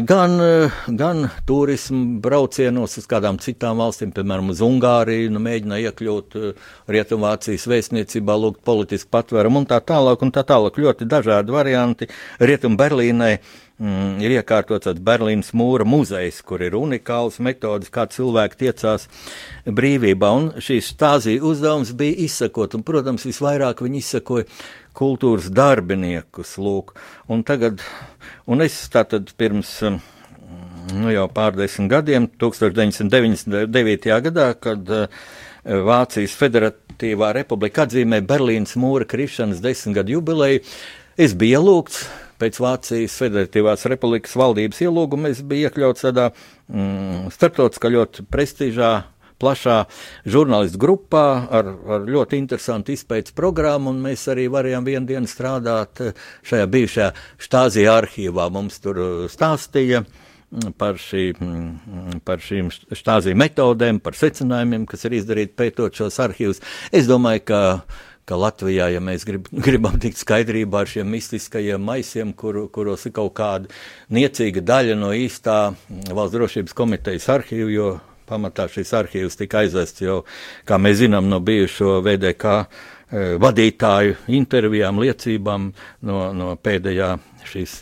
gan, 0.04 0.36
gan 1.00 1.24
turismu 1.48 2.20
braucienos 2.20 2.98
uz 3.00 3.08
kādām 3.08 3.40
citām 3.40 3.80
valstīm, 3.80 4.12
piemēram, 4.12 4.52
uz 4.52 4.60
Ungāriju, 4.64 5.32
nu, 5.32 5.40
mēģināja 5.42 5.92
iekļūt 5.94 6.38
rietumu 6.92 7.28
Vācijas 7.38 7.68
vēstniecībā 7.70 8.34
lūgt 8.34 8.64
politisku 8.66 9.12
patvērumu 9.14 9.60
un 9.62 9.66
tā 9.70 9.78
tālāk, 9.84 10.22
un 10.26 10.32
tā 10.34 10.42
tālāk. 10.42 10.74
Ļoti 10.74 11.06
dažādi 11.06 11.54
varianti. 11.54 12.08
Rietum 12.42 12.74
Berlīnai 12.78 13.36
mm, 13.38 14.16
ir 14.24 14.34
iekārtots 14.40 14.88
tāds 14.88 15.04
Berlīnas 15.06 15.52
mūra 15.54 15.86
muzejs, 15.86 16.40
kur 16.42 16.64
ir 16.66 16.74
unikāls 16.74 17.38
metodas, 17.38 17.92
kā 17.94 18.08
cilvēki 18.10 18.58
tiecās 18.64 19.06
brīvībā. 19.70 20.32
Un 20.34 20.50
šīs 20.58 20.90
stāzija 20.96 21.44
uzdevums 21.46 21.94
bija 21.94 22.18
izsakot, 22.26 22.74
un, 22.74 22.82
protams, 22.82 23.28
visvairāk 23.28 23.84
viņi 23.86 24.02
izsakoja 24.02 24.48
kultūras 24.98 25.46
darbiniekus. 25.54 26.56
Lūk. 26.58 26.96
Un 27.30 27.46
tagad, 27.46 27.84
un 28.50 28.66
es 28.66 28.80
tātad 28.90 29.30
pirms 29.38 29.76
nu, 29.86 31.12
jau 31.14 31.28
pārdesmit 31.30 31.94
gadiem, 31.94 32.26
1999. 32.42 34.10
gadā, 34.26 34.50
kad 34.58 34.90
uh, 34.90 35.22
Vācijas 35.68 36.34
Federatīvā 36.98 37.32
republika 37.32 37.84
atzīmē 37.86 38.24
Berlīnas 38.26 38.74
mūra 38.76 39.06
krišanas 39.06 39.60
desmitgadu 39.62 40.16
jubileju. 40.16 40.64
Es 41.16 41.34
biju 41.34 41.60
ielūgts 41.60 42.08
pēc 42.38 42.58
Vācijas 42.58 43.14
Federatīvās 43.18 43.86
republikas 43.86 44.34
valdības 44.34 44.80
ielūguma, 44.82 45.30
es 45.30 45.42
biju 45.42 45.68
iekļauts 45.68 46.02
tādā 46.02 46.32
mm, 46.32 47.30
starptautiskā 47.30 47.90
ļoti 47.94 48.26
prestižā 48.30 48.92
plašā 49.38 49.84
žurnālistu 50.26 50.78
grupā 50.82 51.46
ar, 51.54 51.70
ar 51.86 52.06
ļoti 52.10 52.38
interesantu 52.38 52.92
izpētes 52.92 53.34
programmu, 53.34 53.92
un 53.94 54.02
mēs 54.02 54.26
arī 54.30 54.48
varējām 54.50 54.86
vienu 54.86 55.06
dienu 55.06 55.30
strādāt 55.30 56.02
šajā 56.50 56.66
bijušajā 56.66 57.12
štāzija 57.46 57.94
arhīvā. 58.00 58.48
Mums 58.50 58.82
tur 58.82 59.28
stāstīja 59.30 60.02
uh, 60.02 60.27
par, 60.80 60.98
šī, 61.02 61.30
par 62.24 62.42
šīm 62.44 62.70
štāziju 62.72 63.38
metodēm, 63.38 64.02
par 64.04 64.16
secinājumiem, 64.18 64.86
kas 64.88 65.04
ir 65.08 65.18
izdarīti 65.20 65.56
pētot 65.58 65.98
šos 66.00 66.20
arhīvus. 66.24 66.62
Es 66.92 67.10
domāju, 67.10 67.44
ka 67.50 67.62
ka 68.28 68.36
Latvijā, 68.36 68.90
ja 68.92 69.00
mēs 69.00 69.24
grib, 69.24 69.48
gribam 69.66 69.96
tikt 70.00 70.20
skaidrībā 70.20 70.82
ar 70.84 70.90
šiem 70.90 71.08
mistiskajiem 71.14 71.80
maisiem, 71.80 72.34
kur, 72.36 72.66
kuros 72.74 73.06
ir 73.08 73.14
kaut 73.16 73.32
kāda 73.38 73.72
niecīga 74.12 74.64
daļa 74.68 74.98
no 75.00 75.14
īstā 75.16 75.58
valsts 75.88 76.36
drošības 76.36 76.76
komitejas 76.76 77.28
arhīva, 77.32 77.70
jo 77.72 77.88
pamatā 78.28 78.68
šis 78.68 78.92
arhīvs 78.98 79.40
tika 79.40 79.62
aizvests 79.62 80.04
jau, 80.04 80.20
kā 80.68 80.76
mēs 80.76 81.00
zinām, 81.00 81.30
no 81.32 81.40
bijušo 81.40 82.02
VDK 82.04 82.58
eh, 82.58 83.34
vadītāju 83.40 84.18
intervijām, 84.36 85.00
liecībām 85.00 85.70
no, 86.04 86.20
no 86.36 86.52
pēdējā 86.60 87.14
šīs, 87.48 87.74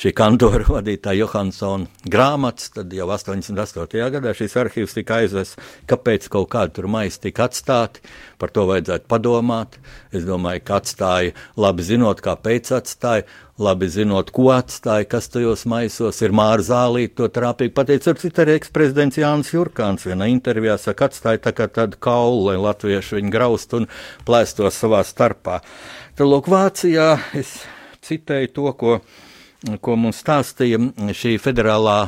šī 0.00 0.12
kantora 0.16 0.66
vadītāja 0.76 1.24
Johansona 1.24 1.88
grāmatas, 2.10 2.72
tad 2.76 2.94
jau 2.96 3.08
88. 3.10 4.00
gadā 4.16 4.34
šīs 4.36 4.56
arhīvs 4.64 4.96
tika 4.96 5.20
aizvests, 5.20 5.60
kāpēc 5.90 6.30
kaut 6.32 6.50
kādi 6.54 6.78
tur 6.78 6.90
maisi 6.90 7.22
tika 7.28 7.48
atstāti, 7.48 8.04
par 8.40 8.52
to 8.54 8.66
vajadzētu 8.70 9.08
padomāt. 9.10 9.78
Es 10.14 10.26
domāju, 10.26 10.64
ka 10.66 10.80
atstāja, 10.80 11.36
labi 11.60 11.86
zinot, 11.86 12.22
kāpēc 12.24 12.72
atstāja, 12.80 13.28
labi 13.60 13.88
zinot, 13.92 14.32
ko 14.34 14.48
atstāja, 14.54 15.06
kas 15.10 15.28
tajos 15.32 15.66
maisos 15.68 16.20
ir 16.24 16.34
Māra 16.36 16.64
Zālīte, 16.64 17.18
to 17.20 17.28
trāpīgi 17.32 17.74
pateica 17.76 18.14
ar 18.14 18.20
citu 18.22 18.44
arī 18.44 18.56
eksprezidents 18.58 19.20
Jānis 19.20 19.52
Jurkāns 19.52 20.06
vienā 20.08 20.30
intervijā 20.32 20.78
saka, 20.80 21.10
atstāja 21.10 21.42
tā 21.44 21.52
kā 21.56 21.68
tādu 21.68 22.00
kaulu, 22.00 22.46
lai 22.48 22.56
latvieši 22.60 23.20
viņu 23.20 23.34
graust 23.34 23.76
un 23.76 23.90
plēstos 24.28 24.80
savā 24.80 25.04
starpā. 25.06 25.60
Tad, 26.16 26.26
lūk, 26.26 26.48
Vācijā 26.50 27.12
es 27.36 27.58
citēju 28.10 28.52
to, 28.56 28.72
ko, 28.78 28.96
ko 29.84 29.96
mums 30.00 30.22
stāstīja 30.24 30.80
šī 31.16 31.36
federālā, 31.42 31.98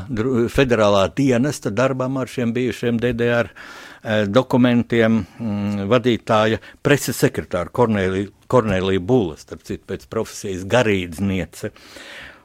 federālā 0.52 1.06
dienesta 1.16 1.72
darbam 1.74 2.18
ar 2.20 2.30
šiem 2.30 2.54
bijušiem 2.56 2.98
DDR 3.02 3.50
eh, 3.52 4.24
dokumentiem 4.28 5.22
mm, 5.22 5.86
vadītāja 5.92 6.60
preses 6.82 7.20
sekretāra 7.22 7.72
Kornelija 7.72 9.06
Būla, 9.12 9.38
starp 9.40 9.64
citu 9.68 9.88
pēc 9.92 10.04
profesijas 10.12 10.66
garīdzniece. 10.68 11.72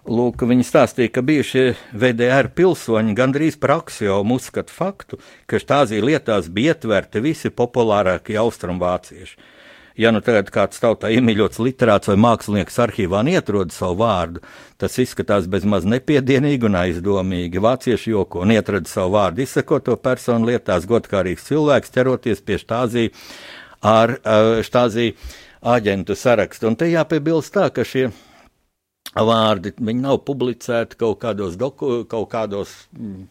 Lūk, 0.08 0.46
viņi 0.48 0.64
stāstīja, 0.64 1.12
ka 1.12 1.22
bijušie 1.28 1.66
VDR 1.92 2.48
pilsoņi 2.56 3.16
gandrīz 3.18 3.58
par 3.60 3.74
aksiomu 3.82 4.38
uzskata 4.40 4.72
faktu, 4.72 5.20
ka 5.52 5.60
štāzī 5.60 6.00
lietās 6.00 6.48
bija 6.48 6.78
ietverti 6.78 7.20
visi 7.26 7.52
populārākie 7.52 8.38
austrumvācieši 8.40 9.57
ja 9.98 10.12
nu 10.14 10.22
tagad 10.24 10.52
kāds 10.54 10.82
tautā 10.82 11.10
iemīļots 11.16 11.62
literāts 11.64 12.12
vai 12.12 12.18
mākslinieks 12.22 12.78
arhīvā 12.86 13.24
neatrod 13.28 13.74
savu 13.76 14.00
vārdu, 14.04 14.44
tas 14.78 14.98
izskatās 15.02 15.50
bezmaz 15.52 15.88
nepiedienīgi 15.90 16.70
un 16.70 16.78
aizdomīgi. 16.84 17.64
Vācieši 17.64 18.14
joko 18.14 18.46
un 18.46 18.54
ietrada 18.56 18.90
savu 18.90 19.16
vārdu 19.18 19.44
izsakoto 19.46 19.98
personu 20.02 20.52
lietās, 20.52 20.88
godkārīgs 20.90 21.50
cilvēks 21.50 21.94
ķeroties 21.98 22.46
pie 22.46 22.62
štāzī 22.62 23.10
ar 23.82 24.18
štāzī 24.66 25.12
āģentu 25.68 26.16
sarakstu. 26.16 26.70
Un 26.70 26.78
te 26.80 26.90
jāpiebilst 26.92 27.56
tā, 27.58 27.70
ka 27.74 27.86
šie 27.88 28.10
vārdi. 29.16 29.72
Viņi 29.78 30.04
nav 30.04 30.20
publicēti 30.28 30.98
kaut 31.00 31.20
kādos, 31.22 31.56
doku, 31.60 32.04
kaut 32.10 32.28
kādos 32.32 32.74
mm, 32.96 33.28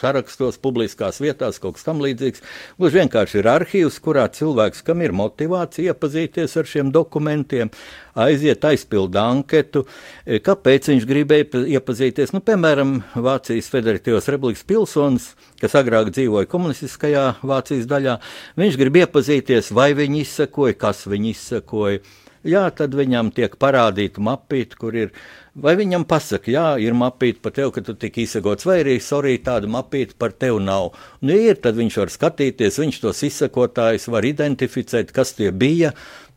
sarakstos, 0.00 0.58
publiskās 0.62 1.20
vietās, 1.22 1.60
kaut 1.62 1.76
kas 1.76 1.86
tamlīdzīgs. 1.86 2.44
Gluži 2.78 3.00
vienkārši 3.00 3.40
ir 3.42 3.50
arhīvs, 3.52 3.98
kurā 4.02 4.26
cilvēks, 4.32 4.84
kam 4.86 5.02
ir 5.04 5.14
motivācija 5.16 5.94
iepazīties 5.94 6.56
ar 6.60 6.70
šiem 6.70 6.92
dokumentiem, 6.94 7.72
aiziet, 8.20 8.64
aizpilda 8.66 9.26
anketu, 9.34 9.84
e, 10.24 10.40
kāpēc 10.44 10.90
viņš 10.92 11.06
gribēja 11.08 11.64
iepazīties. 11.76 12.34
Nu, 12.36 12.42
piemēram, 12.44 12.98
Vācijas 13.14 13.70
Federatīvās 13.72 14.30
Republikas 14.32 14.66
pilsonis, 14.66 15.30
kas 15.60 15.76
agrāk 15.78 16.10
dzīvoja 16.14 16.50
komunistiskajā 16.50 17.26
Vācijas 17.46 17.86
daļā, 17.90 18.18
viņš 18.60 18.80
grib 18.80 18.98
iepazīties, 19.04 19.70
vai 19.76 19.92
viņi 19.98 20.24
izsakoja, 20.24 20.80
kas 20.80 21.06
viņi 21.10 21.36
izsakoja 21.36 22.02
jā, 22.46 22.62
tad 22.76 22.94
viņam 22.96 23.30
tiek 23.36 23.54
parādīta 23.60 24.22
mapīte, 24.24 24.78
kur 24.80 24.96
ir. 24.96 25.12
Vai 25.60 25.74
viņam 25.76 26.04
pasaka, 26.08 26.50
jā, 26.52 26.66
ir 26.78 26.94
mapīte 26.94 27.42
par 27.42 27.52
tevi, 27.56 27.72
ka 27.74 27.82
tu 27.84 27.96
tik 27.98 28.20
izsakots, 28.22 28.64
vai 28.68 28.78
arī, 28.84 28.96
sorry, 29.02 29.34
tāda 29.42 29.68
mapīte 29.68 30.14
par 30.18 30.32
tevi 30.32 30.62
nav. 30.62 30.92
Nu, 31.26 31.34
ir, 31.34 31.58
tad 31.60 31.76
viņš 31.80 31.98
var 32.00 32.12
skatīties, 32.14 32.78
viņš 32.80 33.00
tos 33.02 33.24
izsakotājus 33.26 34.06
var 34.14 34.28
identificēt, 34.28 35.10
kas 35.16 35.34
tie 35.36 35.50
bija, 35.50 35.90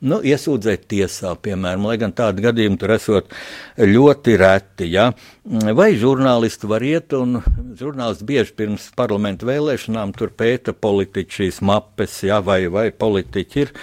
nu, 0.04 0.20
iesūdzēt 0.24 0.86
tiesā, 0.91 1.34
piemēram, 1.43 1.88
lai 1.88 1.97
gan 2.01 2.14
tādi 2.16 2.43
gadījumi 2.43 2.80
tur 2.82 2.93
esot 2.95 3.32
ļoti 3.80 4.36
reti. 4.39 4.89
Ja? 4.93 5.10
Vai 5.78 5.93
žurnālisti 5.99 6.70
var 6.70 6.86
iet, 6.86 7.16
un 7.18 7.39
žurnālisti 7.80 8.28
bieži 8.28 8.56
pirms 8.60 8.89
parlamentu 8.97 9.47
vēlēšanām 9.49 10.14
tur 10.18 10.34
pēta 10.38 10.76
politiķi 10.76 11.39
šīs 11.39 11.62
mapes, 11.66 12.20
ja? 12.28 12.41
vai, 12.43 12.62
vai 12.74 12.89
politiķi 12.91 13.66
ir, 13.66 13.76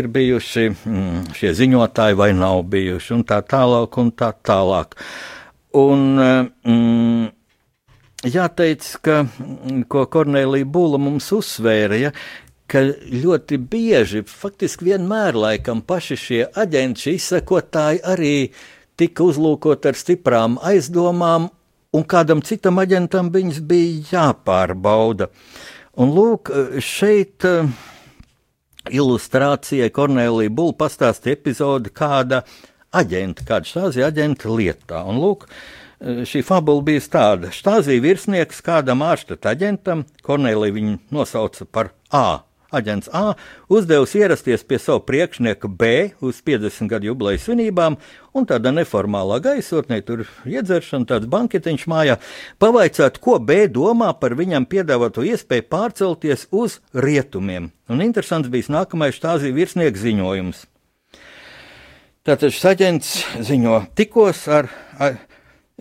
ir 0.00 0.10
bijuši 0.12 0.66
mm, 0.72 1.20
šie 1.38 1.54
ziņotāji 1.62 2.18
vai 2.20 2.32
nav 2.36 2.64
bijuši, 2.72 3.14
un 3.18 3.28
tā 3.28 3.42
tālāk, 3.44 4.00
un 4.02 4.12
tā 4.16 4.32
tālāk. 4.44 4.98
Un, 5.78 6.10
mm, 6.20 7.30
Jāteic, 8.22 8.84
ka, 9.02 9.24
ko 9.90 10.04
Kornelija 10.06 10.66
Būla 10.70 11.00
mums 11.02 11.26
uzsvēra, 11.34 11.96
ja, 11.98 12.12
ka 12.70 12.82
ļoti 12.84 13.58
bieži, 13.70 14.22
faktiski 14.28 14.92
vienmēr 14.92 15.36
laikam 15.38 15.82
paši 15.84 16.18
šie 16.18 16.42
aģenti, 16.46 17.06
šie 17.06 17.16
izsekotāji 17.18 18.02
arī 18.08 18.36
tika 18.96 19.26
uzlūkot 19.26 19.88
ar 19.88 19.98
stiprām 19.98 20.58
aizdomām, 20.62 21.50
un 21.92 22.04
kādam 22.08 22.40
citam 22.44 22.80
aģentam 22.80 23.30
viņas 23.32 23.60
bija 23.68 24.12
jāpārbauda. 24.12 25.28
Un 26.00 26.14
lūk, 26.16 26.48
šeit 26.80 27.44
uh, 27.44 27.68
ilustrācijai 28.90 29.90
Kornelija 29.94 30.52
Būla 30.52 30.76
pastāstīja 30.80 31.36
epizodi 31.36 31.92
kāda 31.94 32.42
aģenta, 32.96 33.44
kāda 33.48 33.68
štāzija 33.68 34.08
aģenta 34.10 34.50
lietā. 34.50 35.02
Un 35.08 35.20
lūk, 35.22 35.46
eh, 36.00 36.24
šī 36.28 36.42
fabula 36.44 36.82
bija 36.82 37.00
tāda. 37.00 37.52
Štāzija 37.52 38.02
virsnieks 38.02 38.62
kādam 38.64 39.04
ārštata 39.04 39.54
aģentam, 39.54 40.06
Kornelija 40.22 40.72
viņu 40.72 40.98
nosauca 41.10 41.66
par 41.70 41.92
A 42.12 42.42
aģents 42.74 43.10
A 43.12 43.34
uzdevusi 43.72 44.22
ierasties 44.22 44.64
pie 44.66 44.78
savu 44.82 45.02
priekšnieku 45.06 45.68
B 45.68 46.10
uz 46.24 46.40
50 46.44 46.90
gadu 46.90 47.10
jubilejas 47.10 47.46
svinībām, 47.46 47.98
un 48.32 48.48
tādā 48.48 48.72
neformālā 48.74 49.38
gaisotnē, 49.44 50.00
tur 50.06 50.24
iedzeršana, 50.48 51.08
tāds 51.08 51.30
banketiņš 51.32 51.86
mājā, 51.92 52.18
pavaicāt, 52.62 53.20
ko 53.22 53.38
B 53.38 53.66
domā 53.72 54.12
par 54.18 54.36
viņam 54.38 54.68
piedāvāto 54.70 55.24
iespēju 55.26 55.68
pārcelties 55.72 56.48
uz 56.50 56.80
rietumiem. 56.94 57.72
Un 57.92 58.04
interesants 58.04 58.50
bija 58.52 58.78
nākamais 58.80 59.18
štāzī 59.18 59.52
virsnieks 59.54 60.02
ziņojums. 60.02 60.64
Tātad 62.22 62.54
šis 62.54 62.66
aģents 62.70 63.14
ziņo 63.42 63.80
tikos 63.98 64.46
ar, 64.46 64.68
ar 65.02 65.18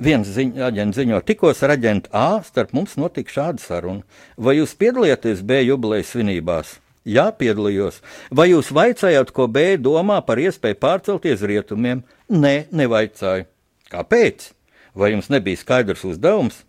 Viens 0.02 0.26
ziņ, 0.26 0.56
aģents 0.66 0.98
ziņo, 0.98 1.20
tikos 1.28 1.60
ar 1.62 1.76
aģentu 1.76 2.10
A, 2.16 2.40
starp 2.42 2.72
mums 2.74 2.96
notika 2.98 3.30
šāda 3.30 3.62
saruna. 3.62 4.02
Vai 4.34 4.56
jūs 4.58 4.74
piedalījāties 4.80 5.44
B 5.46 5.60
jubilejas 5.68 6.16
svinībās? 6.16 6.80
Jā, 7.02 7.32
piedalījos. 7.34 7.98
Vai 8.30 8.52
jūs 8.52 8.70
vaicājāt, 8.78 9.32
ko 9.34 9.48
B 9.50 9.74
domā 9.82 10.20
par 10.26 10.38
iespēju 10.38 10.78
pārcelties 10.84 11.42
rietumiem? 11.50 12.04
Nē, 12.30 12.68
nevaicāju. 12.70 13.48
Kāpēc? 13.90 14.52
Vai 14.94 15.16
jums 15.16 15.32
nebija 15.34 15.58
skaidrs 15.58 16.06
uzdevums? 16.06 16.62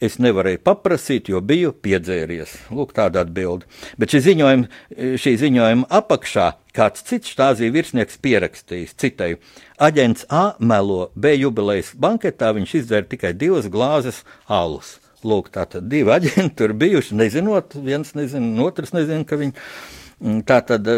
Es 0.00 0.18
nevarēju 0.20 0.60
paprasīt, 0.64 1.28
jo 1.32 1.40
biju 1.44 1.74
piedzēries. 1.84 2.52
Lūk, 2.72 2.92
tāda 2.96 3.22
atbilde. 3.24 3.68
Bet 4.00 4.12
šī 4.12 4.20
ziņojuma, 4.26 4.82
šī 5.20 5.32
ziņojuma 5.40 5.88
apakšā 5.98 6.50
kāds 6.76 7.04
cits 7.08 7.32
štāzija 7.32 7.72
virsnieks 7.72 8.20
pierakstījis, 8.20 8.92
citēju, 9.00 9.40
aģents 9.80 10.28
A 10.28 10.50
melo 10.60 11.10
B 11.16 11.32
jubilejas 11.36 11.94
banketā, 11.96 12.52
viņš 12.56 12.76
izdzēra 12.82 13.08
tikai 13.12 13.32
divas 13.36 13.68
glāzes 13.72 14.22
alus. 14.48 14.98
Lūk, 15.24 15.48
tā 15.54 15.64
tad 15.70 15.88
divi 15.88 16.12
aģenti 16.12 16.56
tur 16.58 16.74
bijuši, 16.76 17.16
nezinot, 17.16 17.78
viens 17.86 18.12
nezina, 18.18 18.50
otrs 18.66 18.92
nezina, 18.96 19.24
ka 19.28 19.40
viņi 19.40 19.56
mm, 19.56 20.44
tā 20.48 20.60
tad. 20.66 20.92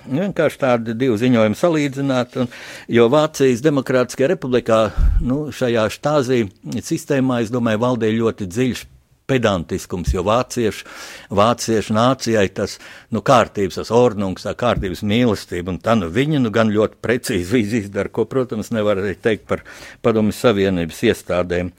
Vienkārši 0.00 0.56
tādi 0.56 0.94
divi 0.96 1.18
ziņojumi 1.20 1.58
salīdzināt, 1.60 2.38
un, 2.40 2.46
jo 2.88 3.04
Vācijas 3.12 3.60
Demokrātiskajā 3.62 4.30
republikā 4.32 4.78
nu, 5.20 5.50
šajā 5.52 5.84
štāzī 5.92 6.38
sistēmā, 6.80 7.42
es 7.44 7.52
domāju, 7.52 7.82
valdīja 7.84 8.16
ļoti 8.16 8.48
dziļš 8.48 8.86
pedantiskums, 9.30 10.12
jo 10.14 10.24
vāciešu, 10.26 10.86
vāciešu 11.38 11.96
nācijai 11.96 12.46
tas 12.54 12.78
nu, 13.14 13.22
kārtības, 13.26 13.80
tas 13.80 13.92
ornungs, 13.94 14.46
tā 14.46 14.56
kārtības 14.58 15.04
mīlestība, 15.06 15.74
un 15.74 15.80
tā 15.82 15.96
nu 15.98 16.10
viņi 16.12 16.42
nu, 16.42 16.52
gan 16.54 16.72
ļoti 16.74 16.98
precīzi 17.04 17.64
izdara, 17.84 18.10
ko, 18.12 18.26
protams, 18.30 18.72
nevar 18.74 19.02
arī 19.02 19.14
teikt 19.14 19.46
par 19.50 19.64
Padomju 20.02 20.34
Savienības 20.36 21.04
iestādēm. 21.10 21.74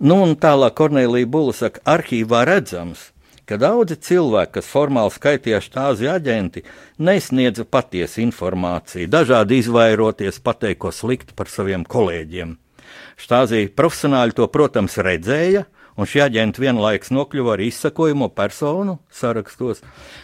Nu, 0.00 0.22
un 0.26 0.36
tālāk 0.40 0.78
Kornelija 0.78 1.30
Bula 1.30 1.56
saka, 1.56 1.82
arhīvā 1.96 2.46
redzams, 2.48 3.10
ka 3.48 3.58
daudzi 3.60 3.98
cilvēki, 4.00 4.54
kas 4.58 4.70
formāli 4.70 5.12
skaitījās 5.12 5.68
štāzi 5.68 6.08
aģenti, 6.10 6.62
nesniedza 7.02 7.66
patiesu 7.68 8.22
informāciju, 8.24 9.10
dažādi 9.12 9.58
izvairoties 9.62 10.40
pateikt 10.44 10.80
ko 10.84 10.92
sliktu 10.94 11.36
par 11.36 11.50
saviem 11.52 11.84
kolēģiem. 11.84 12.56
Štāzī 13.20 13.66
profesionāļi 13.76 14.36
to, 14.38 14.48
protams, 14.52 14.96
redzēja, 14.96 15.66
un 15.96 16.08
šie 16.08 16.22
aģenti 16.24 16.62
vienlaikus 16.62 17.12
nokļuva 17.12 17.56
arī 17.56 17.68
izsakojamo 17.70 18.28
personu 18.36 18.98
sarakstos. 19.12 19.82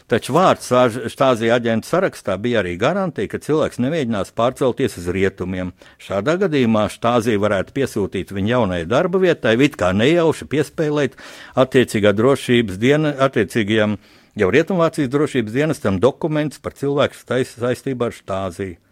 Taču 0.08 0.34
vārds 0.36 0.70
štāzija 1.12 1.58
aģentu 1.58 1.88
sarakstā 1.90 2.38
bija 2.40 2.62
arī 2.62 2.76
garantija, 2.80 3.30
ka 3.32 3.42
cilvēks 3.44 3.80
nemēģinās 3.84 4.34
pārcelties 4.38 4.98
uz 5.00 5.10
rietumiem. 5.14 5.74
Šādā 6.02 6.38
gadījumā 6.44 6.88
štāzija 6.92 7.42
varētu 7.44 7.76
piesūtīt 7.76 8.32
viņa 8.34 8.54
jaunajai 8.54 8.88
darba 8.88 9.22
vietai, 9.22 9.56
it 9.68 9.76
kā 9.80 9.92
nejauši 9.96 10.48
piespēlēt 10.48 11.18
attiecīgā 11.58 12.14
drošības 12.16 12.80
diena, 12.80 13.14
attiecīgajam 13.28 13.98
jau 14.38 14.50
Rietumvācijas 14.54 15.10
drošības 15.12 15.56
dienestam 15.56 15.98
dokumentus 16.00 16.62
par 16.62 16.76
cilvēku 16.78 17.18
saistībā 17.18 18.08
ar 18.08 18.16
štāziju 18.16 18.87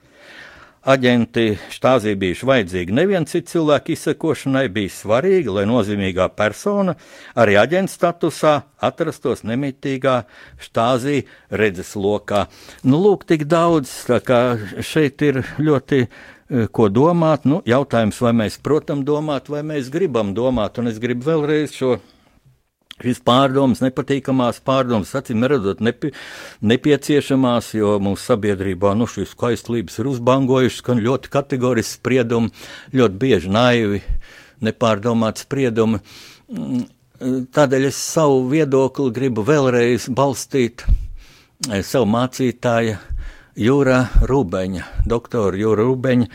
aģenti 0.87 1.57
štāzī 1.75 2.15
bijuši 2.19 2.47
vajadzīgi 2.47 2.95
neviena 2.95 3.27
cita 3.29 3.51
cilvēka 3.57 3.93
izsekošanai, 3.95 4.67
bija 4.73 4.93
svarīgi, 4.95 5.51
lai 5.53 5.67
nozīmīgā 5.69 6.29
persona 6.39 6.95
arī 7.39 7.59
aģenta 7.61 7.93
statusā 7.93 8.55
atrastos 8.87 9.43
nemitīgā 9.47 10.21
štāzī 10.63 11.25
redzes 11.51 11.95
lokā. 11.99 12.47
Nu, 12.87 13.01
lūk, 13.03 13.27
tik 13.29 13.47
daudz, 13.51 13.93
tā 14.09 14.21
kā 14.25 14.41
šeit 14.85 15.23
ir 15.27 15.43
ļoti 15.59 16.03
eh, 16.07 16.67
ko 16.71 16.91
domāt. 16.93 17.49
Nu, 17.51 17.63
jautājums, 17.67 18.21
vai 18.23 18.35
mēs, 18.45 18.61
protams, 18.63 19.07
domāt, 19.09 19.51
vai 19.53 19.65
mēs 19.67 19.91
gribam 19.93 20.35
domāt, 20.37 20.79
un 20.79 20.93
es 20.93 21.03
gribu 21.03 21.33
vēlreiz 21.33 21.75
šo 21.75 21.97
Šīs 22.97 23.19
pārdomas, 23.29 23.83
nepatīkamās 23.85 24.63
pārdomas, 24.65 25.11
acīm 25.19 25.45
redzot, 25.45 25.83
nepi, 25.85 26.15
nepieciešamās, 26.65 27.75
jo 27.77 27.99
mūsu 28.01 28.31
sabiedrībā 28.31 28.95
nu, 28.97 29.05
šīs 29.11 29.35
skaistlības 29.35 29.99
ir 30.01 30.09
uzbangojušas, 30.15 30.81
ka 30.87 30.97
ļoti 30.97 31.33
kategoriski 31.35 31.99
spriedumi, 31.99 32.53
ļoti 32.97 33.21
bieži 33.21 33.53
naivi, 33.53 34.01
nepārdomāti 34.65 35.45
spriedumi. 35.45 36.01
Mm, 36.49 36.87
tādēļ 37.53 37.85
es 37.91 38.01
savu 38.01 38.47
viedokli 38.49 39.13
gribu 39.19 39.45
vēlreiz 39.45 40.09
balstīt 40.17 40.87
eh, 40.89 41.85
savu 41.85 42.09
mācītāju 42.17 42.97
Jūra 43.57 44.03
Rūbeņa, 44.29 44.83
doktora 45.09 45.57
Jūra 45.57 45.85
Rūbeņa 45.85 46.27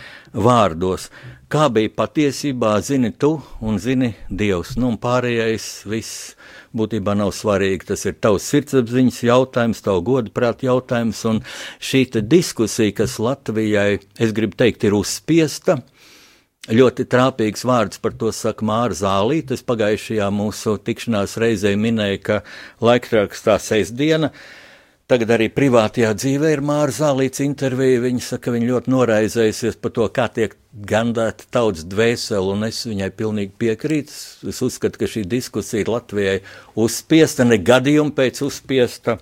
vārdos. 0.41 1.09
Kā 1.51 1.67
bija 1.73 1.91
patiesībā, 1.93 2.77
zini 2.81 3.11
tu 3.13 3.35
un 3.61 3.81
zini 3.81 4.13
Dievs, 4.29 4.77
nu 4.77 4.93
un 4.93 5.01
pārējais 5.01 5.67
viss 5.89 6.31
būtībā 6.77 7.15
nav 7.17 7.33
svarīgi. 7.35 7.87
Tas 7.91 8.05
ir 8.07 8.17
tavs 8.23 8.47
sirdsapziņas 8.51 9.21
jautājums, 9.27 9.83
tavs 9.85 10.05
godprāt 10.07 10.65
jautājums, 10.67 11.23
un 11.29 11.41
šī 11.79 12.05
diskusija, 12.21 12.95
kas 13.01 13.19
Latvijai, 13.19 13.99
es 14.19 14.35
gribu 14.35 14.57
teikt, 14.59 14.85
ir 14.87 14.97
uzspiesta. 14.97 15.81
Ļoti 16.71 17.07
trāpīgs 17.09 17.63
vārds 17.65 17.97
par 17.97 18.13
to 18.13 18.29
saka 18.31 18.65
Māra 18.65 18.93
Zālīte. 18.93 19.55
Es 19.57 19.65
pagājušajā 19.65 20.27
mūsu 20.29 20.75
tikšanās 20.77 21.39
reizē 21.41 21.73
minēju, 21.73 22.19
ka 22.27 22.41
laikrakstā 22.85 23.57
sestdiena 23.57 24.29
diena 24.29 24.60
Tagad 25.11 25.33
arī 25.35 25.49
privātajā 25.51 26.13
dzīvē 26.15 26.53
ir 26.55 26.61
Māra 26.63 26.93
Zālīts 26.95 27.41
intervija. 27.43 27.99
Viņa 27.99 28.21
saka, 28.23 28.45
ka 28.45 28.53
viņa 28.55 28.67
ļoti 28.69 28.91
noraizējusies 28.93 29.75
par 29.83 29.91
to, 29.97 30.05
kā 30.15 30.29
tiek 30.31 30.55
gandēta 30.87 31.49
tautas 31.51 31.83
dvēsele, 31.91 32.53
un 32.53 32.63
es 32.69 32.79
viņai 32.87 33.09
pilnīgi 33.19 33.51
piekrītu. 33.59 34.15
Es 34.47 34.61
uzskatu, 34.63 35.01
ka 35.01 35.11
šī 35.11 35.25
diskusija 35.27 35.83
ir 35.83 35.91
Latvijai 35.91 36.37
uzspiesta, 36.79 37.43
ne 37.43 37.59
gadījuma 37.59 38.15
pēc 38.21 38.39
uzspiesta 38.47 39.17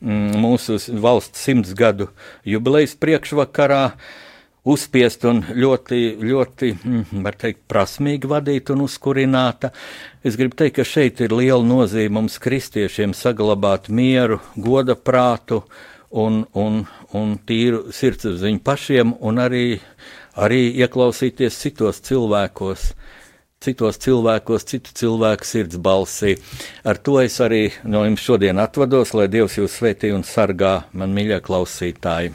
mm, 0.00 0.38
mūsu 0.40 0.80
valsts 1.04 1.44
simts 1.44 1.76
gadu 1.76 2.08
jubilejas 2.48 2.96
priekšvakarā. 2.96 3.82
Uh, 3.92 4.25
uzspiest 4.66 5.24
un 5.30 5.42
ļoti, 5.46 6.00
ļoti, 6.26 6.72
mm, 6.76 7.22
var 7.24 7.38
teikt, 7.38 7.62
prasmīgi 7.70 8.30
vadīta 8.30 8.74
un 8.74 8.84
uzkurināta. 8.86 9.70
Es 10.26 10.38
gribu 10.38 10.58
teikt, 10.58 10.76
ka 10.80 10.86
šeit 10.86 11.22
ir 11.22 11.34
liela 11.36 11.62
nozīme 11.64 12.18
mums, 12.18 12.40
kristiešiem, 12.42 13.14
saglabāt 13.14 13.88
mieru, 13.88 14.40
goda 14.56 14.96
prātu 14.96 15.62
un, 16.10 16.44
un, 16.54 16.82
un 17.14 17.36
tīru 17.46 17.92
sirdsapziņu 17.94 18.62
pašiem, 18.66 19.14
un 19.20 19.42
arī, 19.42 19.78
arī 20.34 20.62
ieklausīties 20.82 21.62
citos 21.62 22.02
cilvēkos. 22.06 22.90
Citos 23.66 23.96
cilvēkos, 24.02 24.66
citu 24.68 24.92
cilvēku 24.94 25.46
sirds 25.48 25.78
balsī. 25.80 26.34
Ar 26.84 26.98
to 27.00 27.16
es 27.22 27.38
arī 27.40 27.70
no 27.88 28.04
jums 28.04 28.26
šodien 28.26 28.60
atvados, 28.62 29.14
lai 29.16 29.30
Dievs 29.32 29.56
jūs 29.56 29.78
svētī 29.80 30.12
un 30.14 30.26
sargā, 30.28 30.82
man 30.92 31.16
mīļie 31.16 31.40
klausītāji. 31.46 32.34